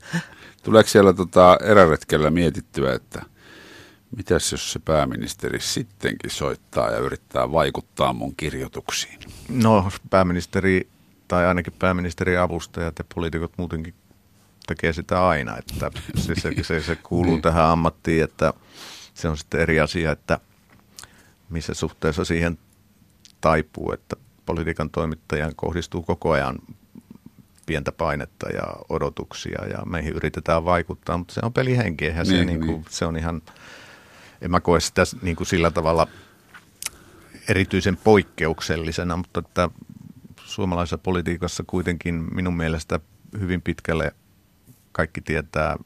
Tuleeko 0.63 0.89
siellä 0.89 1.13
tota 1.13 1.59
eräretkellä 1.65 2.31
mietittyä, 2.31 2.95
että 2.95 3.23
Mitäs 4.17 4.53
jos 4.53 4.73
se 4.73 4.79
pääministeri 4.79 5.61
sittenkin 5.61 6.31
soittaa 6.31 6.91
ja 6.91 6.99
yrittää 6.99 7.53
vaikuttaa 7.53 8.13
mun 8.13 8.37
kirjoituksiin? 8.37 9.19
No 9.49 9.91
pääministeri 10.11 10.89
tai 11.29 11.47
ainakin 11.47 11.73
pääministeri 11.79 12.37
avustajat 12.37 12.99
ja 12.99 13.05
poliitikot 13.15 13.53
muutenkin 13.59 13.95
tekee 14.67 14.93
sitä 14.93 15.29
aina. 15.29 15.59
Että 15.59 15.91
se, 16.17 16.35
se, 16.35 16.63
se, 16.63 16.83
se 16.83 16.97
kuuluu 16.97 17.33
niin. 17.35 17.43
tähän 17.43 17.65
ammattiin, 17.65 18.25
että 18.25 18.53
se 19.15 19.29
on 19.29 19.39
sitten 19.39 19.61
eri 19.61 19.81
asia, 19.81 20.13
että 20.13 20.41
missä 21.51 21.75
suhteessa 21.75 22.25
siihen 22.25 22.59
taipuu, 23.41 23.93
että 23.93 24.17
politiikan 24.47 24.91
toimittajan 24.91 25.53
kohdistuu 25.57 26.03
koko 26.03 26.31
ajan 26.31 26.59
pientä 27.67 27.93
painetta 27.93 28.49
ja 28.49 28.63
odotuksia 28.89 29.67
ja 29.67 29.79
meihin 29.87 30.13
yritetään 30.13 30.65
vaikuttaa, 30.65 31.19
mutta 31.19 31.35
se 31.35 31.41
on 31.43 31.53
pelihenki, 31.53 32.07
eihän 32.07 32.27
niin, 32.27 32.39
se, 32.39 32.45
niin 32.45 32.61
kuin, 32.61 32.71
niin. 32.71 32.85
se 32.89 33.05
on 33.05 33.17
ihan 33.17 33.43
en 34.43 34.51
mä 34.51 34.61
koe 34.61 34.81
sitä 34.81 35.03
niin 35.23 35.37
kuin 35.37 35.47
sillä 35.47 35.71
tavalla 35.71 36.07
erityisen 37.49 37.97
poikkeuksellisena, 37.97 39.17
mutta 39.17 39.41
että 39.41 39.71
suomalaisessa 40.45 40.99
politiikassa 40.99 41.65
kuitenkin 41.67 42.35
minun 42.35 42.57
mielestä 42.57 43.01
hyvin 43.41 43.63
pitkälle 43.63 44.15
kaikki 44.93 45.21
tietää, 45.21 45.77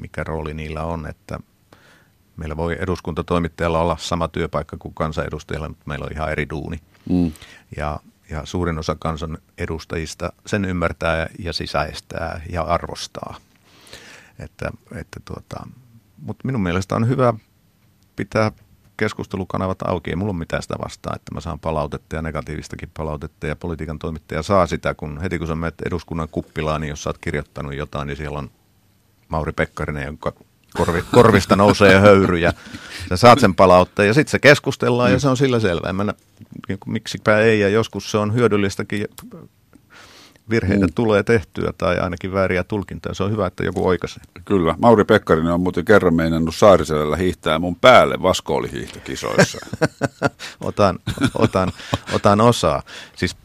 mikä 0.00 0.24
rooli 0.24 0.54
niillä 0.54 0.84
on, 0.84 1.06
että 1.06 1.38
meillä 2.36 2.56
voi 2.56 2.76
eduskuntatoimittajalla 2.80 3.80
olla 3.80 3.96
sama 4.00 4.28
työpaikka 4.28 4.76
kuin 4.76 4.94
kansanedustajalla, 4.94 5.68
mutta 5.68 5.84
meillä 5.86 6.04
on 6.04 6.12
ihan 6.12 6.32
eri 6.32 6.46
duuni. 6.50 6.78
Mm. 7.10 7.32
Ja, 7.76 8.00
ja 8.30 8.46
suurin 8.46 8.78
osa 8.78 8.96
kansan 8.98 9.38
edustajista 9.58 10.32
sen 10.46 10.64
ymmärtää 10.64 11.28
ja 11.38 11.52
sisäistää 11.52 12.40
ja 12.50 12.62
arvostaa. 12.62 13.36
Että, 14.38 14.70
että 14.94 15.20
tuota, 15.24 15.66
mutta 16.18 16.42
minun 16.44 16.62
mielestä 16.62 16.94
on 16.94 17.08
hyvä 17.08 17.34
pitää 18.16 18.52
keskustelukanavat 18.96 19.82
auki. 19.82 20.10
Ei 20.10 20.16
mulla 20.16 20.30
ole 20.30 20.38
mitään 20.38 20.62
sitä 20.62 20.74
vastaa, 20.84 21.12
että 21.16 21.34
mä 21.34 21.40
saan 21.40 21.58
palautetta 21.58 22.16
ja 22.16 22.22
negatiivistakin 22.22 22.90
palautetta 22.96 23.46
ja 23.46 23.56
politiikan 23.56 23.98
toimittaja 23.98 24.42
saa 24.42 24.66
sitä, 24.66 24.94
kun 24.94 25.20
heti 25.20 25.38
kun 25.38 25.46
sä 25.46 25.54
menet 25.54 25.74
eduskunnan 25.86 26.28
kuppilaan, 26.28 26.80
niin 26.80 26.88
jos 26.88 27.02
sä 27.02 27.10
oot 27.10 27.18
kirjoittanut 27.18 27.74
jotain, 27.74 28.06
niin 28.06 28.16
siellä 28.16 28.38
on 28.38 28.50
Mauri 29.28 29.52
Pekkarinen, 29.52 30.06
jonka 30.06 30.32
korvi, 30.76 31.04
korvista 31.12 31.56
nousee 31.56 32.00
höyryjä. 32.00 32.52
Sä 33.08 33.16
saat 33.16 33.40
sen 33.40 33.54
palautteen 33.54 34.06
ja 34.06 34.14
sitten 34.14 34.30
se 34.30 34.38
keskustellaan 34.38 35.12
ja 35.12 35.18
se 35.18 35.28
on 35.28 35.36
sillä 35.36 35.60
selvä. 35.60 35.88
En 35.88 35.96
mä, 35.96 36.14
niin 36.68 36.78
miksipä 36.86 37.38
ei 37.38 37.60
ja 37.60 37.68
joskus 37.68 38.10
se 38.10 38.18
on 38.18 38.34
hyödyllistäkin 38.34 39.06
virheitä 40.50 40.86
mm. 40.86 40.92
tulee 40.94 41.22
tehtyä 41.22 41.72
tai 41.78 41.98
ainakin 41.98 42.32
vääriä 42.32 42.64
tulkintoja. 42.64 43.14
Se 43.14 43.22
on 43.22 43.30
hyvä, 43.30 43.46
että 43.46 43.64
joku 43.64 43.88
oikaisee. 43.88 44.22
Kyllä. 44.44 44.74
Mauri 44.78 45.04
Pekkarinen 45.04 45.52
on 45.52 45.60
muuten 45.60 45.84
kerran 45.84 46.14
meinannut 46.14 46.54
Saariselällä 46.54 47.16
hiihtää 47.16 47.58
mun 47.58 47.76
päälle 47.76 48.22
vaskoolihiihtokisoissa. 48.22 49.58
otan, 50.60 50.98
otan, 51.34 51.72
otan 52.12 52.40
osaa. 52.40 52.82
Siis 53.16 53.36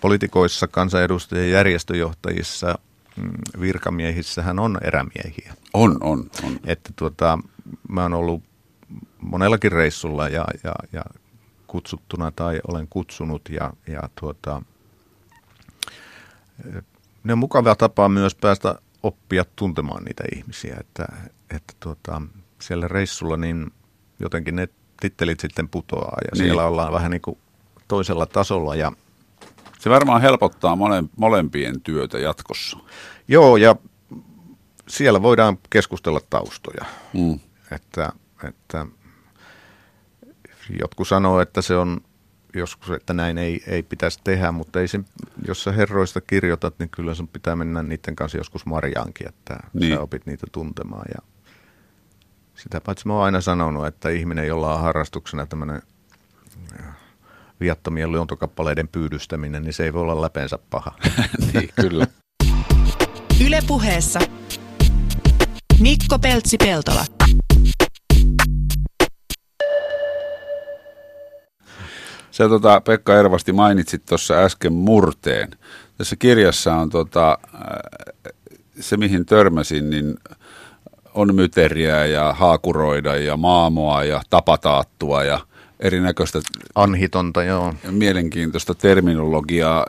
poliitikoissa, 0.00 0.68
kansanedustajien 0.68 1.50
järjestöjohtajissa, 1.50 2.66
mm, 2.66 2.91
virkamiehissähän 3.60 4.58
on 4.58 4.78
erämiehiä. 4.82 5.54
On, 5.74 5.96
on, 6.00 6.30
on. 6.44 6.58
Että 6.66 6.92
tuota, 6.96 7.38
mä 7.88 8.02
oon 8.02 8.14
ollut 8.14 8.42
monellakin 9.20 9.72
reissulla 9.72 10.28
ja, 10.28 10.44
ja, 10.64 10.74
ja 10.92 11.04
kutsuttuna 11.66 12.30
tai 12.30 12.60
olen 12.68 12.86
kutsunut 12.90 13.42
ja, 13.48 13.72
ja 13.86 14.02
tuota, 14.20 14.62
ne 17.24 17.32
on 17.32 17.38
mukava 17.38 17.74
tapa 17.74 18.08
myös 18.08 18.34
päästä 18.34 18.78
oppia 19.02 19.44
tuntemaan 19.56 20.04
niitä 20.04 20.24
ihmisiä, 20.36 20.76
että, 20.80 21.06
että 21.50 21.74
tuota, 21.80 22.22
siellä 22.60 22.88
reissulla 22.88 23.36
niin 23.36 23.70
jotenkin 24.20 24.56
ne 24.56 24.68
tittelit 25.00 25.40
sitten 25.40 25.68
putoaa 25.68 26.16
ja 26.24 26.30
niin. 26.32 26.44
siellä 26.44 26.66
ollaan 26.66 26.92
vähän 26.92 27.10
niin 27.10 27.22
kuin 27.22 27.38
toisella 27.88 28.26
tasolla 28.26 28.74
ja 28.74 28.92
se 29.82 29.90
varmaan 29.90 30.20
helpottaa 30.20 30.76
mole, 30.76 31.04
molempien 31.16 31.80
työtä 31.80 32.18
jatkossa. 32.18 32.78
Joo, 33.28 33.56
ja 33.56 33.76
siellä 34.88 35.22
voidaan 35.22 35.58
keskustella 35.70 36.20
taustoja. 36.30 36.84
Mm. 37.12 37.40
Että, 37.72 38.12
että 38.48 38.86
jotkut 40.80 41.08
sanoo, 41.08 41.40
että 41.40 41.62
se 41.62 41.76
on 41.76 42.00
joskus, 42.54 42.90
että 42.90 43.12
näin 43.12 43.38
ei, 43.38 43.62
ei 43.66 43.82
pitäisi 43.82 44.20
tehdä, 44.24 44.52
mutta 44.52 44.80
ei 44.80 44.88
se, 44.88 45.00
jos 45.46 45.64
sä 45.64 45.72
herroista 45.72 46.20
kirjoitat, 46.20 46.78
niin 46.78 46.88
kyllä 46.88 47.14
sun 47.14 47.28
pitää 47.28 47.56
mennä 47.56 47.82
niiden 47.82 48.16
kanssa 48.16 48.38
joskus 48.38 48.66
marjaankin, 48.66 49.28
että 49.28 49.56
niin. 49.72 49.94
sä 49.94 50.00
opit 50.00 50.26
niitä 50.26 50.46
tuntemaan. 50.52 51.06
Ja 51.14 51.22
sitä 52.54 52.80
paitsi 52.80 53.06
mä 53.06 53.14
oon 53.14 53.24
aina 53.24 53.40
sanonut, 53.40 53.86
että 53.86 54.08
ihminen, 54.08 54.46
jolla 54.46 54.74
on 54.74 54.80
harrastuksena 54.80 55.46
tämmöinen 55.46 55.82
viattomien 57.62 58.12
luontokappaleiden 58.12 58.88
pyydystäminen, 58.88 59.62
niin 59.62 59.72
se 59.72 59.84
ei 59.84 59.92
voi 59.92 60.02
olla 60.02 60.22
läpeensä 60.22 60.58
paha. 60.70 60.92
niin, 61.54 61.68
kyllä. 61.80 62.06
Ylepuheessa 63.46 64.20
Mikko 65.80 66.18
Peltsi-Peltola. 66.18 67.04
Sä 72.30 72.48
tota, 72.48 72.80
Pekka 72.80 73.18
Ervasti 73.18 73.52
mainitsit 73.52 74.06
tuossa 74.06 74.34
äsken 74.34 74.72
murteen. 74.72 75.50
Tässä 75.98 76.16
kirjassa 76.16 76.74
on 76.74 76.90
tota, 76.90 77.38
se, 78.80 78.96
mihin 78.96 79.26
törmäsin, 79.26 79.90
niin 79.90 80.14
on 81.14 81.34
myteriä 81.34 82.06
ja 82.06 82.32
haakuroida 82.32 83.16
ja 83.16 83.36
maamoa 83.36 84.04
ja 84.04 84.22
tapataattua 84.30 85.24
ja 85.24 85.40
erinäköistä 85.82 86.40
Anhitonta, 86.74 87.42
joo. 87.42 87.74
mielenkiintoista 87.90 88.74
terminologiaa, 88.74 89.86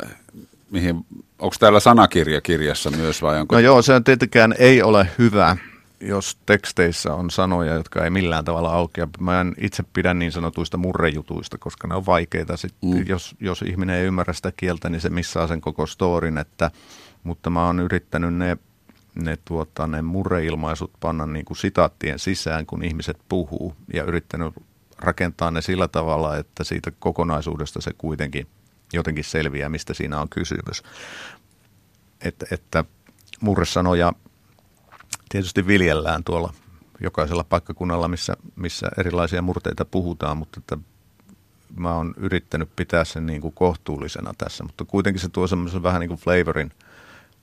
mihin, 0.71 0.95
onko 1.39 1.55
täällä 1.59 1.79
sanakirja 1.79 2.41
kirjassa 2.41 2.91
myös 2.91 3.21
vai 3.21 3.39
onko? 3.39 3.55
No 3.55 3.59
joo, 3.59 3.81
se 3.81 3.93
on 3.93 4.03
tietenkään 4.03 4.55
ei 4.57 4.81
ole 4.81 5.07
hyvä, 5.17 5.57
jos 6.01 6.37
teksteissä 6.45 7.13
on 7.13 7.31
sanoja, 7.31 7.73
jotka 7.73 8.03
ei 8.03 8.09
millään 8.09 8.45
tavalla 8.45 8.73
aukea. 8.73 9.07
Mä 9.19 9.41
en 9.41 9.55
itse 9.57 9.83
pidä 9.93 10.13
niin 10.13 10.31
sanotuista 10.31 10.77
murrejutuista, 10.77 11.57
koska 11.57 11.87
ne 11.87 11.95
on 11.95 12.05
vaikeita. 12.05 12.57
Sitten, 12.57 12.89
mm. 12.89 13.05
jos, 13.07 13.35
jos 13.39 13.61
ihminen 13.61 13.95
ei 13.95 14.05
ymmärrä 14.05 14.33
sitä 14.33 14.53
kieltä, 14.57 14.89
niin 14.89 15.01
se 15.01 15.09
missaa 15.09 15.47
sen 15.47 15.61
koko 15.61 15.85
storin. 15.85 16.37
Että, 16.37 16.71
mutta 17.23 17.49
mä 17.49 17.65
oon 17.65 17.79
yrittänyt 17.79 18.33
ne, 18.33 18.57
ne, 19.15 19.37
tuota, 19.45 19.87
ne 19.87 20.01
murreilmaisut 20.01 20.91
panna 20.99 21.25
niin 21.25 21.45
kuin 21.45 21.57
sitaattien 21.57 22.19
sisään, 22.19 22.65
kun 22.65 22.83
ihmiset 22.83 23.17
puhuu. 23.29 23.75
Ja 23.93 24.03
yrittänyt 24.03 24.53
rakentaa 24.99 25.51
ne 25.51 25.61
sillä 25.61 25.87
tavalla, 25.87 26.37
että 26.37 26.63
siitä 26.63 26.91
kokonaisuudesta 26.99 27.81
se 27.81 27.91
kuitenkin 27.97 28.47
jotenkin 28.93 29.23
selviää, 29.23 29.69
mistä 29.69 29.93
siinä 29.93 30.21
on 30.21 30.29
kysymys. 30.29 30.83
Että, 32.21 32.45
että 32.51 32.85
murresanoja 33.41 34.13
tietysti 35.29 35.67
viljellään 35.67 36.23
tuolla 36.23 36.53
jokaisella 36.99 37.43
paikkakunnalla, 37.43 38.07
missä, 38.07 38.33
missä 38.55 38.87
erilaisia 38.97 39.41
murteita 39.41 39.85
puhutaan, 39.85 40.37
mutta 40.37 40.59
että 40.59 40.77
mä 41.75 41.95
oon 41.95 42.13
yrittänyt 42.17 42.69
pitää 42.75 43.05
sen 43.05 43.25
niin 43.25 43.41
kuin 43.41 43.53
kohtuullisena 43.53 44.33
tässä, 44.37 44.63
mutta 44.63 44.85
kuitenkin 44.85 45.21
se 45.21 45.29
tuo 45.29 45.47
semmoisen 45.47 45.83
vähän 45.83 45.99
niin 45.99 46.07
kuin 46.07 46.19
flavorin, 46.19 46.71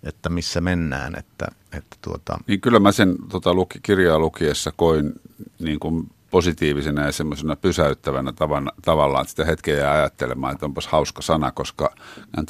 että 0.02 0.28
missä 0.28 0.60
mennään. 0.60 1.14
Että, 1.18 1.46
että 1.72 1.96
tuota... 2.00 2.38
Niin 2.46 2.60
kyllä 2.60 2.80
mä 2.80 2.92
sen 2.92 3.16
tota, 3.28 3.54
luki, 3.54 3.78
kirjaa 3.82 4.18
lukiessa 4.18 4.72
koin 4.76 5.12
niin 5.58 5.80
kuin 5.80 6.10
positiivisena 6.31 7.07
ja 7.07 7.12
semmoisena 7.12 7.57
pysäyttävänä 7.57 8.33
tavan, 8.33 8.73
tavallaan, 8.83 9.23
että 9.23 9.31
sitä 9.31 9.45
hetkeä 9.45 9.77
jää 9.77 9.93
ajattelemaan, 9.93 10.53
että 10.53 10.66
onpas 10.66 10.87
hauska 10.87 11.23
sana, 11.23 11.53
koska 11.53 11.95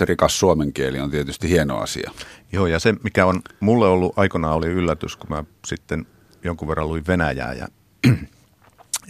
rikas 0.01 0.39
suomen 0.39 0.73
kieli 0.73 1.01
on 1.01 1.11
tietysti 1.11 1.49
hieno 1.49 1.79
asia. 1.79 2.11
Joo, 2.53 2.67
ja 2.67 2.79
se 2.79 2.95
mikä 3.03 3.27
on 3.27 3.43
mulle 3.61 3.89
ollut 3.89 4.19
aikanaan 4.19 4.55
oli 4.55 4.67
yllätys, 4.67 5.17
kun 5.17 5.31
mä 5.31 5.45
sitten 5.67 6.07
jonkun 6.45 6.69
verran 6.69 6.89
luin 6.89 7.07
Venäjää 7.07 7.53
ja, 7.53 7.69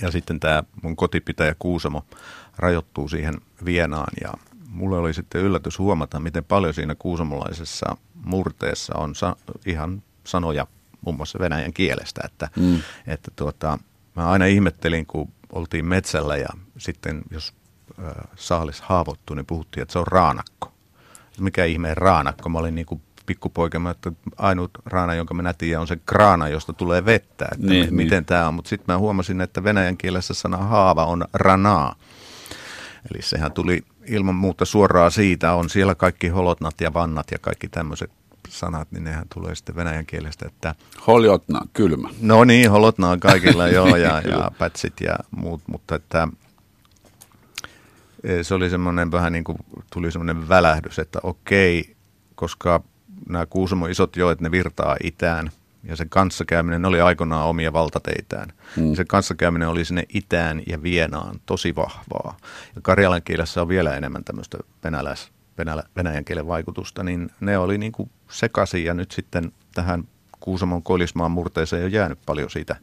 ja 0.03 0.11
sitten 0.11 0.41
tämä 0.41 0.63
mun 0.83 0.97
kotipitäjä 0.97 1.55
Kuusamo 1.59 2.05
rajoittuu 2.57 3.09
siihen 3.09 3.35
Vienaan 3.65 4.13
ja 4.23 4.33
mulle 4.69 4.99
oli 4.99 5.15
sitten 5.15 5.41
yllätys 5.41 5.79
huomata, 5.79 6.21
miten 6.21 6.45
paljon 6.45 6.75
siinä 6.75 6.95
kuusamolaisessa 6.95 7.97
murteessa 8.15 8.95
on 8.97 9.15
sa- 9.15 9.37
ihan 9.67 10.03
sanoja 10.25 10.67
muun 11.01 11.17
muassa 11.17 11.39
venäjän 11.39 11.73
kielestä, 11.73 12.21
että, 12.25 12.49
mm. 12.57 12.83
että 13.07 13.31
tuota, 13.37 13.79
Mä 14.21 14.31
aina 14.31 14.47
ihmettelin, 14.47 15.07
kun 15.07 15.33
oltiin 15.53 15.87
metsällä 15.87 16.37
ja 16.37 16.49
sitten 16.79 17.23
jos 17.31 17.55
saalis 18.37 18.81
haavoittui, 18.81 19.37
niin 19.37 19.47
puhuttiin, 19.47 19.83
että 19.83 19.93
se 19.93 19.99
on 19.99 20.07
raanakko. 20.07 20.73
Mikä 21.39 21.65
ihmeen 21.65 21.97
raanakko? 21.97 22.49
Mä 22.49 22.59
olin 22.59 22.75
niin 22.75 22.87
kuin 22.87 23.03
pikkupoika, 23.27 23.81
että 23.91 24.13
ainut 24.37 24.71
raana, 24.87 25.15
jonka 25.15 25.35
mä 25.35 25.53
tiedän, 25.53 25.81
on 25.81 25.87
se 25.87 25.99
kraana, 26.07 26.49
josta 26.49 26.73
tulee 26.73 27.05
vettä. 27.05 27.49
Että 27.53 27.67
niin, 27.67 27.83
niin. 27.83 27.95
miten 27.95 28.19
niin. 28.19 28.25
tämä 28.25 28.49
on. 28.49 28.55
Mutta 28.55 28.69
sitten 28.69 28.95
mä 28.95 28.99
huomasin, 28.99 29.41
että 29.41 29.65
venäjän 29.65 29.97
kielessä 29.97 30.35
sana 30.35 30.57
haava 30.57 31.05
on 31.05 31.25
ranaa. 31.33 31.95
Eli 33.13 33.23
sehän 33.23 33.53
tuli 33.53 33.85
ilman 34.07 34.35
muuta 34.35 34.65
suoraan 34.65 35.11
siitä. 35.11 35.55
On 35.55 35.71
siellä 35.71 35.95
kaikki 35.95 36.29
holotnat 36.29 36.81
ja 36.81 36.93
vannat 36.93 37.27
ja 37.31 37.39
kaikki 37.39 37.69
tämmöiset 37.69 38.11
sanat, 38.51 38.93
niin 38.93 39.05
nehän 39.05 39.27
tulee 39.35 39.55
sitten 39.55 39.77
venäjän 39.77 40.07
kielestä, 40.07 40.47
että... 40.47 40.75
Holjotna, 41.07 41.61
kylmä. 41.73 42.09
No 42.21 42.45
niin, 42.45 42.71
holotna 42.71 43.11
on 43.11 43.21
kaikilla 43.21 43.69
joo, 43.79 43.97
ja, 43.97 44.21
ja 44.21 44.51
pätsit 44.59 45.01
ja 45.01 45.17
muut, 45.31 45.61
mutta 45.67 45.95
että 45.95 46.29
e, 48.25 48.43
se 48.43 48.55
oli 48.55 48.71
semmoinen 48.71 49.13
vähän 49.13 49.33
niin 49.33 49.45
kuin, 49.45 49.59
tuli 49.93 50.13
semmoinen 50.13 50.49
välähdys, 50.49 50.99
että 50.99 51.19
okei, 51.23 51.97
koska 52.35 52.83
nämä 53.29 53.47
Kuusamon 53.47 53.91
isot 53.91 54.17
joet, 54.17 54.41
ne 54.41 54.51
virtaa 54.51 54.97
itään, 55.05 55.51
ja 55.85 55.97
se 55.97 56.07
kanssakäyminen 56.09 56.85
oli 56.85 57.01
aikoinaan 57.01 57.49
omia 57.49 57.73
valtateitään. 57.73 58.53
Mm. 58.77 58.95
Se 58.95 59.05
kanssakäyminen 59.05 59.69
oli 59.69 59.85
sinne 59.85 60.05
itään 60.15 60.63
ja 60.67 60.83
Vienaan 60.83 61.41
tosi 61.47 61.77
vahvaa. 61.77 62.37
Ja 62.75 62.81
karjalan 62.83 63.23
kielessä 63.23 63.63
on 63.63 63.69
vielä 63.69 63.97
enemmän 63.97 64.25
tämmöistä 64.25 64.59
venäläis, 64.85 65.33
venälä, 65.59 65.83
venäjän 65.97 66.25
kielen 66.25 66.47
vaikutusta, 66.47 67.03
niin 67.03 67.31
ne 67.41 67.59
oli 67.59 67.79
niin 67.79 67.93
kuin 67.93 68.11
sekaisin 68.31 68.85
ja 68.85 68.95
nyt 68.95 69.11
sitten 69.11 69.53
tähän 69.75 70.09
Kuusamon 70.41 70.83
koillismaan 70.83 71.31
murteeseen 71.31 71.85
on 71.85 71.93
jäänyt 71.93 72.19
paljon 72.27 72.51
siitä, 72.51 72.77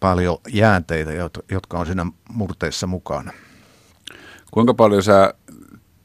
paljon 0.00 0.38
jäänteitä, 0.48 1.10
jotka 1.50 1.78
on 1.78 1.86
siinä 1.86 2.06
murteessa 2.28 2.86
mukana. 2.86 3.32
Kuinka 4.50 4.74
paljon 4.74 5.02
sä 5.02 5.34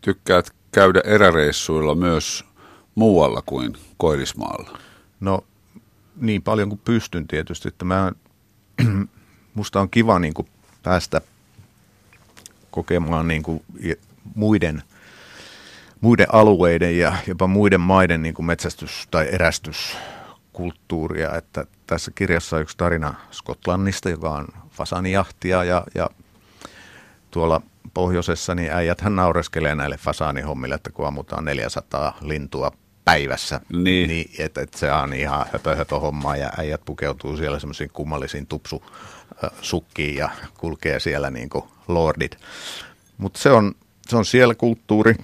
tykkäät 0.02 0.52
käydä 0.72 1.02
eräreissuilla 1.06 1.96
myös 1.96 2.46
muualla 2.96 3.42
kuin 3.46 3.78
Koillismaalla? 3.98 4.80
No 5.20 5.44
niin 6.16 6.42
paljon 6.42 6.70
kuin 6.70 6.82
pystyn 6.86 7.28
tietysti, 7.28 7.68
että 7.68 7.86
mä, 7.86 8.12
musta 9.54 9.82
on 9.82 9.90
kiva 9.90 10.20
niin 10.20 10.34
kuin 10.34 10.48
päästä 10.84 11.22
kokemaan 12.72 13.28
niin 13.28 13.44
kuin 13.44 13.64
muiden– 14.36 14.84
muiden 16.06 16.34
alueiden 16.34 16.98
ja 16.98 17.14
jopa 17.28 17.48
muiden 17.48 17.82
maiden 17.82 18.22
niin 18.22 18.36
kuin 18.36 18.46
metsästys- 18.46 19.08
tai 19.12 19.28
erästyskulttuuria. 19.32 21.36
Että 21.36 21.66
tässä 21.88 22.12
kirjassa 22.16 22.56
on 22.56 22.62
yksi 22.62 22.78
tarina 22.78 23.14
Skotlannista, 23.32 24.10
joka 24.10 24.30
on 24.30 24.48
fasanijahtia 24.72 25.64
ja, 25.64 25.84
ja 25.96 26.10
tuolla 27.32 27.62
pohjoisessa 27.94 28.56
niin 28.56 28.72
hän 29.02 29.16
naureskelee 29.16 29.76
näille 29.76 29.98
fasaanihommille, 29.98 30.76
että 30.76 30.92
kun 30.92 31.08
ammutaan 31.08 31.46
400 31.46 32.18
lintua 32.22 32.72
päivässä, 33.06 33.62
niin, 33.74 34.08
niin 34.08 34.32
että, 34.40 34.62
että 34.62 34.78
se 34.78 34.92
on 34.92 35.14
ihan 35.14 35.46
höpö, 35.54 35.76
höpö 35.76 36.00
hommaa 36.00 36.38
ja 36.38 36.50
äijät 36.58 36.82
pukeutuu 36.86 37.38
siellä 37.38 37.60
semmoisiin 37.60 37.90
kummallisiin 37.94 38.48
tupsusukkiin 38.48 40.16
ja 40.16 40.30
kulkee 40.58 41.00
siellä 41.00 41.30
niin 41.30 41.50
kuin 41.50 41.66
lordit. 41.88 42.38
Mutta 43.18 43.40
se 43.40 43.52
on, 43.52 43.76
se 44.08 44.18
on 44.18 44.26
siellä 44.26 44.56
kulttuuri, 44.56 45.16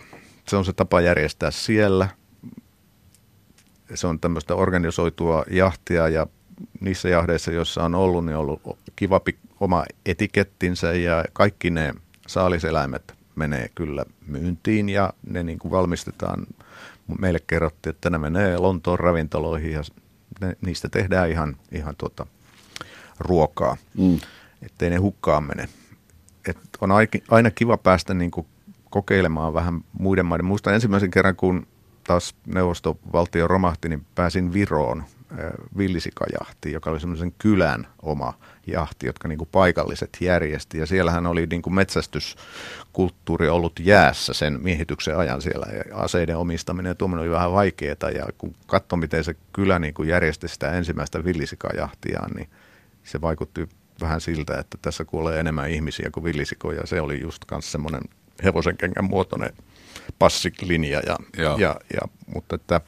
se 0.51 0.57
on 0.57 0.65
se 0.65 0.73
tapa 0.73 1.01
järjestää 1.01 1.51
siellä. 1.51 2.07
Se 3.95 4.07
on 4.07 4.19
tämmöistä 4.19 4.55
organisoitua 4.55 5.43
jahtia 5.51 6.09
ja 6.09 6.27
niissä 6.79 7.09
jahdeissa, 7.09 7.51
joissa 7.51 7.83
on 7.83 7.95
ollut, 7.95 8.25
niin 8.25 8.35
on 8.35 8.41
ollut 8.41 8.61
kiva 8.95 9.21
oma 9.59 9.85
etikettinsä 10.05 10.93
ja 10.93 11.25
kaikki 11.33 11.69
ne 11.69 11.93
saaliseläimet 12.27 13.13
menee 13.35 13.69
kyllä 13.75 14.05
myyntiin 14.27 14.89
ja 14.89 15.13
ne 15.29 15.43
niin 15.43 15.59
kuin 15.59 15.71
valmistetaan. 15.71 16.47
Meille 17.19 17.39
kerrottiin, 17.47 17.95
että 17.95 18.09
ne 18.09 18.17
menee 18.17 18.57
Lontoon 18.57 18.99
ravintoloihin 18.99 19.71
ja 19.71 19.83
ne, 20.41 20.57
niistä 20.61 20.89
tehdään 20.89 21.29
ihan, 21.29 21.57
ihan 21.71 21.95
tuota, 21.97 22.25
ruokaa, 23.19 23.77
mm. 23.97 24.19
ettei 24.61 24.89
ne 24.89 24.97
hukkaan 24.97 25.43
mene. 25.43 25.69
Et 26.47 26.57
on 26.81 26.89
aina 27.29 27.51
kiva 27.51 27.77
päästä 27.77 28.13
niin 28.13 28.31
kuin 28.31 28.47
kokeilemaan 28.91 29.53
vähän 29.53 29.81
muiden 29.99 30.25
maiden. 30.25 30.45
Muistan 30.45 30.73
ensimmäisen 30.73 31.11
kerran, 31.11 31.35
kun 31.35 31.67
taas 32.07 32.35
neuvostovaltio 32.45 33.47
romahti, 33.47 33.89
niin 33.89 34.05
pääsin 34.15 34.53
Viroon 34.53 35.03
villisikajahtiin, 35.77 36.73
joka 36.73 36.89
oli 36.89 36.99
semmoisen 36.99 37.33
kylän 37.37 37.87
oma 38.01 38.33
jahti, 38.67 39.05
jotka 39.05 39.27
niin 39.27 39.37
kuin 39.37 39.49
paikalliset 39.51 40.17
järjesti. 40.19 40.77
Ja 40.77 40.85
siellähän 40.85 41.27
oli 41.27 41.45
niin 41.45 41.61
kuin 41.61 41.73
metsästyskulttuuri 41.73 43.49
ollut 43.49 43.79
jäässä 43.79 44.33
sen 44.33 44.59
miehityksen 44.61 45.17
ajan 45.17 45.41
siellä. 45.41 45.65
Ja 45.73 45.97
aseiden 45.97 46.37
omistaminen 46.37 46.89
ja 46.89 46.95
tuommoinen 46.95 47.27
oli 47.27 47.35
vähän 47.35 47.51
vaikeaa. 47.51 48.09
Ja 48.15 48.25
kun 48.37 48.55
katsoi, 48.67 48.99
miten 48.99 49.23
se 49.23 49.35
kylä 49.53 49.79
niin 49.79 49.93
kuin 49.93 50.09
järjesti 50.09 50.47
sitä 50.47 50.71
ensimmäistä 50.71 51.25
villisikajahtiaan, 51.25 52.31
niin 52.35 52.49
se 53.03 53.21
vaikutti 53.21 53.69
vähän 54.01 54.21
siltä, 54.21 54.59
että 54.59 54.77
tässä 54.81 55.05
kuolee 55.05 55.39
enemmän 55.39 55.69
ihmisiä 55.69 56.09
kuin 56.11 56.23
villisikoja. 56.23 56.81
Se 56.85 57.01
oli 57.01 57.21
just 57.21 57.43
myös 57.51 57.71
semmoinen 57.71 58.01
hevosenkengän 58.43 59.05
muotoinen 59.05 59.53
passilinja. 60.19 61.01
Ja, 61.05 61.17
ja, 61.37 61.75
ja, 61.93 62.01
mutta 62.33 62.55
että 62.55 62.81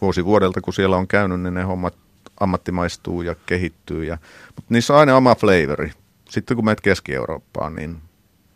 vuosi 0.00 0.24
vuodelta, 0.24 0.60
kun 0.60 0.74
siellä 0.74 0.96
on 0.96 1.08
käynyt, 1.08 1.40
niin 1.40 1.54
ne 1.54 1.62
hommat 1.62 1.94
ammattimaistuu 2.40 3.22
ja 3.22 3.34
kehittyy. 3.46 4.04
Ja, 4.04 4.18
mutta 4.46 4.74
niissä 4.74 4.94
on 4.94 5.00
aina 5.00 5.16
oma 5.16 5.34
flavori. 5.34 5.92
Sitten 6.28 6.56
kun 6.56 6.64
menet 6.64 6.80
Keski-Eurooppaan, 6.80 7.74
niin 7.74 7.96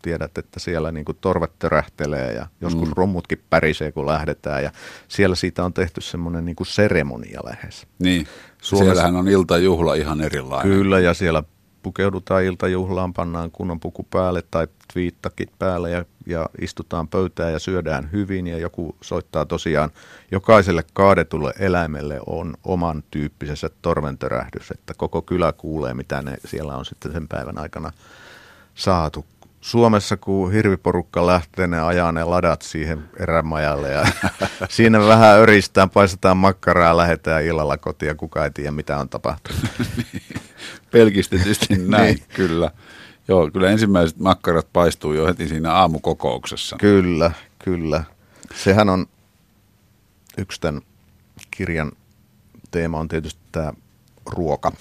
tiedät, 0.01 0.37
että 0.37 0.59
siellä 0.59 0.91
niin 0.91 1.05
torvet 1.21 1.59
törähtelee 1.59 2.33
ja 2.33 2.47
joskus 2.61 2.87
mm. 2.87 2.93
rummutkin 2.97 3.43
pärisee, 3.49 3.91
kun 3.91 4.05
lähdetään. 4.05 4.63
Ja 4.63 4.71
siellä 5.07 5.35
siitä 5.35 5.65
on 5.65 5.73
tehty 5.73 6.01
semmoinen 6.01 6.45
niin 6.45 6.55
seremonia 6.63 7.39
lähes. 7.43 7.87
Niin, 7.99 8.27
Suomessa, 8.61 8.93
siellähän 8.93 9.15
on 9.15 9.27
iltajuhla 9.27 9.93
ihan 9.95 10.21
erilainen. 10.21 10.73
Kyllä, 10.73 10.99
ja 10.99 11.13
siellä 11.13 11.43
pukeudutaan 11.83 12.43
iltajuhlaan, 12.43 13.13
pannaan 13.13 13.51
kunnon 13.51 13.79
puku 13.79 14.03
päälle 14.03 14.43
tai 14.51 14.67
twiittakit 14.93 15.49
päälle 15.59 15.89
ja, 15.91 16.05
ja 16.25 16.49
istutaan 16.61 17.07
pöytään 17.07 17.53
ja 17.53 17.59
syödään 17.59 18.09
hyvin 18.11 18.47
ja 18.47 18.57
joku 18.57 18.95
soittaa 19.01 19.45
tosiaan, 19.45 19.91
jokaiselle 20.31 20.83
kaadetulle 20.93 21.53
eläimelle 21.59 22.19
on 22.25 22.53
oman 22.63 23.03
tyyppisensä 23.11 23.69
torventörähdys, 23.81 24.71
että 24.71 24.93
koko 24.93 25.21
kylä 25.21 25.53
kuulee, 25.53 25.93
mitä 25.93 26.21
ne 26.21 26.37
siellä 26.45 26.75
on 26.75 26.85
sitten 26.85 27.11
sen 27.11 27.27
päivän 27.27 27.57
aikana 27.57 27.91
saatu. 28.75 29.25
Suomessa, 29.61 30.17
kun 30.17 30.51
hirviporukka 30.51 31.27
lähtee, 31.27 31.67
ne 31.67 31.81
ajaa 31.81 32.11
ne 32.11 32.23
ladat 32.23 32.61
siihen 32.61 33.09
erämajalle 33.19 33.91
ja 33.91 34.05
siinä 34.69 34.99
vähän 34.99 35.39
öristään, 35.39 35.89
paistetaan 35.89 36.37
makkaraa, 36.37 36.97
lähdetään 36.97 37.43
illalla 37.43 37.77
kotiin 37.77 38.07
ja 38.07 38.15
kukaan 38.15 38.43
ei 38.43 38.51
tiedä, 38.51 38.71
mitä 38.71 38.97
on 38.97 39.09
tapahtunut. 39.09 39.61
Pelkistetysti 40.91 41.75
näin, 41.87 42.15
niin. 42.15 42.27
kyllä. 42.35 42.71
Joo, 43.27 43.51
kyllä 43.51 43.69
ensimmäiset 43.69 44.19
makkarat 44.19 44.67
paistuu 44.73 45.13
jo 45.13 45.25
heti 45.25 45.47
siinä 45.47 45.73
aamukokouksessa. 45.73 46.75
Kyllä, 46.79 47.31
kyllä. 47.63 48.03
Sehän 48.55 48.89
on 48.89 49.05
yksi 50.37 50.61
tämän 50.61 50.81
kirjan 51.51 51.91
teema 52.71 52.99
on 52.99 53.07
tietysti 53.07 53.41
tämä 53.51 53.73
ruoka. 54.25 54.71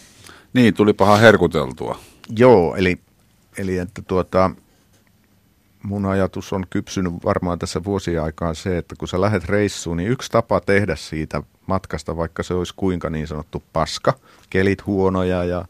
Niin, 0.52 0.74
tuli 0.74 0.92
paha 0.92 1.16
herkuteltua. 1.16 1.98
Joo, 2.36 2.76
eli, 2.76 2.98
eli 3.58 3.78
että 3.78 4.02
tuota, 4.02 4.50
mun 5.82 6.06
ajatus 6.06 6.52
on 6.52 6.64
kypsynyt 6.70 7.12
varmaan 7.24 7.58
tässä 7.58 7.84
vuosien 7.84 8.22
aikaan 8.22 8.54
se, 8.54 8.78
että 8.78 8.94
kun 8.98 9.08
sä 9.08 9.20
lähdet 9.20 9.44
reissuun, 9.44 9.96
niin 9.96 10.10
yksi 10.10 10.30
tapa 10.30 10.60
tehdä 10.60 10.96
siitä 10.96 11.42
matkasta, 11.66 12.16
vaikka 12.16 12.42
se 12.42 12.54
olisi 12.54 12.74
kuinka 12.76 13.10
niin 13.10 13.26
sanottu 13.26 13.62
paska, 13.72 14.12
kelit 14.50 14.86
huonoja 14.86 15.44
ja 15.44 15.64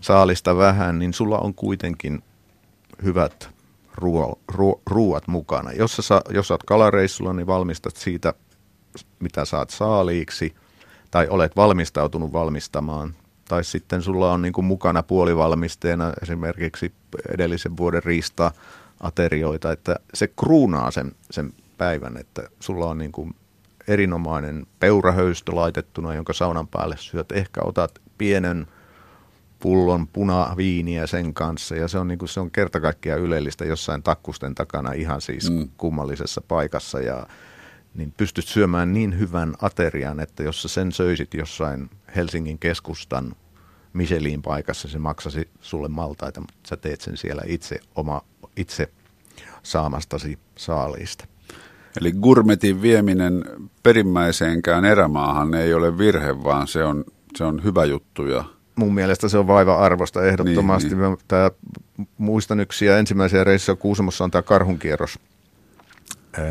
saalista 0.00 0.56
vähän, 0.56 0.98
niin 0.98 1.12
sulla 1.12 1.38
on 1.38 1.54
kuitenkin 1.54 2.22
hyvät 3.02 3.50
ruo, 3.94 4.38
ruo, 4.54 4.80
ruuat 4.90 5.28
mukana. 5.28 5.72
Jos 5.72 5.96
sä, 6.00 6.20
jos 6.30 6.48
sä 6.48 6.54
oot 6.54 6.62
kalareissulla, 6.62 7.32
niin 7.32 7.46
valmistat 7.46 7.96
siitä, 7.96 8.34
mitä 9.20 9.44
saat 9.44 9.70
saaliiksi, 9.70 10.54
tai 11.10 11.28
olet 11.28 11.56
valmistautunut 11.56 12.32
valmistamaan. 12.32 13.14
Tai 13.48 13.64
sitten 13.64 14.02
sulla 14.02 14.32
on 14.32 14.42
niin 14.42 14.64
mukana 14.64 15.02
puolivalmisteena 15.02 16.12
esimerkiksi 16.22 16.92
edellisen 17.28 17.76
vuoden 17.76 18.04
riista 18.04 18.52
aterioita, 19.00 19.72
että 19.72 19.96
se 20.14 20.26
kruunaa 20.26 20.90
sen, 20.90 21.12
sen 21.30 21.52
päivän, 21.78 22.16
että 22.16 22.42
sulla 22.60 22.86
on 22.86 22.98
niin 22.98 23.12
kuin 23.12 23.34
erinomainen 23.88 24.66
peurahöystö 24.80 25.54
laitettuna, 25.54 26.14
jonka 26.14 26.32
saunan 26.32 26.68
päälle 26.68 26.96
syöt. 26.98 27.32
Ehkä 27.32 27.60
otat 27.64 28.00
pienen 28.18 28.66
pullon 29.58 30.06
punaviiniä 30.06 31.06
sen 31.06 31.34
kanssa 31.34 31.76
ja 31.76 31.88
se 31.88 31.98
on, 31.98 32.08
niin 32.08 32.18
kuin, 32.18 32.28
se 32.28 32.40
on 32.40 32.50
kerta 32.50 32.80
kaikkiaan 32.80 33.20
ylellistä 33.20 33.64
jossain 33.64 34.02
takkusten 34.02 34.54
takana 34.54 34.92
ihan 34.92 35.20
siis 35.20 35.50
mm. 35.50 35.68
kummallisessa 35.76 36.40
paikassa 36.48 37.00
ja 37.00 37.26
niin 37.94 38.12
pystyt 38.16 38.46
syömään 38.46 38.94
niin 38.94 39.18
hyvän 39.18 39.54
aterian, 39.62 40.20
että 40.20 40.42
jos 40.42 40.62
sä 40.62 40.68
sen 40.68 40.92
söisit 40.92 41.34
jossain 41.34 41.90
Helsingin 42.16 42.58
keskustan 42.58 43.34
Michelin 43.92 44.42
paikassa, 44.42 44.88
se 44.88 44.98
maksasi 44.98 45.48
sulle 45.60 45.88
maltaita, 45.88 46.40
mutta 46.40 46.54
sä 46.68 46.76
teet 46.76 47.00
sen 47.00 47.16
siellä 47.16 47.42
itse, 47.46 47.80
oma, 47.94 48.22
itse 48.58 48.88
saamastasi 49.62 50.38
saaliista. 50.56 51.26
Eli 52.00 52.12
gurmetin 52.12 52.82
vieminen 52.82 53.44
perimmäiseenkään 53.82 54.84
erämaahan 54.84 55.54
ei 55.54 55.74
ole 55.74 55.98
virhe, 55.98 56.44
vaan 56.44 56.68
se 56.68 56.84
on, 56.84 57.04
se 57.36 57.44
on 57.44 57.64
hyvä 57.64 57.84
juttu 57.84 58.26
ja 58.26 58.44
mun 58.76 58.94
mielestä 58.94 59.28
se 59.28 59.38
on 59.38 59.46
vaiva-arvosta 59.46 60.24
ehdottomasti. 60.24 60.88
Niin, 60.88 61.02
niin. 61.02 61.18
Tää, 61.28 61.50
muistan 62.18 62.60
yksiä 62.60 62.98
ensimmäisiä 62.98 63.44
reissuja 63.44 63.76
Kuusamossa 63.76 64.24
on 64.24 64.30
tämä 64.30 64.42
karhunkierros. 64.42 65.18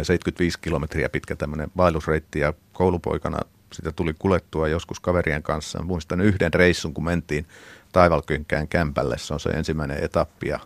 75 0.04 0.60
kilometriä 0.62 1.10
pitkä 1.10 1.36
tämmöinen 1.36 1.72
vaellusreitti 1.78 2.40
ja 2.40 2.54
koulupoikana 2.74 3.40
sitä 3.74 3.92
tuli 3.92 4.14
kulettua 4.20 4.68
joskus 4.68 5.00
kaverien 5.00 5.44
kanssa. 5.44 5.84
Muistan 5.84 6.22
yhden 6.22 6.54
reissun, 6.54 6.94
kun 6.94 7.04
mentiin 7.04 7.46
Taivalkynkään 7.92 8.68
kämpälle. 8.68 9.18
Se 9.18 9.34
on 9.34 9.40
se 9.40 9.50
ensimmäinen 9.50 10.04
etappi 10.04 10.48
ja 10.48 10.60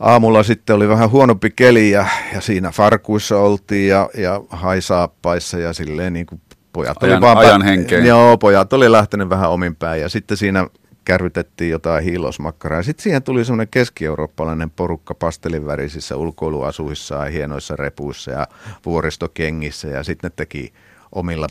aamulla 0.00 0.42
sitten 0.42 0.76
oli 0.76 0.88
vähän 0.88 1.10
huonompi 1.10 1.50
keli 1.50 1.90
ja, 1.90 2.06
ja 2.34 2.40
siinä 2.40 2.70
farkuissa 2.70 3.38
oltiin 3.38 3.88
ja, 3.88 4.10
ja 4.16 4.40
haisaappaissa 4.48 5.58
ja 5.58 5.72
silleen 5.72 6.12
niin 6.12 6.26
kuin 6.26 6.40
pojat 6.72 7.02
ajan, 7.02 7.14
oli 7.14 7.20
vaan 7.20 7.38
ajan 7.38 7.62
henkeen. 7.62 8.06
Joo, 8.06 8.38
pojat 8.38 8.72
oli 8.72 8.92
lähtenyt 8.92 9.28
vähän 9.28 9.50
omin 9.50 9.76
päin 9.76 10.00
ja 10.00 10.08
sitten 10.08 10.36
siinä 10.36 10.66
kärrytettiin 11.04 11.70
jotain 11.70 12.04
hiilosmakkaraa. 12.04 12.82
Sitten 12.82 13.02
siihen 13.02 13.22
tuli 13.22 13.44
semmoinen 13.44 13.68
keski-eurooppalainen 13.70 14.70
porukka 14.70 15.14
pastelivärisissä 15.14 16.16
ulkoiluasuissaan, 16.16 17.32
hienoissa 17.32 17.76
repuissa 17.76 18.30
ja 18.30 18.46
vuoristokengissä 18.86 19.88
ja 19.88 20.04
sitten 20.04 20.30
ne 20.30 20.32
teki 20.36 20.72
omilla 21.12 21.46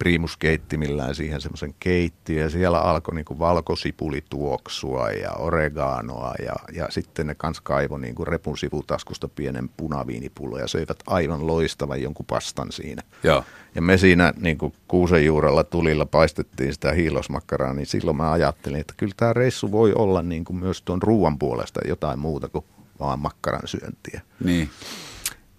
primuskeittimillään 0.00 1.14
siihen 1.14 1.40
semmoisen 1.40 1.74
keittiön 1.80 2.42
ja 2.42 2.50
siellä 2.50 2.80
alkoi 2.80 3.14
niin 3.14 3.38
valkosipulituoksua 3.38 5.10
ja 5.10 5.32
oreganoa 5.32 6.34
ja, 6.44 6.54
ja 6.72 6.86
sitten 6.90 7.26
ne 7.26 7.34
kans 7.34 7.60
kaivo 7.60 7.98
niin 7.98 8.14
kuin 8.14 8.26
repun 8.26 8.58
sivutaskusta 8.58 9.28
pienen 9.28 9.70
punaviinipullo 9.76 10.58
ja 10.58 10.68
söivät 10.68 10.98
aivan 11.06 11.46
loistavan 11.46 12.02
jonkun 12.02 12.26
pastan 12.26 12.72
siinä. 12.72 13.02
Ja, 13.22 13.42
Ja 13.74 13.82
me 13.82 13.98
siinä 13.98 14.32
niin 14.36 14.58
kuin 14.58 14.72
kuusen 14.88 15.26
juurella 15.26 15.64
tulilla 15.64 16.06
paistettiin 16.06 16.72
sitä 16.72 16.92
hiilosmakkaraa, 16.92 17.74
niin 17.74 17.86
silloin 17.86 18.16
mä 18.16 18.32
ajattelin, 18.32 18.80
että 18.80 18.94
kyllä 18.96 19.14
tämä 19.16 19.32
reissu 19.32 19.72
voi 19.72 19.92
olla 19.92 20.22
niin 20.22 20.44
kuin 20.44 20.56
myös 20.56 20.82
tuon 20.82 21.02
ruoan 21.02 21.38
puolesta 21.38 21.80
jotain 21.88 22.18
muuta 22.18 22.48
kuin 22.48 22.64
vaan 23.00 23.18
makkaran 23.18 23.68
syöntiä. 23.68 24.20
Niin. 24.44 24.70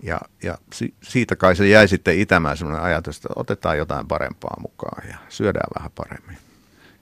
Ja, 0.04 0.20
ja 0.44 0.58
si, 0.74 0.94
siitä 1.04 1.36
kai 1.36 1.56
se 1.56 1.68
jäi 1.68 1.88
sitten 1.88 2.20
itämään 2.20 2.58
sellainen 2.58 2.84
ajatus, 2.84 3.16
että 3.18 3.30
otetaan 3.36 3.78
jotain 3.78 4.08
parempaa 4.08 4.58
mukaan 4.62 5.10
ja 5.10 5.18
syödään 5.30 5.70
vähän 5.80 5.92
paremmin. 5.96 6.38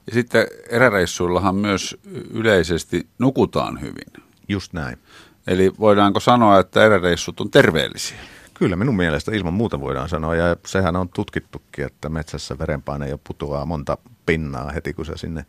Ja 0.06 0.12
sitten 0.12 0.46
eräreissuillahan 0.68 1.54
myös 1.54 1.96
yleisesti 2.30 3.08
nukutaan 3.18 3.80
hyvin. 3.80 4.24
Just 4.48 4.72
näin. 4.72 4.98
Eli 5.46 5.72
voidaanko 5.78 6.20
sanoa, 6.20 6.58
että 6.58 6.84
eräreissut 6.84 7.40
on 7.40 7.50
terveellisiä? 7.50 8.18
Kyllä 8.54 8.76
minun 8.76 8.96
mielestä 8.96 9.32
ilman 9.32 9.54
muuta 9.54 9.80
voidaan 9.80 10.08
sanoa, 10.08 10.34
ja 10.34 10.56
sehän 10.66 10.96
on 10.96 11.08
tutkittukin, 11.08 11.86
että 11.86 12.08
metsässä 12.08 12.58
verenpaine 12.58 13.08
jo 13.08 13.18
putoaa 13.18 13.66
monta 13.66 13.98
pinnaa 14.26 14.72
heti, 14.72 14.92
kun 14.92 15.06
se 15.06 15.16
sinne, 15.16 15.46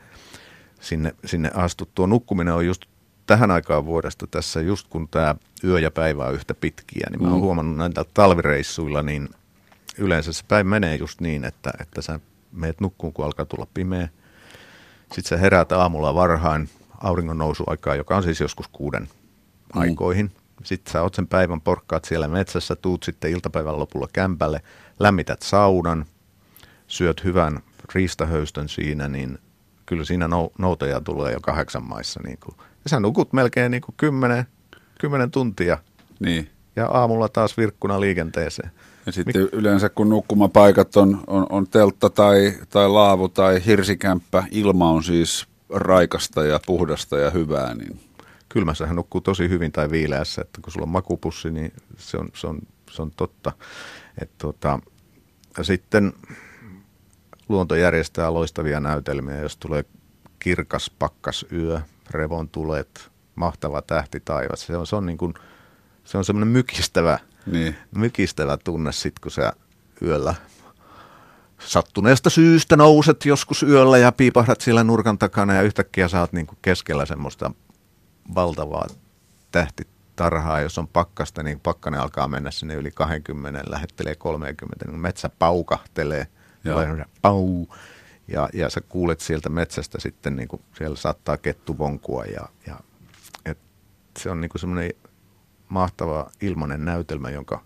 sinne, 0.79 1.15
sinne 1.25 1.51
astut. 1.53 1.89
Tuo 1.95 2.07
nukkuminen 2.07 2.53
on 2.53 2.65
just 2.65 2.81
tähän 3.25 3.51
aikaan 3.51 3.85
vuodesta 3.85 4.27
tässä, 4.27 4.61
just 4.61 4.87
kun 4.87 5.07
tämä 5.07 5.35
yö 5.63 5.79
ja 5.79 5.91
päivä 5.91 6.25
on 6.25 6.33
yhtä 6.33 6.53
pitkiä, 6.53 7.07
niin 7.09 7.21
mä 7.21 7.27
oon 7.27 7.37
mm. 7.37 7.41
huomannut 7.41 7.77
näitä 7.77 8.05
talvireissuilla, 8.13 9.03
niin 9.03 9.29
yleensä 9.97 10.33
se 10.33 10.43
päivä 10.47 10.69
menee 10.69 10.95
just 10.95 11.21
niin, 11.21 11.45
että, 11.45 11.71
että 11.79 12.01
sä 12.01 12.19
meet 12.51 12.81
nukkuun, 12.81 13.13
kun 13.13 13.25
alkaa 13.25 13.45
tulla 13.45 13.67
pimeä. 13.73 14.09
Sitten 15.01 15.29
sä 15.29 15.37
heräät 15.37 15.71
aamulla 15.71 16.15
varhain 16.15 16.69
auringon 16.97 17.37
nousuaikaa, 17.37 17.95
joka 17.95 18.17
on 18.17 18.23
siis 18.23 18.39
joskus 18.39 18.67
kuuden 18.67 19.03
mm. 19.03 19.81
aikoihin. 19.81 20.31
Sitten 20.63 20.91
sä 20.91 21.01
oot 21.01 21.15
sen 21.15 21.27
päivän 21.27 21.61
porkkaat 21.61 22.05
siellä 22.05 22.27
metsässä, 22.27 22.75
tuut 22.75 23.03
sitten 23.03 23.31
iltapäivän 23.31 23.79
lopulla 23.79 24.07
kämpälle, 24.13 24.61
lämmität 24.99 25.41
saunan, 25.41 26.05
syöt 26.87 27.23
hyvän 27.23 27.59
riistahöystön 27.95 28.69
siinä, 28.69 29.07
niin 29.07 29.39
kyllä 29.91 30.05
siinä 30.05 30.29
noutoja 30.57 31.01
tulee 31.01 31.33
jo 31.33 31.39
kahdeksan 31.39 31.83
maissa. 31.83 32.19
Niin 32.23 32.37
kuin. 32.45 32.55
Ja 32.57 32.89
sä 32.89 32.99
nukut 32.99 33.33
melkein 33.33 33.71
niin 33.71 33.81
kuin 33.81 33.95
kymmenen, 33.97 34.45
kymmenen 34.99 35.31
tuntia. 35.31 35.77
Niin. 36.19 36.49
ja 36.75 36.87
aamulla 36.87 37.29
taas 37.29 37.57
virkkuna 37.57 37.99
liikenteeseen. 37.99 38.71
Ja 39.05 39.11
sitten 39.11 39.43
Mik- 39.43 39.49
yleensä 39.51 39.89
kun 39.89 40.09
nukkumapaikat 40.09 40.97
on, 40.97 41.23
on, 41.27 41.45
on 41.49 41.67
teltta 41.67 42.09
tai, 42.09 42.53
tai 42.69 42.89
laavu 42.89 43.29
tai 43.29 43.65
hirsikämppä, 43.65 44.43
ilma 44.51 44.89
on 44.89 45.03
siis 45.03 45.47
raikasta 45.69 46.45
ja 46.45 46.59
puhdasta 46.65 47.17
ja 47.17 47.29
hyvää. 47.29 47.73
Niin... 47.73 47.99
Kylmässähän 48.49 48.95
nukkuu 48.95 49.21
tosi 49.21 49.49
hyvin 49.49 49.71
tai 49.71 49.91
viileässä, 49.91 50.41
että 50.41 50.61
kun 50.61 50.73
sulla 50.73 50.85
on 50.85 50.89
makupussi, 50.91 51.51
niin 51.51 51.73
se 51.97 52.17
on, 52.17 52.29
se 52.33 52.47
on, 52.47 52.59
se 52.91 53.01
on 53.01 53.11
totta. 53.11 53.51
Et 54.21 54.31
tota, 54.37 54.79
ja 55.57 55.63
sitten 55.63 56.13
luonto 57.49 57.75
järjestää 57.75 58.33
loistavia 58.33 58.79
näytelmiä, 58.79 59.41
jos 59.41 59.57
tulee 59.57 59.85
kirkas 60.39 60.91
pakkas 60.99 61.45
yö, 61.51 61.81
revontulet, 62.09 63.11
mahtava 63.35 63.81
tähti 63.81 64.19
taivas. 64.19 64.65
Se 64.65 64.77
on, 64.77 64.87
se 64.87 64.95
on, 64.95 65.05
niin 65.05 65.17
kuin, 65.17 65.33
se 66.03 66.17
on 66.17 66.25
semmoinen 66.25 66.47
mykistävä, 66.47 67.19
niin. 67.45 67.75
mykistävä 67.95 68.57
tunne 68.57 68.91
sitten, 68.91 69.21
kun 69.21 69.31
sä 69.31 69.53
yöllä 70.01 70.35
sattuneesta 71.67 72.29
syystä 72.29 72.75
nouset 72.75 73.25
joskus 73.25 73.63
yöllä 73.63 73.97
ja 73.97 74.11
piipahdat 74.11 74.61
siellä 74.61 74.83
nurkan 74.83 75.17
takana 75.17 75.53
ja 75.53 75.61
yhtäkkiä 75.61 76.07
sä 76.07 76.19
oot 76.19 76.33
niin 76.33 76.47
kuin 76.47 76.59
keskellä 76.61 77.05
semmoista 77.05 77.51
valtavaa 78.35 78.87
tähtitarhaa, 79.51 80.61
jos 80.61 80.77
on 80.77 80.87
pakkasta, 80.87 81.43
niin 81.43 81.59
pakkanen 81.59 81.99
alkaa 81.99 82.27
mennä 82.27 82.51
sinne 82.51 82.73
yli 82.73 82.91
20, 82.91 83.63
lähettelee 83.67 84.15
30, 84.15 84.85
niin 84.85 84.99
metsä 84.99 85.29
paukahtelee, 85.39 86.27
pau, 87.21 87.67
ja, 88.27 88.49
ja 88.53 88.69
sä 88.69 88.81
kuulet 88.81 89.19
sieltä 89.19 89.49
metsästä 89.49 89.99
sitten, 89.99 90.35
niin 90.35 90.47
kuin 90.47 90.61
siellä 90.77 90.95
saattaa 90.95 91.37
kettu 91.37 91.77
vonkua 91.77 92.25
ja, 92.25 92.47
ja 92.67 92.79
et 93.45 93.57
se 94.19 94.29
on 94.29 94.41
niin 94.41 94.49
kuin 94.49 94.59
semmoinen 94.59 94.91
mahtava 95.69 96.29
ilmainen 96.41 96.85
näytelmä, 96.85 97.29
jonka, 97.29 97.61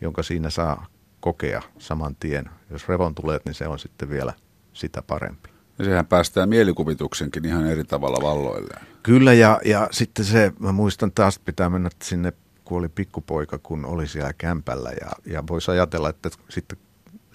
jonka 0.00 0.22
siinä 0.22 0.50
saa 0.50 0.86
kokea 1.20 1.62
saman 1.78 2.16
tien. 2.20 2.50
Jos 2.70 2.88
revon 2.88 3.14
tulee, 3.14 3.40
niin 3.44 3.54
se 3.54 3.68
on 3.68 3.78
sitten 3.78 4.08
vielä 4.08 4.32
sitä 4.72 5.02
parempi. 5.02 5.50
Ja 5.78 5.84
sehän 5.84 6.06
päästää 6.06 6.46
mielikuvituksenkin 6.46 7.44
ihan 7.44 7.66
eri 7.66 7.84
tavalla 7.84 8.18
valloilleen. 8.22 8.86
Kyllä, 9.02 9.32
ja, 9.32 9.60
ja 9.64 9.88
sitten 9.90 10.24
se, 10.24 10.52
mä 10.58 10.72
muistan 10.72 11.12
taas, 11.12 11.38
pitää 11.38 11.70
mennä 11.70 11.90
sinne, 12.04 12.32
kun 12.64 12.78
oli 12.78 12.88
pikkupoika, 12.88 13.58
kun 13.58 13.84
oli 13.84 14.06
siellä 14.06 14.32
kämpällä, 14.32 14.90
ja, 15.00 15.10
ja 15.26 15.44
voisi 15.48 15.70
ajatella, 15.70 16.08
että 16.08 16.30
sitten 16.48 16.78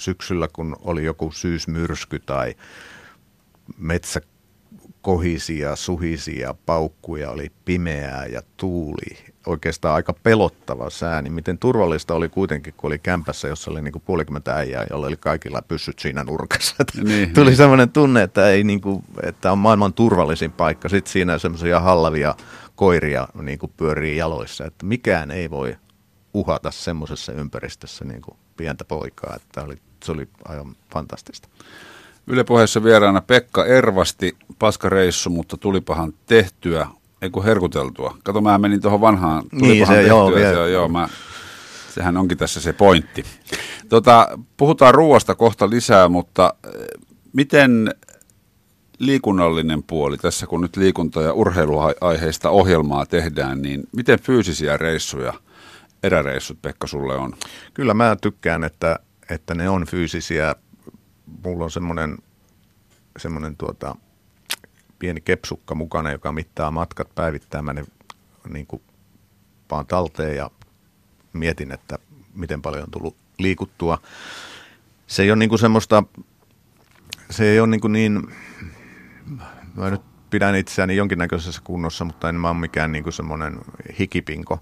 syksyllä, 0.04 0.48
kun 0.54 0.76
oli 0.82 1.06
joku 1.06 1.32
syysmyrsky 1.32 2.20
tai 2.20 2.56
metsä 3.78 4.22
kohisi 5.02 5.60
ja 5.60 5.76
suhisi 5.76 6.40
ja 6.40 6.56
paukkuja, 6.66 7.32
oli 7.32 7.52
pimeää 7.66 8.26
ja 8.26 8.42
tuuli, 8.58 9.18
oikeastaan 9.46 9.96
aika 9.96 10.14
pelottava 10.14 10.90
sää, 10.90 11.22
niin 11.22 11.34
miten 11.34 11.58
turvallista 11.58 12.14
oli 12.14 12.30
kuitenkin, 12.30 12.74
kun 12.78 12.88
oli 12.88 13.00
kämpässä, 13.00 13.48
jossa 13.48 13.72
oli 13.72 13.82
niin 13.82 13.92
kuin 13.92 14.04
puolikymmentä 14.06 14.56
äijää, 14.56 14.86
jolla 14.90 15.08
oli 15.08 15.18
kaikilla 15.18 15.62
pyssyt 15.62 16.00
siinä 16.00 16.24
nurkassa. 16.24 16.76
Niin, 17.04 17.34
Tuli 17.34 17.46
niin. 17.46 17.58
sellainen 17.58 17.90
tunne, 17.90 18.24
että, 18.24 18.50
ei 18.50 18.64
niin 18.64 18.82
kuin, 18.82 19.04
että 19.24 19.52
on 19.52 19.58
maailman 19.58 19.94
turvallisin 19.94 20.52
paikka. 20.52 20.90
Sitten 20.90 21.12
siinä 21.12 21.38
semmoisia 21.38 21.80
hallavia 21.80 22.36
koiria 22.76 23.28
niin 23.42 23.60
kuin 23.60 23.72
pyörii 23.78 24.18
jaloissa, 24.18 24.66
että 24.66 24.86
mikään 24.86 25.32
ei 25.32 25.50
voi 25.50 25.78
uhata 26.34 26.72
semmoisessa 26.72 27.32
ympäristössä 27.32 28.06
niin 28.06 28.22
kuin 28.22 28.38
pientä 28.58 28.86
poikaa, 28.86 29.36
että 29.36 29.64
oli, 29.64 29.78
se 30.04 30.12
oli 30.12 30.28
aivan 30.46 30.76
fantastista. 30.94 31.48
Yle 32.28 32.44
puheessa 32.44 32.84
vieraana 32.84 33.22
Pekka 33.22 33.66
Ervasti, 33.66 34.38
paskareissu, 34.60 35.30
mutta 35.30 35.58
tulipahan 35.58 36.14
tehtyä 36.26 36.88
ei 37.22 37.30
kun 37.30 37.44
herkuteltua. 37.44 38.18
Kato, 38.24 38.42
mä 38.42 38.58
menin 38.58 38.82
tuohon 38.82 39.02
vanhaan. 39.02 39.44
Niin 39.52 39.88
se, 39.88 40.02
joo, 40.02 40.32
se, 40.32 40.72
joo, 40.72 40.88
mä, 40.88 41.08
sehän 41.94 42.18
onkin 42.18 42.38
tässä 42.38 42.62
se 42.62 42.74
pointti. 42.74 43.24
Tota, 43.90 44.40
puhutaan 44.58 44.94
ruoasta 44.94 45.36
kohta 45.36 45.70
lisää, 45.70 46.10
mutta 46.10 46.54
eh, 46.66 46.72
miten 47.34 47.96
liikunnallinen 49.00 49.84
puoli 49.84 50.18
tässä, 50.18 50.48
kun 50.48 50.62
nyt 50.62 50.78
liikunta- 50.78 51.22
ja 51.22 51.34
urheiluaiheista 51.34 52.50
ohjelmaa 52.50 53.06
tehdään, 53.06 53.62
niin 53.62 53.84
miten 53.96 54.20
fyysisiä 54.20 54.78
reissuja, 54.78 55.34
eräreissut 56.04 56.62
Pekka 56.62 56.88
sulle 56.88 57.16
on? 57.16 57.34
Kyllä 57.74 57.94
mä 57.94 58.18
tykkään, 58.22 58.64
että, 58.64 59.00
että 59.30 59.56
ne 59.56 59.70
on 59.70 59.86
fyysisiä. 59.86 60.56
Mulla 61.44 61.64
on 61.64 61.72
semmoinen 61.72 62.18
semmoinen 63.20 63.58
tuota, 63.58 63.96
pieni 65.00 65.22
kepsukka 65.22 65.76
mukana, 65.76 66.12
joka 66.12 66.32
mittaa 66.32 66.72
matkat 66.72 67.16
päivittää. 67.16 67.62
Mä 67.62 67.74
ne 67.74 67.86
niin 68.50 68.68
kuin 68.68 68.82
vaan 69.72 69.86
talteen 69.86 70.36
ja 70.36 70.52
mietin, 71.34 71.72
että 71.72 72.00
miten 72.34 72.62
paljon 72.62 72.84
on 72.84 72.92
tullut 72.92 73.18
liikuttua. 73.40 74.02
Se 75.08 75.24
ei 75.24 75.32
ole 75.32 75.40
niin 75.40 75.50
kuin 75.50 75.60
semmoista, 75.60 76.04
se 77.30 77.46
ei 77.46 77.60
ole 77.60 77.68
niin, 77.68 77.82
kuin 77.82 77.94
niin 77.94 78.36
mä 79.76 79.90
nyt 79.90 80.02
pidän 80.30 80.56
itseäni 80.56 80.96
jonkinnäköisessä 80.96 81.62
kunnossa, 81.64 82.06
mutta 82.06 82.30
en 82.30 82.36
mä 82.36 82.50
ole 82.50 82.58
mikään 82.58 82.92
niin 82.92 83.04
kuin 83.04 83.14
semmoinen 83.14 83.60
hikipinko. 84.00 84.60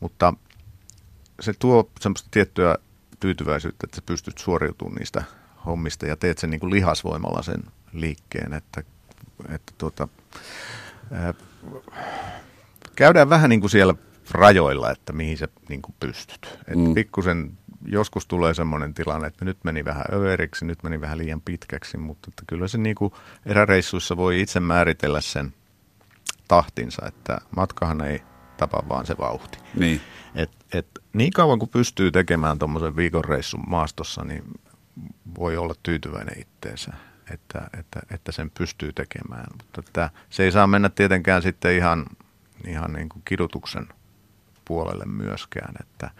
Mutta 0.00 0.34
se 1.40 1.52
tuo 1.58 1.90
semmoista 2.00 2.28
tiettyä 2.30 2.78
tyytyväisyyttä, 3.20 3.84
että 3.84 3.96
sä 3.96 4.02
pystyt 4.06 4.38
suoriutumaan 4.38 4.96
niistä 4.96 5.24
hommista 5.66 6.06
ja 6.06 6.16
teet 6.16 6.38
sen 6.38 6.50
niin 6.50 6.60
kuin 6.60 6.70
lihasvoimalla 6.70 7.42
sen 7.42 7.62
liikkeen, 7.92 8.52
että 8.52 8.82
että 9.48 9.72
tuota, 9.78 10.08
ää, 11.12 11.34
käydään 12.96 13.30
vähän 13.30 13.50
niin 13.50 13.60
kuin 13.60 13.70
siellä 13.70 13.94
rajoilla, 14.30 14.90
että 14.90 15.12
mihin 15.12 15.38
sä 15.38 15.48
niin 15.68 15.82
kuin 15.82 15.94
pystyt. 16.00 16.58
Et 16.68 16.76
mm. 16.76 16.94
Pikkusen 16.94 17.58
joskus 17.86 18.26
tulee 18.26 18.54
semmoinen 18.54 18.94
tilanne, 18.94 19.26
että 19.26 19.44
nyt 19.44 19.58
meni 19.64 19.84
vähän 19.84 20.04
överiksi, 20.12 20.64
nyt 20.64 20.82
meni 20.82 21.00
vähän 21.00 21.18
liian 21.18 21.40
pitkäksi, 21.40 21.96
mutta 21.96 22.30
että 22.30 22.42
kyllä 22.46 22.68
se 22.68 22.78
niin 22.78 22.96
kuin 22.96 23.12
eräreissuissa 23.46 24.16
voi 24.16 24.40
itse 24.40 24.60
määritellä 24.60 25.20
sen 25.20 25.54
tahtinsa, 26.48 27.06
että 27.06 27.38
matkahan 27.56 28.00
ei 28.00 28.22
tapa 28.56 28.82
vaan 28.88 29.06
se 29.06 29.16
vauhti. 29.18 29.58
Niin. 29.74 30.00
Et, 30.34 30.50
et, 30.72 30.97
niin 31.12 31.32
kauan 31.32 31.58
kuin 31.58 31.70
pystyy 31.70 32.10
tekemään 32.10 32.58
tuommoisen 32.58 32.96
viikonreissun 32.96 33.64
maastossa, 33.66 34.24
niin 34.24 34.44
voi 35.38 35.56
olla 35.56 35.74
tyytyväinen 35.82 36.40
itteensä 36.40 36.92
että, 37.30 37.70
että, 37.78 38.00
että 38.10 38.32
sen 38.32 38.50
pystyy 38.50 38.92
tekemään. 38.92 39.46
Mutta 39.56 39.80
että 39.86 40.10
se 40.30 40.42
ei 40.42 40.52
saa 40.52 40.66
mennä 40.66 40.88
tietenkään 40.88 41.42
sitten 41.42 41.76
ihan, 41.76 42.06
ihan 42.66 42.92
niin 42.92 43.08
kuin 43.08 43.22
kidutuksen 43.24 43.88
puolelle 44.64 45.04
myöskään. 45.04 45.74
Että, 45.80 46.10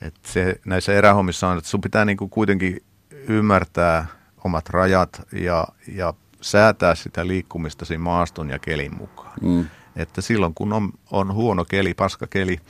että 0.00 0.20
se, 0.22 0.60
näissä 0.64 0.92
erähommissa 0.92 1.48
on, 1.48 1.58
että 1.58 1.70
sun 1.70 1.80
pitää 1.80 2.04
niin 2.04 2.16
kuin 2.16 2.30
kuitenkin 2.30 2.82
ymmärtää 3.10 4.06
omat 4.44 4.68
rajat 4.68 5.22
ja, 5.32 5.68
ja 5.88 6.14
säätää 6.40 6.94
sitä 6.94 7.26
liikkumista 7.26 7.84
siinä 7.84 8.02
maaston 8.02 8.50
ja 8.50 8.58
kelin 8.58 8.96
mukaan. 8.96 9.38
Mm. 9.42 9.66
Että 9.96 10.20
silloin 10.20 10.54
kun 10.54 10.72
on, 10.72 10.92
on 11.10 11.34
huono 11.34 11.64
keli, 11.64 11.94
paska 11.94 12.26
keli, 12.26 12.60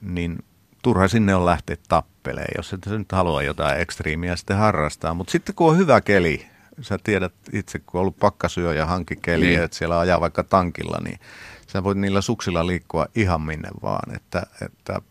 niin 0.00 0.38
turha 0.82 1.08
sinne 1.08 1.34
on 1.34 1.46
lähteä 1.46 1.76
tappeleen, 1.88 2.54
jos 2.56 2.72
et 2.72 2.86
nyt 2.86 3.12
halua 3.12 3.42
jotain 3.42 3.80
ekstriimiä 3.80 4.36
sitten 4.36 4.56
harrastaa. 4.56 5.14
Mutta 5.14 5.30
sitten 5.30 5.54
kun 5.54 5.70
on 5.70 5.76
hyvä 5.76 6.00
keli, 6.00 6.46
sä 6.80 6.98
tiedät 7.04 7.34
itse, 7.52 7.78
kun 7.78 7.98
on 7.98 8.00
ollut 8.00 8.18
pakkasyö 8.18 8.74
ja 8.74 8.86
hankikeli, 8.86 9.46
niin. 9.46 9.62
että 9.62 9.76
siellä 9.76 9.98
ajaa 9.98 10.20
vaikka 10.20 10.44
tankilla, 10.44 10.98
niin 11.04 11.18
sä 11.66 11.84
voit 11.84 11.98
niillä 11.98 12.20
suksilla 12.20 12.66
liikkua 12.66 13.06
ihan 13.14 13.40
minne 13.40 13.68
vaan. 13.82 14.16
Että, 14.16 14.42
että 14.62 15.02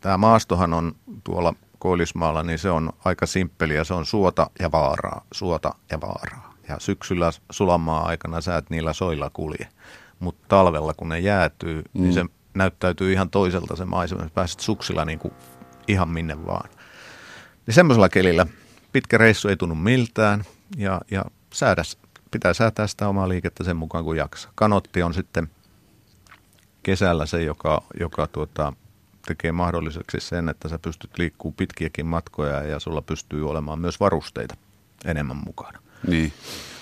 tämä 0.00 0.16
maastohan 0.16 0.74
on 0.74 0.94
tuolla 1.24 1.54
Koillismaalla, 1.78 2.42
niin 2.42 2.58
se 2.58 2.70
on 2.70 2.92
aika 3.04 3.26
simppeliä. 3.26 3.84
Se 3.84 3.94
on 3.94 4.06
suota 4.06 4.50
ja 4.58 4.72
vaaraa, 4.72 5.24
suota 5.32 5.74
ja 5.90 6.00
vaaraa. 6.00 6.54
Ja 6.68 6.76
syksyllä 6.78 7.30
sulamaa 7.50 8.06
aikana 8.06 8.40
sä 8.40 8.56
et 8.56 8.70
niillä 8.70 8.92
soilla 8.92 9.30
kulje. 9.32 9.68
Mutta 10.18 10.44
talvella, 10.48 10.94
kun 10.94 11.08
ne 11.08 11.18
jäätyy, 11.18 11.74
niin 11.74 11.84
mm. 11.94 12.02
niin 12.02 12.12
se 12.12 12.24
näyttäytyy 12.58 13.12
ihan 13.12 13.30
toiselta 13.30 13.76
se 13.76 13.84
maisema. 13.84 14.28
Pääset 14.34 14.60
suksilla 14.60 15.04
niin 15.04 15.18
kuin 15.18 15.34
ihan 15.88 16.08
minne 16.08 16.46
vaan. 16.46 16.70
Niin 17.66 17.74
semmoisella 17.74 18.08
kelillä 18.08 18.46
pitkä 18.92 19.18
reissu 19.18 19.48
ei 19.48 19.56
tunnu 19.56 19.74
miltään 19.74 20.44
ja, 20.76 21.00
ja 21.10 21.24
säädä, 21.52 21.82
pitää 22.30 22.54
säätää 22.54 22.86
sitä 22.86 23.08
omaa 23.08 23.28
liikettä 23.28 23.64
sen 23.64 23.76
mukaan 23.76 24.04
kuin 24.04 24.18
jaksaa. 24.18 24.52
Kanotti 24.54 25.02
on 25.02 25.14
sitten 25.14 25.50
kesällä 26.82 27.26
se, 27.26 27.42
joka, 27.42 27.82
joka 28.00 28.26
tuota, 28.26 28.72
tekee 29.26 29.52
mahdolliseksi 29.52 30.20
sen, 30.20 30.48
että 30.48 30.68
sä 30.68 30.78
pystyt 30.78 31.18
liikkuu 31.18 31.52
pitkiäkin 31.52 32.06
matkoja 32.06 32.62
ja 32.62 32.78
sulla 32.78 33.02
pystyy 33.02 33.50
olemaan 33.50 33.78
myös 33.78 34.00
varusteita 34.00 34.56
enemmän 35.04 35.40
mukana. 35.46 35.78
Niin. 36.06 36.32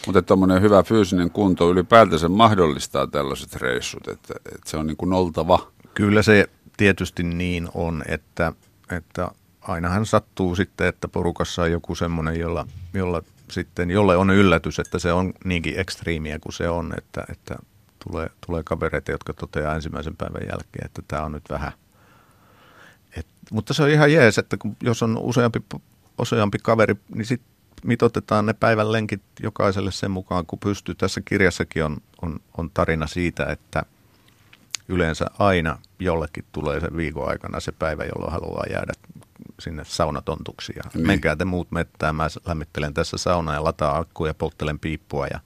Mutta 0.07 0.23
tuommoinen 0.23 0.63
hyvä 0.63 0.83
fyysinen 0.83 1.31
kunto 1.31 1.71
ylipäätänsä 1.71 2.29
mahdollistaa 2.29 3.07
tällaiset 3.07 3.57
reissut, 3.57 4.09
että, 4.09 4.35
että 4.55 4.71
se 4.71 4.77
on 4.77 4.87
niin 4.87 4.97
kuin 4.97 5.13
oltava. 5.13 5.71
Kyllä 5.95 6.23
se 6.23 6.49
tietysti 6.77 7.23
niin 7.23 7.69
on, 7.75 8.03
että, 8.09 8.53
että 8.91 9.31
ainahan 9.61 10.07
sattuu 10.07 10.57
sitten, 10.57 10.87
että 10.87 11.09
porukassa 11.09 11.63
on 11.63 11.73
joku 11.73 11.95
semmoinen, 11.95 12.41
jolla, 12.41 12.67
jolla 12.95 13.23
sitten, 13.51 13.91
jolle 13.91 14.17
on 14.17 14.31
yllätys, 14.31 14.79
että 14.79 14.99
se 14.99 15.13
on 15.13 15.33
niinkin 15.45 15.81
ekstriimiä 15.81 16.39
kuin 16.39 16.53
se 16.53 16.69
on, 16.69 16.95
että, 16.99 17.25
että 17.29 17.57
tulee, 18.05 18.31
tulee 18.47 18.63
kavereita, 18.63 19.11
jotka 19.11 19.33
toteaa 19.33 19.75
ensimmäisen 19.75 20.17
päivän 20.17 20.49
jälkeen, 20.49 20.87
että 20.87 21.03
tämä 21.09 21.23
on 21.23 21.33
nyt 21.33 21.51
vähän, 21.51 21.73
Et, 23.17 23.27
mutta 23.51 23.75
se 23.75 23.83
on 23.83 23.91
ihan 23.91 24.13
jees, 24.13 24.39
että 24.39 24.57
kun, 24.57 24.77
jos 24.83 25.03
on 25.03 25.19
useampi, 25.19 25.63
useampi 26.19 26.59
kaveri, 26.63 26.95
niin 27.15 27.27
sitten 27.27 27.56
mitotetaan 27.85 28.47
ne 28.47 28.53
päivän 28.53 28.93
lenkit 28.93 29.23
jokaiselle 29.43 29.93
sen 29.93 30.11
mukaan, 30.11 30.47
kun 30.47 30.59
pystyy. 30.59 30.95
Tässä 30.95 31.21
kirjassakin 31.25 31.85
on, 31.85 31.97
on, 32.23 32.41
on 32.59 32.71
tarina 32.71 33.07
siitä, 33.07 33.45
että 33.45 33.83
yleensä 34.89 35.27
aina 35.39 35.79
jollekin 35.99 36.45
tulee 36.53 36.81
sen 36.81 36.97
viikon 36.97 37.29
aikana 37.29 37.61
se 37.61 37.73
päivä, 37.73 38.05
jolloin 38.05 38.33
haluaa 38.33 38.65
jäädä 38.71 38.93
sinne 39.61 39.83
saunatontuksi. 39.85 40.73
Ja 40.77 40.83
niin. 40.95 41.07
Menkää 41.07 41.37
te 41.37 41.45
muut 41.45 41.71
mettään, 41.71 42.17
mä 42.17 42.29
lämmittelen 42.47 42.95
tässä 42.95 43.17
saunaa 43.17 43.55
ja 43.55 43.65
lataa 43.65 43.99
akkuja, 43.99 44.35
polttelen 44.35 44.79
piippua 44.79 45.27
ja 45.27 45.41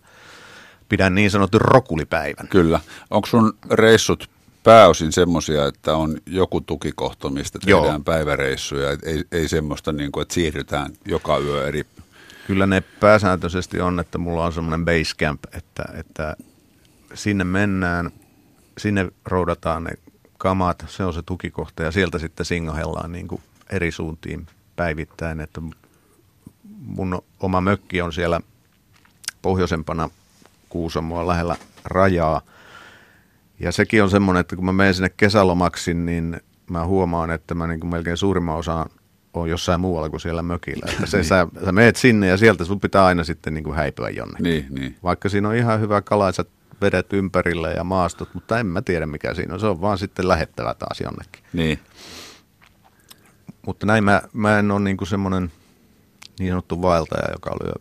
pidän 0.89 1.15
niin 1.15 1.31
sanotun 1.31 1.61
rokulipäivän. 1.61 2.49
Kyllä. 2.49 2.81
Onko 3.11 3.27
sun 3.27 3.53
reissut 3.71 4.31
pääosin 4.63 5.13
semmoisia, 5.13 5.67
että 5.67 5.97
on 5.97 6.19
joku 6.27 6.61
tukikohto, 6.61 7.31
mistä 7.31 7.59
tehdään 7.59 7.85
Joo. 7.85 8.01
päiväreissuja, 8.01 8.91
ei, 9.03 9.25
ei 9.33 9.49
semmoista, 9.49 9.93
niin 9.93 10.13
kuin, 10.13 10.23
että 10.23 10.35
siirrytään 10.35 10.93
joka 11.05 11.39
yö 11.39 11.69
eri... 11.69 11.87
Kyllä 12.51 12.67
ne 12.67 12.81
pääsääntöisesti 12.81 13.81
on, 13.81 14.01
että 14.01 14.19
mulla 14.19 14.45
on 14.45 14.53
semmoinen 14.53 14.85
base 14.85 15.17
camp, 15.19 15.45
että, 15.53 15.85
että 15.95 16.37
sinne 17.15 17.45
mennään, 17.45 18.11
sinne 18.79 19.09
roudataan 19.25 19.85
ne 19.85 19.91
kamat, 20.39 20.85
se 20.89 21.05
on 21.05 21.15
se 21.15 21.23
tukikohta 21.23 21.83
ja 21.83 21.91
sieltä 21.91 22.19
sitten 22.19 22.47
singahellaan 22.47 23.13
niin 23.13 23.29
kuin 23.29 23.43
eri 23.71 23.91
suuntiin 23.91 24.47
päivittäin, 24.77 25.41
että 25.41 25.61
mun 26.79 27.23
oma 27.41 27.61
mökki 27.61 28.03
on 28.03 28.13
siellä 28.13 28.41
pohjoisempana 29.43 30.11
Kuusamoa 30.69 31.27
lähellä 31.27 31.57
rajaa. 31.85 32.41
Ja 33.61 33.73
sekin 33.73 34.03
on 34.03 34.11
semmoinen, 34.11 34.41
että 34.41 34.57
kun 34.57 34.65
mä 34.65 34.73
menen 34.73 34.95
sinne 34.95 35.11
kesälomaksi, 35.17 35.95
niin 35.95 36.41
mä 36.71 36.87
huomaan, 36.87 37.31
että 37.31 37.55
mä 37.55 37.67
niin 37.67 37.81
kuin 37.81 37.91
melkein 37.91 38.17
suurimman 38.17 38.57
osan 38.57 38.87
on 39.35 39.51
jossain 39.51 39.81
muualla 39.81 40.11
kuin 40.11 40.21
siellä 40.21 40.43
mökillä. 40.43 40.93
Että 40.93 41.07
se, 41.07 41.17
niin. 41.17 41.25
sä, 41.25 41.47
sä 41.65 41.73
meet 41.73 41.97
sinne 41.97 42.27
ja 42.27 42.37
sieltä 42.37 42.65
sun 42.65 42.81
pitää 42.81 43.05
aina 43.05 43.25
sitten 43.25 43.55
niin 43.55 43.65
kuin 43.65 43.77
häipyä 43.77 44.09
jonnekin. 44.09 44.45
Niin, 44.45 44.67
niin. 44.71 44.97
Vaikka 45.03 45.29
siinä 45.29 45.49
on 45.49 45.57
ihan 45.57 45.81
hyvä 45.81 46.03
kalaisat 46.03 46.49
vedet 46.81 47.13
ympärillä 47.13 47.71
ja 47.71 47.85
maastot, 47.85 48.35
mutta 48.35 48.59
en 48.59 48.67
mä 48.67 48.83
tiedä 48.83 49.07
mikä 49.07 49.35
siinä 49.35 49.55
on. 49.55 49.61
Se 49.61 49.67
on 49.67 49.81
vaan 49.81 49.99
sitten 49.99 50.29
lähettävä 50.29 50.75
taas 50.75 51.01
jonnekin. 51.01 51.45
Niin. 51.53 51.79
Mutta 53.67 53.87
näin 53.87 54.05
mä, 54.05 54.23
mä 54.33 54.59
en 54.59 54.71
ole 54.71 54.81
niin 54.81 54.97
kuin 54.97 55.09
semmoinen 55.09 55.53
niin 56.39 56.51
sanottu 56.51 56.83
vaeltaja, 56.83 57.33
joka 57.33 57.57
lyö 57.65 57.73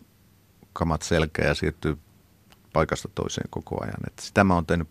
kamat 0.74 1.02
selkeä 1.02 1.48
ja 1.48 1.56
siirtyy 1.56 1.98
paikasta 2.74 3.10
toiseen 3.16 3.48
koko 3.50 3.84
ajan. 3.84 4.08
Että 4.08 4.22
sitä 4.22 4.44
mä 4.44 4.54
oon 4.54 4.66
tehnyt 4.66 4.88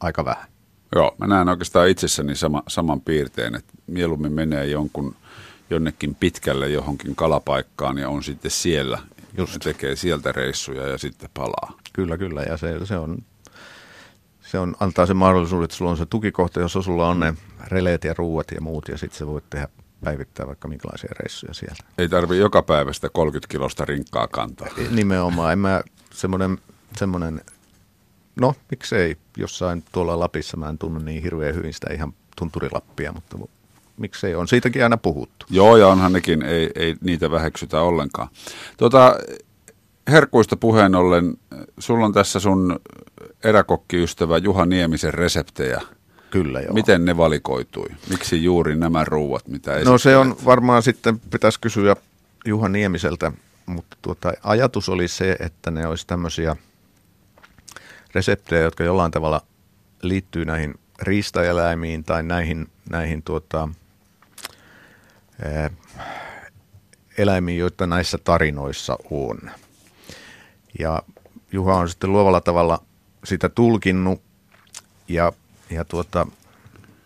aika 0.00 0.24
vähän. 0.24 0.46
Joo, 0.94 1.14
mä 1.18 1.26
näen 1.26 1.48
oikeastaan 1.48 1.88
itsessäni 1.88 2.34
sama, 2.34 2.62
saman 2.68 3.00
piirteen, 3.00 3.54
että 3.54 3.72
mieluummin 3.86 4.32
menee 4.32 4.66
jonkun 4.66 5.16
jonnekin 5.70 6.14
pitkälle 6.14 6.68
johonkin 6.68 7.16
kalapaikkaan 7.16 7.98
ja 7.98 8.08
on 8.08 8.22
sitten 8.22 8.50
siellä. 8.50 8.98
Just. 9.38 9.54
Ja 9.54 9.58
tekee 9.58 9.96
sieltä 9.96 10.32
reissuja 10.32 10.86
ja 10.86 10.98
sitten 10.98 11.30
palaa. 11.34 11.72
Kyllä, 11.92 12.18
kyllä. 12.18 12.42
Ja 12.42 12.56
se, 12.56 12.86
se 12.86 12.96
on 12.96 13.18
se 14.46 14.58
on, 14.58 14.76
antaa 14.80 15.06
sen 15.06 15.16
mahdollisuuden, 15.16 15.64
että 15.64 15.76
sulla 15.76 15.90
on 15.90 15.96
se 15.96 16.06
tukikohta, 16.06 16.60
jos 16.60 16.72
sulla 16.72 17.08
on 17.08 17.20
ne 17.20 17.34
releet 17.66 18.04
ja 18.04 18.14
ruuat 18.18 18.50
ja 18.50 18.60
muut, 18.60 18.88
ja 18.88 18.98
sitten 18.98 19.18
sä 19.18 19.26
voit 19.26 19.50
tehdä 19.50 19.68
päivittää 20.04 20.46
vaikka 20.46 20.68
minkälaisia 20.68 21.10
reissuja 21.20 21.54
siellä. 21.54 21.76
Ei 21.98 22.08
tarvi 22.08 22.38
joka 22.38 22.62
päivä 22.62 22.92
sitä 22.92 23.08
30 23.08 23.48
kilosta 23.52 23.84
rinkkaa 23.84 24.28
kantaa. 24.28 24.68
Nimenomaan. 24.90 25.52
En 25.52 25.58
mä 25.58 25.82
semmoinen, 26.12 26.58
semmoinen, 26.96 27.40
no 28.40 28.54
miksei 28.70 29.16
jossain 29.36 29.84
tuolla 29.92 30.20
Lapissa, 30.20 30.56
mä 30.56 30.68
en 30.68 30.78
tunne 30.78 31.00
niin 31.04 31.22
hirveän 31.22 31.54
hyvin 31.54 31.74
sitä 31.74 31.92
ihan 31.92 32.14
tunturilappia, 32.36 33.12
mutta 33.12 33.38
miksei 33.96 34.34
on 34.34 34.48
siitäkin 34.48 34.82
aina 34.82 34.96
puhuttu. 34.96 35.46
Joo, 35.50 35.76
ja 35.76 35.88
onhan 35.88 36.12
nekin, 36.12 36.42
ei, 36.42 36.70
ei 36.74 36.94
niitä 37.00 37.30
väheksytä 37.30 37.80
ollenkaan. 37.80 38.28
Tota, 38.76 39.16
herkuista 40.10 40.56
puheen 40.56 40.94
ollen, 40.94 41.36
sulla 41.78 42.06
on 42.06 42.12
tässä 42.12 42.40
sun 42.40 42.80
eräkokkiystävä 43.44 44.38
Juha 44.38 44.66
Niemisen 44.66 45.14
reseptejä– 45.14 45.80
Kyllä 46.30 46.60
joo. 46.60 46.72
Miten 46.72 47.04
ne 47.04 47.16
valikoitui? 47.16 47.88
Miksi 48.10 48.44
juuri 48.44 48.76
nämä 48.76 49.04
ruuat, 49.04 49.48
mitä 49.48 49.70
esittelet? 49.72 49.92
No 49.92 49.98
se 49.98 50.16
on 50.16 50.36
varmaan 50.44 50.82
sitten, 50.82 51.20
pitäisi 51.20 51.60
kysyä 51.60 51.96
Juha 52.44 52.68
Niemiseltä, 52.68 53.32
mutta 53.66 53.96
tuota, 54.02 54.32
ajatus 54.42 54.88
oli 54.88 55.08
se, 55.08 55.36
että 55.40 55.70
ne 55.70 55.86
olisi 55.86 56.06
tämmöisiä 56.06 56.56
reseptejä, 58.14 58.62
jotka 58.62 58.84
jollain 58.84 59.10
tavalla 59.10 59.40
liittyy 60.02 60.44
näihin 60.44 60.74
riistaeläimiin 61.02 62.04
tai 62.04 62.22
näihin, 62.22 62.66
näihin 62.90 63.22
tuota, 63.22 63.68
eläimiin, 67.18 67.58
joita 67.58 67.86
näissä 67.86 68.18
tarinoissa 68.18 68.98
on. 69.10 69.38
Ja 70.78 71.02
Juha 71.52 71.74
on 71.74 71.88
sitten 71.88 72.12
luovalla 72.12 72.40
tavalla 72.40 72.82
sitä 73.24 73.48
tulkinnut 73.48 74.22
ja 75.08 75.32
ja 75.70 75.84
tuota, 75.84 76.26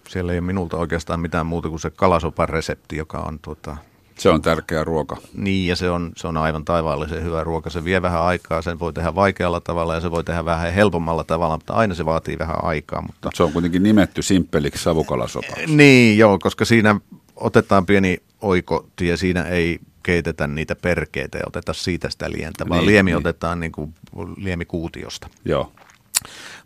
siellä 0.08 0.32
ei 0.32 0.38
ole 0.38 0.46
minulta 0.46 0.76
oikeastaan 0.76 1.20
mitään 1.20 1.46
muuta 1.46 1.68
kuin 1.68 1.80
se 1.80 1.90
kalasopan 1.90 2.48
resepti, 2.48 2.96
joka 2.96 3.18
on 3.18 3.38
tuota, 3.38 3.76
se 4.18 4.28
on 4.28 4.42
tärkeä 4.42 4.84
ruoka. 4.84 5.16
Niin, 5.34 5.68
ja 5.68 5.76
se 5.76 5.90
on, 5.90 6.12
se 6.16 6.28
on 6.28 6.36
aivan 6.36 6.64
taivaallisen 6.64 7.24
hyvä 7.24 7.44
ruoka. 7.44 7.70
Se 7.70 7.84
vie 7.84 8.02
vähän 8.02 8.22
aikaa, 8.22 8.62
sen 8.62 8.78
voi 8.78 8.92
tehdä 8.92 9.14
vaikealla 9.14 9.60
tavalla 9.60 9.94
ja 9.94 10.00
se 10.00 10.10
voi 10.10 10.24
tehdä 10.24 10.44
vähän 10.44 10.72
helpommalla 10.72 11.24
tavalla, 11.24 11.56
mutta 11.56 11.72
aina 11.72 11.94
se 11.94 12.04
vaatii 12.04 12.38
vähän 12.38 12.64
aikaa. 12.64 13.02
Mutta... 13.02 13.30
Se 13.34 13.42
on 13.42 13.52
kuitenkin 13.52 13.82
nimetty 13.82 14.22
simppeliksi 14.22 14.82
savukalasopaksi. 14.82 15.76
Niin, 15.76 16.18
joo, 16.18 16.38
koska 16.38 16.64
siinä 16.64 17.00
otetaan 17.40 17.86
pieni 17.86 18.22
oikotie, 18.40 19.16
siinä 19.16 19.42
ei 19.42 19.80
keitetä 20.02 20.46
niitä 20.46 20.76
perkeitä 20.76 21.38
ja 21.38 21.44
oteta 21.46 21.72
siitä 21.72 22.10
sitä 22.10 22.30
lientä, 22.30 22.68
vaan 22.68 22.80
niin, 22.80 22.86
liemi 22.86 23.10
niin. 23.10 23.16
otetaan 23.16 23.60
niin 23.60 23.72
kuin 23.72 23.94
liemikuutiosta. 24.36 25.28
Joo. 25.44 25.72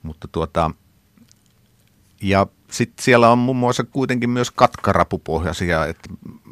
Mutta 0.02 0.28
tuota, 0.32 0.70
ja 2.22 2.46
sitten 2.70 3.04
siellä 3.04 3.30
on 3.30 3.38
muun 3.38 3.56
muassa 3.56 3.84
kuitenkin 3.84 4.30
myös 4.30 4.50
katkarapupohjaisia, 4.50 5.86
että 5.86 6.08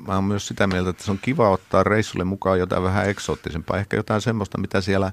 mä 0.08 0.14
oon 0.14 0.24
myös 0.24 0.48
sitä 0.48 0.66
mieltä, 0.66 0.90
että 0.90 1.04
se 1.04 1.10
on 1.10 1.18
kiva 1.22 1.50
ottaa 1.50 1.82
reissulle 1.82 2.24
mukaan 2.24 2.58
jotain 2.58 2.82
vähän 2.82 3.08
eksoottisempaa, 3.08 3.78
ehkä 3.78 3.96
jotain 3.96 4.20
semmoista, 4.20 4.58
mitä 4.58 4.80
siellä 4.80 5.12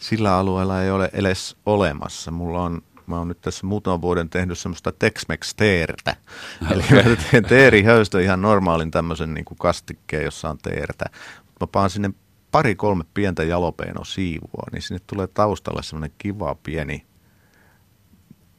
sillä 0.00 0.36
alueella 0.36 0.82
ei 0.82 0.90
ole 0.90 1.10
edes 1.12 1.56
olemassa. 1.66 2.30
Mulla 2.30 2.62
on, 2.62 2.82
mä 3.06 3.18
oon 3.18 3.28
nyt 3.28 3.40
tässä 3.40 3.66
muutaman 3.66 4.02
vuoden 4.02 4.30
tehnyt 4.30 4.58
semmoista 4.58 4.92
Tex-Mex 4.92 5.54
teertä. 5.56 6.16
Eli 6.70 6.82
mä 6.90 7.02
teen 7.30 7.44
teerihöystö 7.44 8.22
ihan 8.22 8.42
normaalin 8.42 8.90
tämmöisen 8.90 9.34
niin 9.34 9.44
kuin 9.44 9.58
kastikkeen, 9.58 10.24
jossa 10.24 10.50
on 10.50 10.58
teertä. 10.58 11.04
Mä 11.60 11.66
paan 11.66 11.90
sinne 11.90 12.10
pari-kolme 12.50 13.04
pientä 13.14 13.42
jalopeino 13.42 14.04
siivua, 14.04 14.66
niin 14.72 14.82
sinne 14.82 15.00
tulee 15.06 15.26
taustalle 15.26 15.82
semmoinen 15.82 16.12
kiva 16.18 16.56
pieni 16.62 17.06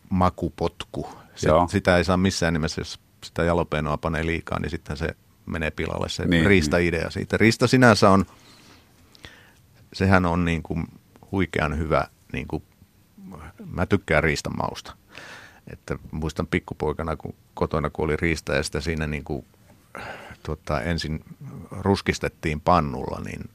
makupotku. 0.09 1.09
Se, 1.35 1.49
sitä 1.71 1.97
ei 1.97 2.03
saa 2.03 2.17
missään 2.17 2.53
nimessä, 2.53 2.81
jos 2.81 2.99
sitä 3.23 3.43
jalopeenoa 3.43 3.97
panee 3.97 4.25
liikaa, 4.25 4.59
niin 4.59 4.69
sitten 4.69 4.97
se 4.97 5.15
menee 5.45 5.71
pilalle 5.71 6.09
se 6.09 6.25
niin, 6.25 6.45
riista-idea 6.45 7.01
niin. 7.01 7.11
siitä. 7.11 7.37
Riista 7.37 7.67
sinänsä 7.67 8.09
on, 8.09 8.25
sehän 9.93 10.25
on 10.25 10.45
niin 10.45 10.63
kuin 10.63 10.85
huikean 11.31 11.77
hyvä, 11.77 12.07
niin 12.33 12.47
kuin, 12.47 12.63
mä 13.71 13.85
tykkään 13.85 14.23
riistan 14.23 14.57
mausta. 14.57 14.95
Että 15.67 15.97
muistan 16.11 16.47
pikkupoikana, 16.47 17.15
kun 17.15 17.35
kotona 17.53 17.89
kun 17.89 18.05
oli 18.05 18.15
riista 18.15 18.53
ja 18.53 18.63
sitä 18.63 18.81
siinä 18.81 19.07
niin 19.07 19.23
kuin, 19.23 19.45
tuota, 20.43 20.81
ensin 20.81 21.23
ruskistettiin 21.71 22.61
pannulla, 22.61 23.21
niin 23.25 23.49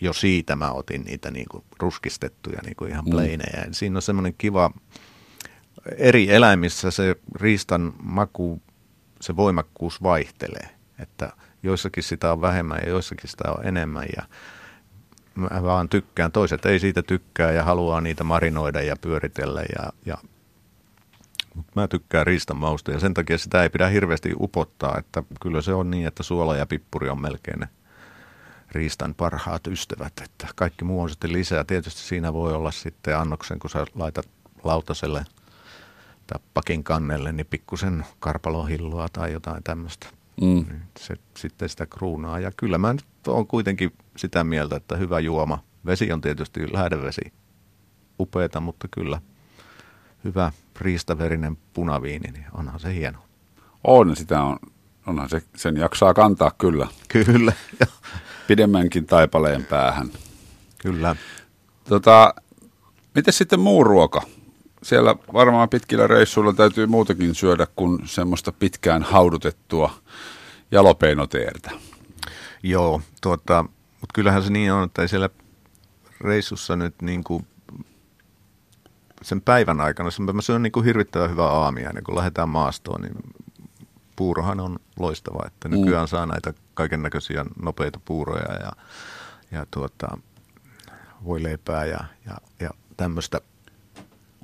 jo 0.00 0.12
siitä 0.12 0.56
mä 0.56 0.70
otin 0.70 1.02
niitä 1.04 1.30
niin 1.30 1.46
kuin 1.50 1.64
ruskistettuja 1.78 2.58
niin 2.64 2.76
kuin 2.76 2.90
ihan 2.90 3.04
pleinejä. 3.10 3.64
Mm. 3.66 3.72
Siinä 3.72 3.98
on 3.98 4.02
semmoinen 4.02 4.34
kiva 4.38 4.70
eri 5.96 6.30
eläimissä 6.30 6.90
se 6.90 7.16
riistan 7.40 7.92
maku, 8.02 8.62
se 9.20 9.36
voimakkuus 9.36 10.02
vaihtelee. 10.02 10.68
Että 10.98 11.32
joissakin 11.62 12.02
sitä 12.02 12.32
on 12.32 12.40
vähemmän 12.40 12.78
ja 12.82 12.88
joissakin 12.88 13.30
sitä 13.30 13.52
on 13.58 13.66
enemmän 13.66 14.06
ja 14.16 14.22
mä 15.38 15.62
vaan 15.62 15.88
tykkään. 15.88 16.32
Toiset 16.32 16.66
ei 16.66 16.78
siitä 16.78 17.02
tykkää 17.02 17.52
ja 17.52 17.64
haluaa 17.64 18.00
niitä 18.00 18.24
marinoida 18.24 18.82
ja 18.82 18.96
pyöritellä 19.00 19.60
ja, 19.60 19.92
ja 20.06 20.16
mä 21.74 21.88
tykkään 21.88 22.26
riistan 22.26 22.56
mausta 22.56 22.90
ja 22.90 23.00
sen 23.00 23.14
takia 23.14 23.38
sitä 23.38 23.62
ei 23.62 23.70
pidä 23.70 23.88
hirveästi 23.88 24.32
upottaa, 24.40 24.98
että 24.98 25.22
kyllä 25.40 25.62
se 25.62 25.74
on 25.74 25.90
niin, 25.90 26.06
että 26.06 26.22
suola 26.22 26.56
ja 26.56 26.66
pippuri 26.66 27.08
on 27.08 27.20
melkein 27.20 27.60
ne 27.60 27.68
riistan 28.72 29.14
parhaat 29.14 29.66
ystävät, 29.66 30.12
että 30.24 30.48
kaikki 30.56 30.84
muu 30.84 31.02
on 31.02 31.10
sitten 31.10 31.32
lisää. 31.32 31.64
Tietysti 31.64 32.00
siinä 32.00 32.32
voi 32.32 32.52
olla 32.52 32.70
sitten 32.70 33.18
annoksen, 33.18 33.58
kun 33.58 33.70
sä 33.70 33.86
laitat 33.94 34.28
lautaselle– 34.64 35.24
pakin 36.54 36.84
kannelle, 36.84 37.32
niin 37.32 37.46
pikkusen 37.46 38.04
karpalohillua 38.20 39.08
tai 39.12 39.32
jotain 39.32 39.62
tämmöistä. 39.62 40.06
Mm. 40.40 40.46
Niin 40.46 40.82
se 40.98 41.14
sitten 41.36 41.68
sitä 41.68 41.86
kruunaa. 41.86 42.40
Ja 42.40 42.52
kyllä 42.56 42.78
mä 42.78 42.92
nyt 42.92 43.04
olen 43.26 43.46
kuitenkin 43.46 43.92
sitä 44.18 44.44
mieltä, 44.44 44.76
että 44.76 44.96
hyvä 44.96 45.20
juoma. 45.20 45.62
Vesi 45.86 46.12
on 46.12 46.20
tietysti 46.20 46.72
lähdevesi 46.72 47.32
upeeta, 48.20 48.60
mutta 48.60 48.88
kyllä 48.90 49.20
hyvä 50.24 50.52
riistaverinen 50.80 51.58
punaviini, 51.72 52.30
niin 52.32 52.46
onhan 52.52 52.80
se 52.80 52.94
hieno. 52.94 53.18
On, 53.84 54.16
sitä 54.16 54.42
on, 54.42 54.58
onhan 55.06 55.28
se, 55.28 55.42
sen 55.56 55.76
jaksaa 55.76 56.14
kantaa 56.14 56.50
kyllä 56.58 56.88
Kyllä, 57.08 57.52
pidemmänkin 58.48 59.06
taipaleen 59.06 59.64
päähän. 59.64 60.10
kyllä. 60.78 61.16
Tota, 61.88 62.34
miten 63.14 63.34
sitten 63.34 63.60
muu 63.60 63.84
ruoka? 63.84 64.22
Siellä 64.82 65.16
varmaan 65.32 65.68
pitkillä 65.68 66.06
reissuilla 66.06 66.52
täytyy 66.52 66.86
muutakin 66.86 67.34
syödä 67.34 67.66
kuin 67.76 67.98
semmoista 68.04 68.52
pitkään 68.52 69.02
haudutettua 69.02 69.90
jalopeinoteertä. 70.70 71.70
Joo, 72.62 73.00
tuota, 73.22 73.64
mutta 74.00 74.14
kyllähän 74.14 74.42
se 74.42 74.50
niin 74.50 74.72
on, 74.72 74.84
että 74.84 75.02
ei 75.02 75.08
siellä 75.08 75.30
reissussa 76.20 76.76
nyt 76.76 77.02
niin 77.02 77.24
kuin 77.24 77.46
sen 79.22 79.40
päivän 79.40 79.80
aikana, 79.80 80.10
sen 80.10 80.36
mä 80.36 80.42
syön 80.42 80.62
niin 80.62 80.72
kuin 80.72 80.84
hirvittävän 80.84 81.30
hyvää 81.30 81.46
aamia, 81.46 81.92
niin 81.92 82.04
kun 82.04 82.16
lähdetään 82.16 82.48
maastoon, 82.48 83.00
niin 83.00 83.14
puurohan 84.16 84.60
on 84.60 84.76
loistava, 84.98 85.46
että 85.46 85.68
nykyään 85.68 86.08
saa 86.08 86.26
näitä 86.26 86.54
kaiken 86.74 87.02
näköisiä 87.02 87.44
nopeita 87.62 88.00
puuroja 88.04 88.54
ja, 88.54 88.72
ja 89.50 89.66
tuota, 89.70 90.18
voi 91.24 91.42
leipää 91.42 91.84
ja, 91.84 92.04
ja, 92.26 92.36
ja 92.60 92.70
tämmöistä. 92.96 93.40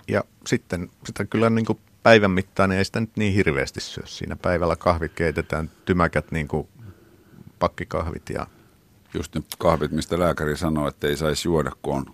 Ja 0.08 0.24
sitten 0.46 0.90
sitä 1.06 1.24
kyllä 1.24 1.50
niin 1.50 1.66
kuin 1.66 1.78
päivän 2.02 2.30
mittaan 2.30 2.70
niin 2.70 2.78
ei 2.78 2.84
sitä 2.84 3.00
nyt 3.00 3.16
niin 3.16 3.34
hirveästi 3.34 3.80
syö. 3.80 4.06
Siinä 4.06 4.36
päivällä 4.36 4.76
kahvit 4.76 5.12
keitetään, 5.12 5.70
tymäkät 5.84 6.30
niin 6.30 6.48
kuin 6.48 6.68
pakkikahvit 7.58 8.30
ja 8.30 8.46
Just 9.14 9.34
ne 9.34 9.42
kahvit, 9.58 9.90
mistä 9.92 10.18
lääkäri 10.18 10.56
sanoo, 10.56 10.88
että 10.88 11.06
ei 11.06 11.16
saisi 11.16 11.48
juoda, 11.48 11.72
kun 11.82 11.94
on 11.96 12.06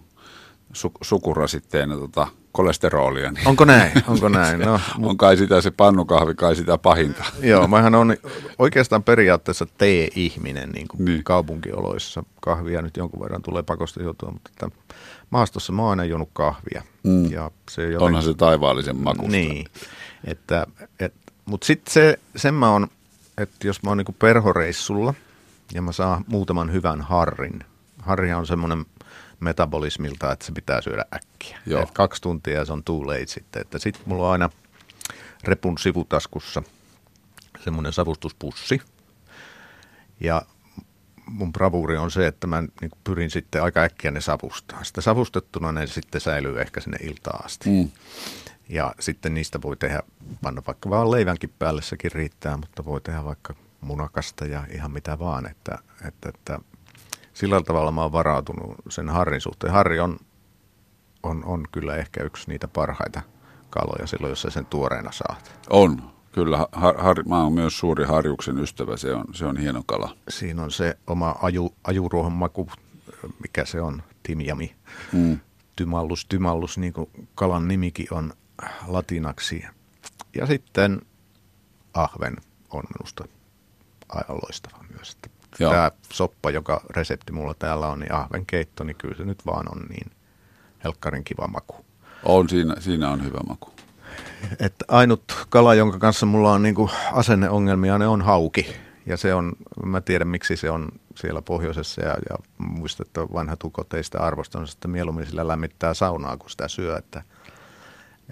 su- 0.77 0.99
sukurasitteena 1.01 1.97
tota 1.97 2.27
kolesterolia. 2.53 3.31
Niin 3.33 3.49
Onko 3.49 3.65
näin? 3.65 3.93
Onko 4.09 4.29
näin? 4.29 4.61
No, 4.61 4.81
on 5.09 5.17
kai 5.17 5.37
sitä 5.37 5.61
se 5.61 5.71
pannukahvi, 5.71 6.35
kai 6.35 6.57
sitä 6.57 6.79
pahinta. 6.79 7.25
Joo, 7.43 7.69
mähän 7.69 7.95
on 7.95 8.17
oikeastaan 8.59 9.03
periaatteessa 9.03 9.67
tee-ihminen 9.79 10.71
niin 10.71 10.89
kuin 10.89 10.99
Niin. 11.05 11.15
niin. 11.15 11.25
kaupunkioloissa. 11.25 12.23
Kahvia 12.41 12.83
nyt 12.83 12.97
jonkun 12.97 13.21
verran 13.21 13.43
tulee 13.43 13.63
pakosta 13.63 14.03
joutua, 14.03 14.31
mutta 14.31 14.51
että 14.51 14.69
maastossa 15.31 15.73
mä 15.73 15.83
oon 15.83 15.91
aina 15.91 16.05
juonut 16.05 16.29
kahvia. 16.33 16.83
Mm. 17.03 17.31
Ja 17.33 17.51
se 17.71 17.83
jotenkin, 17.83 18.03
Onhan 18.07 18.23
se 18.23 18.35
taivaallisen 18.35 18.97
makusta. 18.97 19.31
Niin, 19.31 19.67
että, 20.25 20.67
et, 21.01 21.15
mutta 21.45 21.67
sitten 21.67 21.93
se, 21.93 22.19
sen 22.37 22.55
mä 22.55 22.71
on, 22.71 22.89
että 23.39 23.67
jos 23.67 23.83
mä 23.83 23.91
oon 23.91 23.99
niinku 23.99 24.15
perhoreissulla 24.19 25.15
ja 25.73 25.83
mä 25.83 25.93
saan 25.93 26.25
muutaman 26.29 26.73
hyvän 26.73 27.01
harrin. 27.01 27.65
Harrihan 27.99 28.39
on 28.39 28.47
semmoinen 28.47 28.87
metabolismilta, 29.41 30.33
että 30.33 30.47
se 30.47 30.53
pitää 30.53 30.81
syödä 30.81 31.05
äkkiä. 31.15 31.59
Joo. 31.67 31.83
Et 31.83 31.91
kaksi 31.91 32.23
tuntia 32.23 32.55
ja 32.59 32.65
se 32.65 32.73
on 32.73 32.85
too 32.85 33.07
late 33.07 33.27
sitten. 33.27 33.63
Että 33.63 33.79
sitten 33.79 34.03
mulla 34.07 34.27
on 34.27 34.33
aina 34.33 34.51
repun 35.45 35.79
sivutaskussa 35.79 36.63
semmoinen 37.65 37.93
savustuspussi. 37.93 38.81
Ja 40.21 40.43
mun 41.27 41.53
bravuuri 41.53 41.97
on 41.97 42.11
se, 42.11 42.27
että 42.27 42.47
mä 42.47 42.63
niin 42.81 42.91
pyrin 43.05 43.31
sitten 43.31 43.63
aika 43.63 43.81
äkkiä 43.81 44.11
ne 44.11 44.21
savustaa. 44.21 44.85
Sitä 44.85 45.01
savustettuna 45.01 45.73
ne 45.73 45.87
sitten 45.87 46.21
säilyy 46.21 46.61
ehkä 46.61 46.81
sinne 46.81 46.99
iltaan 47.03 47.45
asti. 47.45 47.71
Mm. 47.71 47.91
Ja 48.69 48.95
sitten 49.01 49.35
niistä 49.35 49.63
voi 49.63 49.77
tehdä, 49.77 50.03
panna 50.43 50.63
vaikka 50.67 50.91
vaan 50.91 51.11
leivänkin 51.11 51.53
päälle, 51.59 51.83
sekin 51.83 52.13
riittää, 52.13 52.57
mutta 52.57 52.85
voi 52.85 53.01
tehdä 53.01 53.25
vaikka 53.25 53.55
munakasta 53.81 54.45
ja 54.45 54.65
ihan 54.75 54.91
mitä 54.91 55.19
vaan. 55.19 55.47
Että, 55.47 55.79
että, 56.09 56.29
että 56.29 56.59
sillä 57.35 57.63
tavalla 57.63 57.91
mä 57.93 58.03
oon 58.03 58.13
varautunut 58.13 58.75
sen 58.89 59.09
harrin 59.09 59.41
suhteen. 59.41 59.73
Harri 59.73 60.01
on, 60.01 60.19
on, 61.23 61.45
on 61.45 61.65
kyllä 61.73 61.97
ehkä 61.97 62.25
yksi 62.25 62.51
niitä 62.51 62.69
parhaita 62.69 63.21
kaloja 63.71 64.07
silloin, 64.07 64.31
jos 64.31 64.43
sä 64.43 64.51
sen 64.51 64.67
tuoreena 64.67 65.13
saat. 65.13 65.61
On, 65.71 66.11
kyllä. 66.33 66.67
Har, 66.73 66.97
har, 66.97 67.17
mä 67.29 67.43
oon 67.43 67.53
myös 67.53 67.79
suuri 67.79 68.05
harjuksen 68.05 68.59
ystävä, 68.59 68.97
se 68.97 69.15
on, 69.15 69.25
se 69.33 69.47
on 69.47 69.57
hieno 69.57 69.83
kala. 69.87 70.17
Siinä 70.29 70.63
on 70.63 70.71
se 70.71 70.99
oma 71.07 71.37
aju, 71.43 71.75
ajuruohon 71.85 72.33
maku, 72.33 72.69
mikä 73.43 73.65
se 73.65 73.81
on, 73.81 74.03
timjami. 74.23 74.75
Mm. 75.13 75.41
Tymallus, 75.77 76.27
tymallus, 76.27 76.79
niin 76.79 76.93
kuin 76.93 77.11
kalan 77.35 77.69
nimikin 77.69 78.07
on 78.11 78.33
latinaksi. 78.87 79.65
Ja 80.37 80.47
sitten 80.47 81.03
ahven 81.95 82.37
on 82.71 82.83
minusta 82.99 83.25
aivan 84.15 84.37
loistava 84.43 84.85
myös. 84.97 85.17
Joo. 85.59 85.73
Tämä 85.73 85.91
soppa, 86.13 86.51
joka 86.51 86.81
resepti 86.91 87.33
mulla 87.33 87.55
täällä 87.55 87.89
on, 87.89 88.01
niin 88.01 88.15
ahven 88.15 88.47
keitto, 88.47 88.85
niin 88.85 88.97
kyllä 88.97 89.15
se 89.17 89.25
nyt 89.25 89.47
vaan 89.47 89.67
on 89.73 89.87
niin 89.89 90.11
helkkarin 90.85 91.25
kiva 91.25 91.47
maku. 91.47 91.85
On, 92.25 92.49
siinä, 92.49 92.75
siinä 92.79 93.11
on 93.11 93.25
hyvä 93.25 93.41
maku. 93.49 93.71
Että 94.67 94.85
ainut 94.89 95.47
kala, 95.49 95.75
jonka 95.75 95.99
kanssa 95.99 96.27
mulla 96.27 96.53
on 96.53 96.63
niinku 96.63 96.91
asenneongelmia, 97.13 97.99
ne 97.99 98.07
on 98.07 98.23
hauki. 98.23 98.77
Ja 99.07 99.17
se 99.17 99.35
on, 99.35 99.53
mä 99.85 100.01
tiedän 100.01 100.29
miksi 100.29 100.57
se 100.57 100.71
on 100.71 100.89
siellä 101.15 101.43
pohjoisessa 101.43 102.01
ja, 102.01 102.15
ja 102.31 102.37
muistan, 102.59 103.07
että 103.07 103.21
vanhat 103.21 103.65
ukot 103.65 103.95
ei 103.95 104.05
sitä 104.05 104.19
arvostanut, 104.19 104.71
että 104.71 104.89
mieluummin 104.89 105.27
sillä 105.27 105.49
lämmittää 105.49 105.95
saunaa, 105.95 106.37
kun 106.37 106.51
sitä 106.51 106.69
syö. 106.69 106.97
Että, 106.97 107.23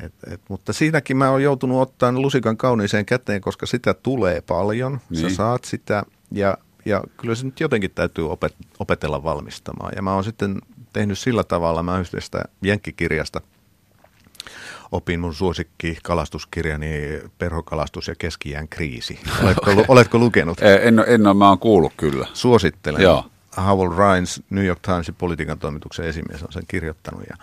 et, 0.04 0.14
et, 0.32 0.40
mutta 0.48 0.72
siinäkin 0.72 1.16
mä 1.16 1.30
oon 1.30 1.42
joutunut 1.42 1.82
ottaa 1.82 2.12
lusikan 2.12 2.56
kauniiseen 2.56 3.06
käteen, 3.06 3.40
koska 3.40 3.66
sitä 3.66 3.94
tulee 3.94 4.40
paljon. 4.40 5.00
Niin. 5.10 5.20
Sä 5.20 5.36
saat 5.36 5.64
sitä 5.64 6.02
ja, 6.30 6.58
ja 6.84 7.04
kyllä 7.16 7.34
se 7.34 7.44
nyt 7.44 7.60
jotenkin 7.60 7.90
täytyy 7.90 8.30
opet, 8.30 8.54
opetella 8.78 9.22
valmistamaan. 9.22 9.92
Ja 9.96 10.02
mä 10.02 10.14
oon 10.14 10.24
sitten 10.24 10.60
tehnyt 10.92 11.18
sillä 11.18 11.44
tavalla, 11.44 11.82
mä 11.82 12.00
yhdestä 12.00 12.44
jenkkikirjasta 12.62 13.40
opin 14.92 15.20
mun 15.20 15.34
suosikki 15.34 15.98
kalastuskirjani 16.02 17.20
Perhokalastus 17.38 18.08
ja 18.08 18.14
keskiään 18.18 18.68
kriisi. 18.68 19.20
Oletko, 19.42 19.74
lu, 19.74 19.84
oletko 19.88 20.18
lukenut? 20.18 20.62
En, 20.62 21.04
en 21.06 21.26
ole, 21.26 21.34
mä 21.34 21.48
oon 21.48 21.58
kuullut 21.58 21.92
kyllä. 21.96 22.26
Suosittelen. 22.34 23.02
Joo. 23.02 23.24
Howell 23.66 23.92
Rhines, 23.96 24.42
New 24.50 24.64
York 24.64 24.80
Timesin 24.82 25.14
politiikan 25.14 25.58
toimituksen 25.58 26.04
esimies 26.04 26.42
on 26.42 26.52
sen 26.52 26.62
kirjoittanut. 26.68 27.22
Ja 27.30 27.36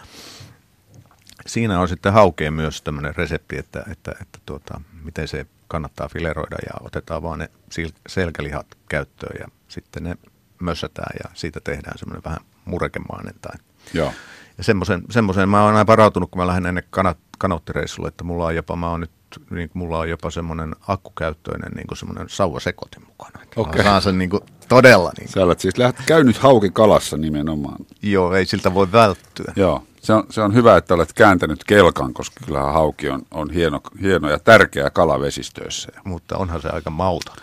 siinä 1.47 1.79
on 1.79 1.87
sitten 1.87 2.13
haukeen 2.13 2.53
myös 2.53 2.81
tämmöinen 2.81 3.15
resepti, 3.15 3.57
että, 3.57 3.83
että, 3.91 4.11
että 4.21 4.39
tuota, 4.45 4.81
miten 5.03 5.27
se 5.27 5.45
kannattaa 5.67 6.07
fileroida 6.07 6.55
ja 6.65 6.73
otetaan 6.81 7.23
vaan 7.23 7.39
ne 7.39 7.49
sil- 7.75 7.99
selkälihat 8.07 8.67
käyttöön 8.89 9.35
ja 9.39 9.47
sitten 9.67 10.03
ne 10.03 10.17
mössätään 10.59 11.15
ja 11.23 11.29
siitä 11.33 11.59
tehdään 11.63 11.97
semmoinen 11.97 12.23
vähän 12.23 12.39
murekemainen 12.65 13.35
tai 13.41 13.55
Joo. 13.93 14.13
ja 14.57 14.63
semmoisen, 14.63 15.03
semmoisen 15.09 15.49
mä 15.49 15.63
oon 15.63 15.75
aina 15.75 15.87
varautunut, 15.87 16.31
kun 16.31 16.41
mä 16.41 16.47
lähden 16.47 16.65
ennen 16.65 16.83
kanat, 16.89 17.17
kanoottireissulle, 17.37 18.07
että 18.07 18.23
mulla 18.23 18.45
on 18.45 18.55
jopa, 18.55 18.75
mä 18.75 18.89
oon 18.89 18.99
nyt, 18.99 19.11
niin 19.49 19.69
kuin 19.69 19.79
mulla 19.79 19.99
on 19.99 20.09
jopa 20.09 20.29
semmoinen 20.29 20.75
akkukäyttöinen 20.87 21.71
niin 21.71 21.87
kuin 21.87 21.97
semmoinen 21.97 22.29
sauvasekotin 22.29 23.05
mukana. 23.07 23.43
Että 23.43 23.61
Okei. 23.61 23.77
Mä 23.77 23.83
saan 23.83 24.01
sen 24.01 24.17
niin 24.17 24.29
kuin 24.29 24.43
todella, 24.67 25.11
niin 25.17 25.29
Sä 25.29 25.43
olet 25.43 25.59
siis 25.59 25.77
läht, 25.77 25.97
käynyt 26.05 26.37
hauki 26.37 26.69
kalassa 26.69 27.17
nimenomaan. 27.17 27.77
joo, 28.01 28.33
ei 28.33 28.45
siltä 28.45 28.73
voi 28.73 28.91
välttyä. 28.91 29.53
Joo, 29.55 29.83
se 30.05 30.13
on, 30.13 30.23
se 30.29 30.41
on 30.41 30.53
hyvä, 30.53 30.77
että 30.77 30.93
olet 30.93 31.13
kääntänyt 31.13 31.63
kelkan, 31.63 32.13
koska 32.13 32.45
kyllähän 32.45 32.73
hauki 32.73 33.09
on, 33.09 33.21
on 33.31 33.49
hieno, 33.49 33.81
hieno 34.01 34.29
ja 34.29 34.39
tärkeä 34.39 34.89
kala 34.89 35.19
vesistöissä. 35.19 35.91
Mutta 36.03 36.37
onhan 36.37 36.61
se 36.61 36.69
aika 36.69 36.89
mauton. 36.89 37.35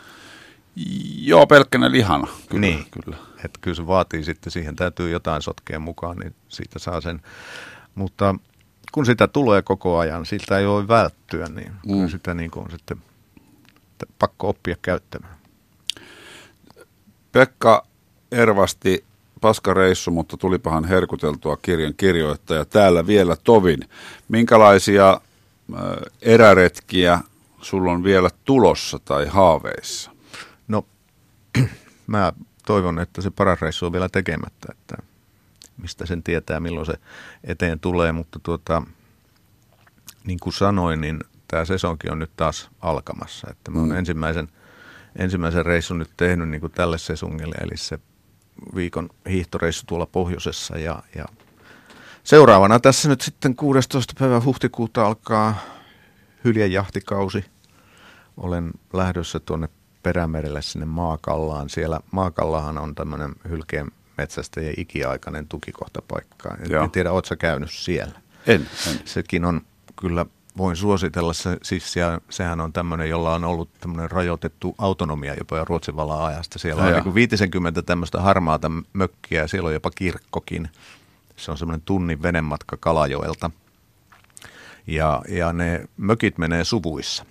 Joo, 1.16 1.46
pelkkänä 1.46 1.90
lihana. 1.90 2.26
Kyllä, 2.48 2.60
Niin. 2.60 2.86
kyllä. 2.90 3.16
Että 3.44 3.58
kyllä 3.60 3.74
se 3.74 3.86
vaatii 3.86 4.24
sitten, 4.24 4.52
siihen 4.52 4.76
täytyy 4.76 5.10
jotain 5.10 5.42
sotkea 5.42 5.78
mukaan, 5.78 6.16
niin 6.16 6.34
siitä 6.48 6.78
saa 6.78 7.00
sen. 7.00 7.22
Mutta 7.94 8.34
kun 8.92 9.06
sitä 9.06 9.28
tulee 9.28 9.62
koko 9.62 9.98
ajan, 9.98 10.26
siltä 10.26 10.58
ei 10.58 10.66
voi 10.66 10.88
välttyä, 10.88 11.46
niin 11.46 11.72
mm. 11.72 11.92
kyllä 11.92 12.08
sitä 12.08 12.34
niin 12.34 12.50
kuin 12.50 12.64
on 12.64 12.70
sitten 12.70 13.02
pakko 14.18 14.48
oppia 14.48 14.76
käyttämään. 14.82 15.34
Pekka 17.32 17.86
Ervasti, 18.32 19.04
paskareissu, 19.42 20.10
mutta 20.10 20.36
tulipahan 20.36 20.84
herkuteltua 20.84 21.56
kirjan 21.56 21.94
kirjoittaja. 21.96 22.64
Täällä 22.64 23.06
vielä 23.06 23.36
tovin. 23.36 23.80
Minkälaisia 24.28 25.20
eräretkiä 26.22 27.20
sulla 27.60 27.92
on 27.92 28.04
vielä 28.04 28.30
tulossa 28.44 28.98
tai 28.98 29.26
haaveissa? 29.26 30.10
No, 30.68 30.86
mä 32.06 32.32
toivon, 32.66 32.98
että 32.98 33.22
se 33.22 33.30
paras 33.30 33.60
reissu 33.60 33.86
on 33.86 33.92
vielä 33.92 34.08
tekemättä, 34.08 34.68
että 34.70 34.96
mistä 35.76 36.06
sen 36.06 36.22
tietää, 36.22 36.60
milloin 36.60 36.86
se 36.86 36.94
eteen 37.44 37.80
tulee, 37.80 38.12
mutta 38.12 38.38
tuota, 38.42 38.82
niin 40.24 40.38
kuin 40.40 40.52
sanoin, 40.52 41.00
niin 41.00 41.20
tämä 41.48 41.64
sesonki 41.64 42.08
on 42.10 42.18
nyt 42.18 42.30
taas 42.36 42.70
alkamassa, 42.80 43.48
että 43.50 43.70
mä 43.70 43.78
oon 43.78 43.88
Mm. 43.88 43.96
ensimmäisen, 43.96 44.48
ensimmäisen 45.18 45.66
reissun 45.66 45.98
nyt 45.98 46.10
tehnyt 46.16 46.48
niin 46.48 46.60
kuin 46.60 46.72
tälle 46.72 46.98
sesongille, 46.98 47.54
eli 47.60 47.76
se 47.76 47.98
viikon 48.74 49.08
hiihtoreissu 49.30 49.82
tuolla 49.86 50.06
pohjoisessa 50.06 50.78
ja, 50.78 51.02
ja 51.14 51.24
seuraavana 52.24 52.80
tässä 52.80 53.08
nyt 53.08 53.20
sitten 53.20 53.56
16. 53.56 54.14
päivä 54.18 54.40
huhtikuuta 54.44 55.06
alkaa 55.06 55.54
hyljejahtikausi. 56.44 57.44
Olen 58.36 58.70
lähdössä 58.92 59.40
tuonne 59.40 59.68
Perämerelle 60.02 60.62
sinne 60.62 60.86
Maakallaan. 60.86 61.68
Siellä 61.68 62.00
Maakallahan 62.10 62.78
on 62.78 62.94
tämmöinen 62.94 63.32
hylkeen 63.48 63.90
metsästäjien 64.18 64.74
ikiaikainen 64.76 65.48
tukikohtapaikka. 65.48 66.54
En- 66.64 66.70
Joo. 66.70 66.84
En 66.84 66.90
tiedä, 66.90 67.12
ootko 67.12 67.28
sä 67.28 67.36
käynyt 67.36 67.70
siellä? 67.72 68.20
En, 68.46 68.68
en. 68.90 69.00
Sekin 69.04 69.44
on 69.44 69.60
kyllä 70.00 70.26
voin 70.56 70.76
suositella, 70.76 71.32
se, 71.32 71.56
siis 71.62 71.92
se, 71.92 72.00
sehän 72.30 72.60
on 72.60 72.72
tämmöinen, 72.72 73.08
jolla 73.08 73.34
on 73.34 73.44
ollut 73.44 73.68
tämmöinen 73.80 74.10
rajoitettu 74.10 74.74
autonomia 74.78 75.34
jopa 75.34 75.56
jo 75.56 75.64
Ruotsin 75.64 75.96
vallan 75.96 76.24
ajasta. 76.24 76.58
Siellä 76.58 76.82
on 76.82 76.92
niin 76.92 77.14
50 77.14 77.82
tämmöistä 77.82 78.20
harmaata 78.20 78.70
mökkiä 78.92 79.40
ja 79.40 79.48
siellä 79.48 79.66
on 79.66 79.74
jopa 79.74 79.90
kirkkokin. 79.90 80.68
Se 81.36 81.50
on 81.50 81.58
semmoinen 81.58 81.82
tunnin 81.84 82.22
venematka 82.22 82.76
Kalajoelta. 82.76 83.50
Ja, 84.86 85.22
ja 85.28 85.52
ne 85.52 85.84
mökit 85.96 86.38
menee 86.38 86.64
suvuissa. 86.64 87.24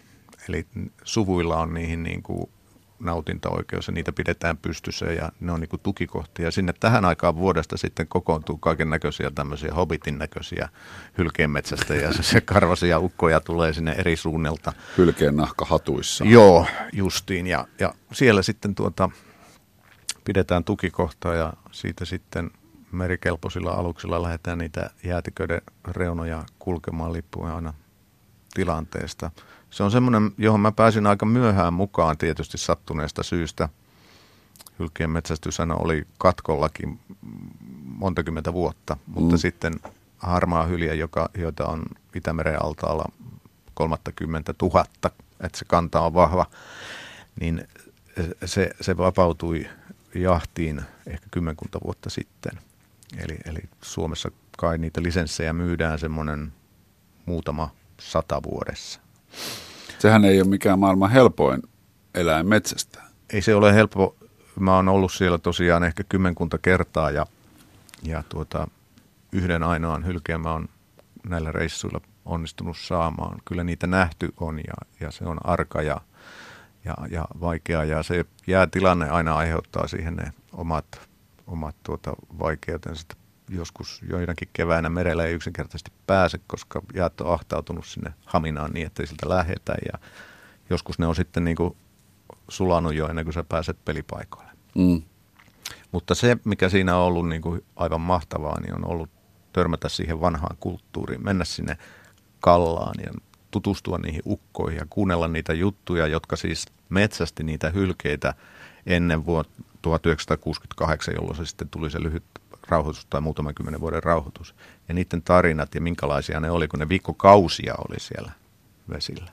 Eli 0.50 0.66
suvuilla 1.04 1.58
on 1.58 1.74
niihin 1.74 2.04
niin 2.04 2.24
kuin 2.24 2.50
nautintaoikeus 3.02 3.88
ja 3.88 3.94
niitä 3.94 4.12
pidetään 4.12 4.58
pystyssä 4.58 5.06
ja 5.06 5.32
ne 5.40 5.52
on 5.52 5.60
niin 5.60 5.70
kuin 5.70 5.80
tukikohtia. 5.84 6.52
Sinne 6.52 6.74
tähän 6.80 7.06
aikaan 7.06 7.36
vuodesta 7.36 7.78
sitten 7.78 8.08
kokoontuu 8.08 8.58
kaiken 8.58 8.90
näköisiä 8.90 9.32
tämmöisiä 9.36 9.74
hobbitin 9.74 10.18
näköisiä 10.18 10.70
hylkeenmetsästä 11.18 11.96
ja 11.96 12.14
se 12.14 12.42
karvasia 12.42 13.00
ukkoja 13.00 13.40
tulee 13.40 13.74
sinne 13.74 13.92
eri 13.92 14.16
suunnelta. 14.16 14.74
Hylkeen 14.98 15.36
nahka 15.36 15.66
hatuissa. 15.66 16.26
Joo, 16.26 16.66
justiin. 16.94 17.48
Ja, 17.48 17.68
ja 17.80 17.94
siellä 18.12 18.42
sitten 18.42 18.76
tuota, 18.76 19.10
pidetään 20.26 20.64
tukikohtaa 20.64 21.36
ja 21.36 21.54
siitä 21.72 22.06
sitten 22.06 22.52
merikelpoisilla 22.92 23.72
aluksilla 23.72 24.22
lähdetään 24.22 24.58
niitä 24.58 24.90
jäätiköiden 25.04 25.62
reunoja 25.88 26.44
kulkemaan 26.60 27.14
lippuen 27.14 27.52
aina 27.52 27.74
tilanteesta– 28.54 29.32
se 29.72 29.84
on 29.84 29.92
semmoinen, 29.92 30.32
johon 30.38 30.60
mä 30.60 30.72
pääsin 30.72 31.08
aika 31.08 31.26
myöhään 31.26 31.74
mukaan 31.74 32.18
tietysti 32.18 32.58
sattuneesta 32.58 33.24
syystä. 33.24 33.70
Hylkeen 34.80 35.10
metsästyshän 35.10 35.72
oli 35.72 36.08
katkollakin 36.18 37.00
montakymmentä 37.84 38.54
vuotta, 38.54 38.98
mutta 39.08 39.36
mm. 39.36 39.40
sitten 39.40 39.74
harmaa 40.18 40.66
hyljä, 40.66 40.94
joka, 40.94 41.30
joita 41.38 41.66
on 41.66 41.84
Itämeren 42.16 42.64
altaalla 42.64 43.06
30 43.74 44.54
000, 44.62 44.86
että 45.40 45.60
se 45.60 45.66
kanta 45.66 46.02
on 46.02 46.14
vahva, 46.14 46.46
niin 47.40 47.68
se, 48.46 48.72
se 48.82 48.98
vapautui 48.98 49.70
jahtiin 50.16 50.82
ehkä 51.08 51.28
kymmenkunta 51.32 51.80
vuotta 51.86 52.10
sitten. 52.10 52.52
Eli, 53.18 53.38
eli 53.46 53.60
Suomessa 53.82 54.32
kai 54.58 54.78
niitä 54.78 55.04
lisenssejä 55.04 55.54
myydään 55.54 56.00
semmoinen 56.00 56.54
muutama 57.26 57.70
sata 58.00 58.44
vuodessa. 58.44 59.00
Sehän 60.00 60.26
ei 60.26 60.42
ole 60.42 60.50
mikään 60.50 60.80
maailman 60.80 61.12
helpoin 61.12 61.62
eläin 62.16 62.48
metsästä. 62.48 63.02
Ei 63.34 63.42
se 63.42 63.56
ole 63.56 63.74
helppo. 63.74 64.16
Mä 64.60 64.76
oon 64.76 64.90
ollut 64.90 65.14
siellä 65.14 65.38
tosiaan 65.38 65.84
ehkä 65.84 66.04
kymmenkunta 66.10 66.58
kertaa 66.58 67.12
ja, 67.12 67.26
ja 68.04 68.24
tuota, 68.30 68.68
yhden 69.32 69.64
ainoan 69.64 70.06
hylkeen 70.06 70.42
mä 70.42 70.52
oon 70.52 70.70
näillä 71.28 71.52
reissuilla 71.52 72.02
onnistunut 72.26 72.78
saamaan. 72.78 73.42
Kyllä 73.46 73.64
niitä 73.64 73.88
nähty 73.88 74.34
on 74.40 74.58
ja, 74.58 74.74
ja 75.00 75.12
se 75.12 75.24
on 75.24 75.38
arka 75.44 75.82
ja, 75.82 76.02
ja, 76.86 76.96
ja 77.12 77.26
vaikea 77.42 77.84
ja 77.84 78.04
se 78.04 78.26
jäätilanne 78.48 79.10
aina 79.10 79.36
aiheuttaa 79.36 79.88
siihen 79.88 80.16
ne 80.16 80.34
omat, 80.54 81.02
omat 81.48 81.76
tuota, 81.84 82.14
vaikeutensa 82.40 83.08
joskus 83.50 84.02
joinakin 84.10 84.50
keväänä 84.54 84.90
merellä 84.90 85.26
ei 85.26 85.34
yksinkertaisesti 85.34 85.92
pääse, 86.08 86.40
koska 86.48 86.82
jäät 86.94 87.22
on 87.22 87.34
ahtautunut 87.34 87.86
sinne 87.86 88.14
haminaan 88.26 88.72
niin, 88.72 88.88
että 88.88 89.04
ei 89.04 89.08
siltä 89.08 89.30
lähetä. 89.30 89.74
Ja 89.94 90.00
joskus 90.70 91.00
ne 91.00 91.08
on 91.08 91.16
sitten 91.16 91.44
niin 91.44 91.58
kuin 91.58 91.78
sulanut 92.50 92.94
jo 92.94 93.08
ennen 93.08 93.26
kuin 93.26 93.34
sä 93.34 93.44
pääset 93.44 93.86
pelipaikoille. 93.86 94.52
Mm. 94.76 95.02
Mutta 95.92 96.16
se, 96.16 96.38
mikä 96.44 96.70
siinä 96.70 96.98
on 96.98 97.04
ollut 97.04 97.30
niin 97.30 97.42
kuin 97.42 97.64
aivan 97.76 98.02
mahtavaa, 98.02 98.62
niin 98.62 98.76
on 98.76 98.88
ollut 98.88 99.10
törmätä 99.54 99.90
siihen 99.90 100.22
vanhaan 100.22 100.58
kulttuuriin, 100.60 101.24
mennä 101.24 101.46
sinne 101.46 101.78
kallaan 102.40 102.96
ja 103.06 103.12
tutustua 103.52 103.98
niihin 103.98 104.22
ukkoihin 104.26 104.80
ja 104.80 104.86
kuunnella 104.90 105.28
niitä 105.28 105.54
juttuja, 105.54 106.08
jotka 106.08 106.36
siis 106.36 106.66
metsästi 106.90 107.44
niitä 107.44 107.70
hylkeitä 107.70 108.34
ennen 108.86 109.26
vuotta 109.26 109.64
1968, 109.82 111.14
jolloin 111.16 111.36
se 111.36 111.46
sitten 111.46 111.70
tuli 111.70 111.92
se 111.92 112.04
lyhyt 112.04 112.24
rauhoitus 112.72 113.06
tai 113.06 113.22
muutaman 113.22 113.56
kymmenen 113.56 113.82
vuoden 113.82 114.04
rauhoitus. 114.04 114.56
Ja 114.88 114.94
niiden 114.94 115.22
tarinat 115.22 115.76
ja 115.76 115.82
minkälaisia 115.82 116.40
ne 116.40 116.52
oli, 116.52 116.68
kun 116.68 116.80
ne 116.80 116.90
viikkokausia 116.90 117.76
oli 117.88 118.00
siellä 118.00 118.32
vesillä. 118.90 119.32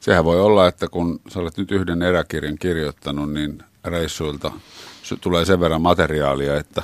Sehän 0.00 0.24
voi 0.24 0.40
olla, 0.40 0.68
että 0.68 0.88
kun 0.88 1.20
sä 1.28 1.40
olet 1.40 1.56
nyt 1.56 1.72
yhden 1.72 2.02
eräkirjan 2.02 2.58
kirjoittanut, 2.58 3.32
niin 3.32 3.62
reissuilta 3.84 4.52
tulee 5.20 5.44
sen 5.44 5.60
verran 5.60 5.82
materiaalia, 5.82 6.56
että 6.56 6.82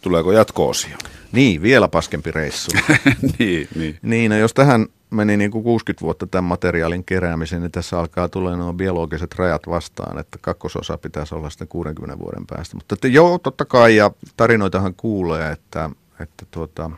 tuleeko 0.00 0.32
jatko-osio? 0.32 0.96
Niin, 1.32 1.62
vielä 1.62 1.88
paskempi 1.88 2.30
reissu. 2.30 2.70
niin, 3.38 3.68
niin. 3.74 3.98
niin 4.02 4.30
no 4.30 4.36
jos 4.36 4.54
tähän 4.54 4.86
meni 5.12 5.36
niin 5.36 5.50
kuin 5.50 5.64
60 5.64 6.04
vuotta 6.04 6.26
tämän 6.26 6.44
materiaalin 6.44 7.04
keräämiseen, 7.04 7.62
niin 7.62 7.72
tässä 7.72 7.98
alkaa 7.98 8.28
tulla 8.28 8.56
nuo 8.56 8.72
biologiset 8.72 9.34
rajat 9.34 9.66
vastaan, 9.66 10.18
että 10.18 10.38
kakkososa 10.40 10.98
pitäisi 10.98 11.34
olla 11.34 11.50
sitten 11.50 11.68
60 11.68 12.18
vuoden 12.18 12.46
päästä. 12.46 12.76
Mutta 12.76 12.94
että 12.94 13.08
joo, 13.08 13.38
totta 13.38 13.64
kai, 13.64 13.96
ja 13.96 14.10
tarinoitahan 14.36 14.94
kuulee, 14.94 15.52
että, 15.52 15.90
että 16.20 16.46
tuota, 16.50 16.90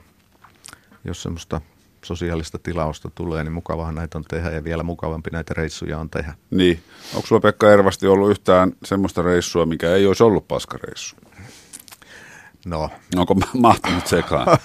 jos 1.05 1.23
semmoista 1.23 1.61
sosiaalista 2.03 2.59
tilausta 2.59 3.11
tulee, 3.15 3.45
niin 3.45 3.53
mukavahan 3.53 3.95
näitä 3.95 4.19
on 4.19 4.25
tehdä 4.25 4.51
ja 4.51 4.65
vielä 4.65 4.83
mukavampi 4.83 5.31
näitä 5.33 5.55
reissuja 5.55 5.99
on 5.99 6.11
tehdä. 6.11 6.35
Niin. 6.51 6.83
Onko 7.15 7.27
sulla 7.27 7.41
Pekka 7.41 7.73
Ervasti 7.73 8.07
ollut 8.07 8.31
yhtään 8.31 8.73
semmoista 8.85 9.23
reissua, 9.23 9.67
mikä 9.67 9.95
ei 9.95 10.07
olisi 10.07 10.23
ollut 10.23 10.49
paskareissu? 10.49 11.17
No. 12.67 12.91
Onko 13.17 13.35
mahtunut 13.55 14.07
sekaan? 14.07 14.47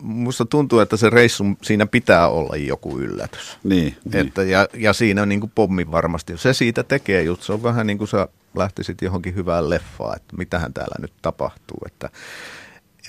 Musta 0.00 0.44
tuntuu, 0.44 0.78
että 0.78 0.96
se 0.96 1.10
reissu, 1.10 1.44
siinä 1.62 1.86
pitää 1.86 2.28
olla 2.28 2.56
joku 2.56 2.98
yllätys. 2.98 3.58
Niin, 3.64 3.96
niin. 4.04 4.26
että, 4.26 4.40
niin. 4.40 4.50
Ja, 4.50 4.68
ja 4.74 4.92
siinä 4.92 5.22
on 5.22 5.28
niin 5.28 5.40
kuin 5.40 5.52
pommi 5.54 5.90
varmasti. 5.90 6.38
Se 6.38 6.52
siitä 6.52 6.82
tekee 6.82 7.22
juttu. 7.22 7.44
Se 7.44 7.52
on 7.52 7.62
vähän 7.62 7.86
niin 7.86 7.98
kuin 7.98 8.08
sä 8.08 8.28
lähtisit 8.56 9.02
johonkin 9.02 9.34
hyvään 9.34 9.70
leffaan, 9.70 10.16
että 10.16 10.36
mitähän 10.36 10.74
täällä 10.74 10.96
nyt 11.00 11.12
tapahtuu. 11.22 11.78
Että 11.86 12.10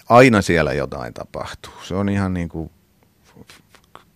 aina 0.09 0.41
siellä 0.41 0.73
jotain 0.73 1.13
tapahtuu. 1.13 1.73
Se 1.83 1.95
on 1.95 2.09
ihan 2.09 2.33
niin 2.33 2.49
kuin, 2.49 2.71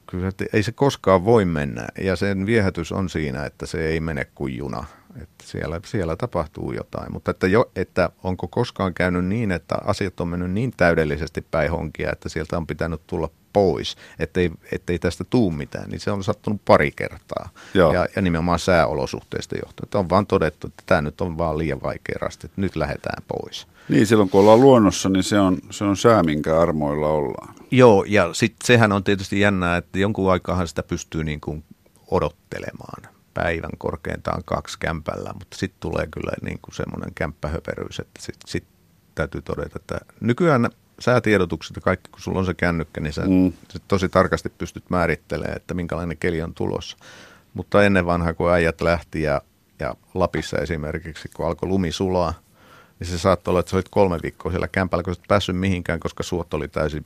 kyllä 0.08 0.32
ei 0.54 0.64
se 0.64 0.72
koskaan 0.72 1.26
voi 1.26 1.46
mennä. 1.46 1.88
Ja 2.02 2.16
sen 2.16 2.46
viehätys 2.46 2.92
on 2.92 3.10
siinä, 3.10 3.46
että 3.46 3.66
se 3.66 3.88
ei 3.88 4.00
mene 4.00 4.26
kuin 4.36 4.58
juna 4.58 4.86
että 5.22 5.44
siellä, 5.44 5.80
siellä 5.86 6.16
tapahtuu 6.16 6.72
jotain. 6.72 7.12
Mutta 7.14 7.32
että, 7.32 7.48
jo, 7.48 7.72
että 7.76 8.10
onko 8.24 8.48
koskaan 8.48 8.94
käynyt 8.94 9.26
niin, 9.26 9.52
että 9.52 9.76
asiat 9.86 10.20
on 10.20 10.28
mennyt 10.28 10.52
niin 10.52 10.74
täydellisesti 10.78 11.46
päin 11.52 11.72
honkia, 11.72 12.12
että 12.12 12.30
sieltä 12.30 12.58
on 12.58 12.68
pitänyt 12.68 13.02
tulla 13.08 13.30
pois, 13.54 13.96
ettei, 14.20 14.52
ettei 14.72 15.00
tästä 15.00 15.24
tuu 15.30 15.52
mitään, 15.52 15.90
niin 15.90 16.00
se 16.00 16.12
on 16.12 16.24
sattunut 16.24 16.62
pari 16.66 16.92
kertaa. 16.92 17.50
Joo. 17.74 17.94
Ja, 17.94 18.08
ja 18.16 18.22
nimenomaan 18.22 18.60
sääolosuhteista 18.60 19.56
johtuen. 19.56 19.86
Että 19.86 20.00
on 20.00 20.10
vaan 20.10 20.28
todettu, 20.28 20.68
että 20.68 20.84
tämä 20.86 21.02
nyt 21.02 21.22
on 21.22 21.38
vaan 21.38 21.58
liian 21.58 21.82
vaikea 21.84 22.16
rasti, 22.22 22.46
että 22.48 22.62
nyt 22.62 22.76
lähdetään 22.76 23.24
pois. 23.28 23.68
Niin, 23.90 24.08
silloin 24.08 24.30
kun 24.30 24.42
ollaan 24.42 24.62
luonnossa, 24.62 25.10
niin 25.10 25.24
se 25.24 25.40
on, 25.40 25.58
se 25.70 25.84
on 25.84 25.98
sää, 25.98 26.24
minkä 26.24 26.60
armoilla 26.60 27.08
ollaan. 27.08 27.56
Joo, 27.72 28.04
ja 28.08 28.34
sitten 28.34 28.66
sehän 28.68 28.92
on 28.92 29.04
tietysti 29.04 29.40
jännää, 29.40 29.78
että 29.78 30.00
jonkun 30.00 30.32
aikaahan 30.32 30.68
sitä 30.68 30.84
pystyy 30.84 31.24
niin 31.24 31.42
kuin 31.42 31.64
odottelemaan 32.12 33.17
päivän 33.38 33.78
korkeintaan 33.78 34.44
kaksi 34.46 34.80
kämpällä, 34.80 35.34
mutta 35.34 35.58
sitten 35.58 35.80
tulee 35.80 36.08
kyllä 36.12 36.32
niin 36.42 36.60
kuin 36.62 36.76
semmoinen 36.76 37.12
kämppähöperyys, 37.16 38.00
että 38.00 38.22
sitten 38.22 38.48
sit 38.50 38.64
täytyy 39.16 39.42
todeta, 39.42 39.72
että 39.76 39.98
nykyään 40.20 40.70
säätiedotukset 41.00 41.76
ja 41.76 41.82
kaikki, 41.82 42.12
kun 42.12 42.22
sulla 42.22 42.40
on 42.40 42.46
se 42.46 42.54
kännykkä, 42.54 43.02
niin 43.02 43.14
sä 43.14 43.22
mm. 43.22 43.54
tosi 43.88 44.10
tarkasti 44.10 44.50
pystyt 44.50 44.90
määrittelemään, 44.90 45.58
että 45.58 45.74
minkälainen 45.74 46.18
keli 46.18 46.42
on 46.42 46.54
tulossa. 46.54 46.98
Mutta 47.54 47.84
ennen 47.84 48.06
vanhaa, 48.06 48.34
kun 48.34 48.52
äijät 48.52 48.82
lähti 48.82 49.22
ja, 49.22 49.42
ja 49.80 49.96
Lapissa 50.14 50.58
esimerkiksi, 50.58 51.30
kun 51.34 51.46
alkoi 51.48 51.70
lumi 51.70 51.92
sulaa, 51.92 52.34
niin 53.00 53.08
se 53.08 53.18
saattoi 53.18 53.52
olla, 53.52 53.60
että 53.60 53.70
sä 53.70 53.78
olit 53.78 53.90
kolme 53.90 54.20
viikkoa 54.24 54.52
siellä 54.52 54.68
kämpällä, 54.68 55.04
kun 55.04 55.16
sä 55.16 55.22
et 55.22 55.28
päässyt 55.28 55.58
mihinkään, 55.58 56.00
koska 56.00 56.24
suot 56.24 56.54
oli 56.54 56.68
täysin 56.68 57.04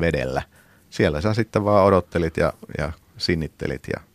vedellä. 0.00 0.42
Siellä 0.90 1.20
sä 1.20 1.34
sitten 1.34 1.64
vaan 1.64 1.84
odottelit 1.84 2.36
ja, 2.36 2.52
ja 2.78 2.92
sinnittelit 3.18 3.82
ja 3.92 4.07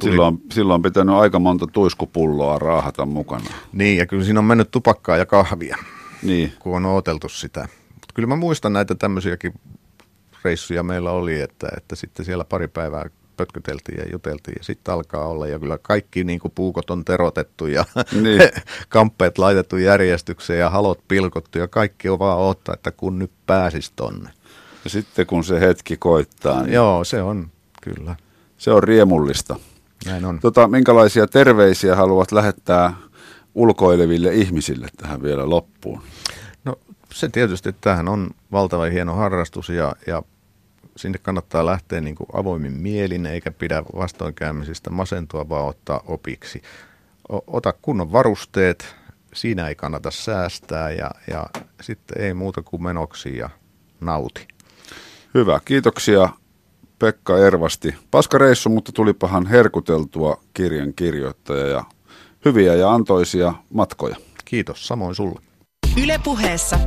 Tuli... 0.00 0.12
Silloin, 0.12 0.38
silloin 0.52 0.74
on 0.74 0.82
pitänyt 0.82 1.14
aika 1.14 1.38
monta 1.38 1.66
tuiskupulloa 1.66 2.58
raahata 2.58 3.06
mukana. 3.06 3.50
Niin, 3.72 3.98
ja 3.98 4.06
kyllä 4.06 4.24
siinä 4.24 4.40
on 4.40 4.44
mennyt 4.44 4.70
tupakkaa 4.70 5.16
ja 5.16 5.26
kahvia, 5.26 5.76
niin. 6.22 6.52
kun 6.58 6.76
on 6.76 6.86
odoteltu 6.86 7.28
sitä. 7.28 7.68
Mutta 7.94 8.14
kyllä 8.14 8.26
mä 8.26 8.36
muistan 8.36 8.72
näitä 8.72 8.94
tämmöisiäkin 8.94 9.54
reissuja 10.44 10.82
meillä 10.82 11.10
oli, 11.10 11.40
että, 11.40 11.68
että 11.76 11.96
sitten 11.96 12.26
siellä 12.26 12.44
pari 12.44 12.68
päivää 12.68 13.06
pötköteltiin 13.38 13.98
ja 13.98 14.04
juteltiin 14.12 14.54
ja 14.58 14.64
sitten 14.64 14.94
alkaa 14.94 15.28
olla 15.28 15.46
ja 15.46 15.58
kyllä 15.58 15.78
kaikki 15.82 16.24
niin 16.24 16.40
kuin 16.40 16.52
puukot 16.54 16.90
on 16.90 17.04
terotettu 17.04 17.66
ja 17.66 17.84
niin. 18.22 18.42
kamppeet 18.88 19.38
laitettu 19.38 19.76
järjestykseen 19.76 20.60
ja 20.60 20.70
halot 20.70 21.00
pilkottu 21.08 21.58
ja 21.58 21.68
kaikki 21.68 22.08
on 22.08 22.18
vaan 22.18 22.38
ottaa, 22.38 22.74
että 22.74 22.92
kun 22.92 23.18
nyt 23.18 23.30
pääsis 23.46 23.90
tonne. 23.90 24.30
Ja 24.84 24.90
sitten 24.90 25.26
kun 25.26 25.44
se 25.44 25.60
hetki 25.60 25.96
koittaa. 25.96 26.62
Niin 26.62 26.74
Joo, 26.74 27.04
se 27.04 27.22
on 27.22 27.50
kyllä. 27.82 28.16
Se 28.58 28.72
on 28.72 28.82
riemullista. 28.82 29.56
Näin 30.06 30.24
on. 30.24 30.40
Tota, 30.40 30.68
minkälaisia 30.68 31.26
terveisiä 31.26 31.96
haluat 31.96 32.32
lähettää 32.32 32.94
ulkoileville 33.54 34.34
ihmisille 34.34 34.88
tähän 34.96 35.22
vielä 35.22 35.50
loppuun? 35.50 36.02
No 36.64 36.78
se 37.12 37.28
tietysti, 37.28 37.68
että 37.68 37.80
tämähän 37.80 38.08
on 38.08 38.30
valtava 38.52 38.84
hieno 38.84 39.14
harrastus 39.14 39.68
ja, 39.68 39.92
ja 40.06 40.22
sinne 40.96 41.18
kannattaa 41.18 41.66
lähteä 41.66 42.00
niin 42.00 42.14
kuin 42.14 42.28
avoimin 42.32 42.72
mielin, 42.72 43.26
eikä 43.26 43.50
pidä 43.50 43.82
vastoinkäymisistä 43.96 44.90
masentua, 44.90 45.48
vaan 45.48 45.66
ottaa 45.66 46.02
opiksi. 46.06 46.62
Ota 47.28 47.74
kunnon 47.82 48.12
varusteet, 48.12 48.96
siinä 49.34 49.68
ei 49.68 49.74
kannata 49.74 50.10
säästää 50.10 50.90
ja, 50.90 51.10
ja 51.30 51.46
sitten 51.80 52.22
ei 52.22 52.34
muuta 52.34 52.62
kuin 52.62 52.82
menoksi 52.82 53.36
ja 53.36 53.50
nauti. 54.00 54.48
Hyvä, 55.34 55.60
kiitoksia 55.64 56.28
Pekka 56.98 57.38
Ervasti. 57.38 57.94
Paska 58.10 58.38
reissu, 58.38 58.68
mutta 58.68 58.92
tulipahan 58.92 59.46
herkuteltua 59.46 60.40
kirjan 60.54 60.94
kirjoittaja 60.94 61.66
ja 61.66 61.84
hyviä 62.44 62.74
ja 62.74 62.92
antoisia 62.92 63.54
matkoja. 63.74 64.16
Kiitos, 64.44 64.86
samoin 64.86 65.14
sulle. 65.14 65.40
Ylepuheessa 66.02 66.78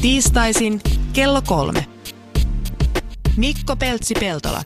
tiistaisin 0.00 0.80
kello 1.12 1.42
kolme. 1.46 1.86
Mikko 3.36 3.76
Peltsi-Peltola. 3.76 4.62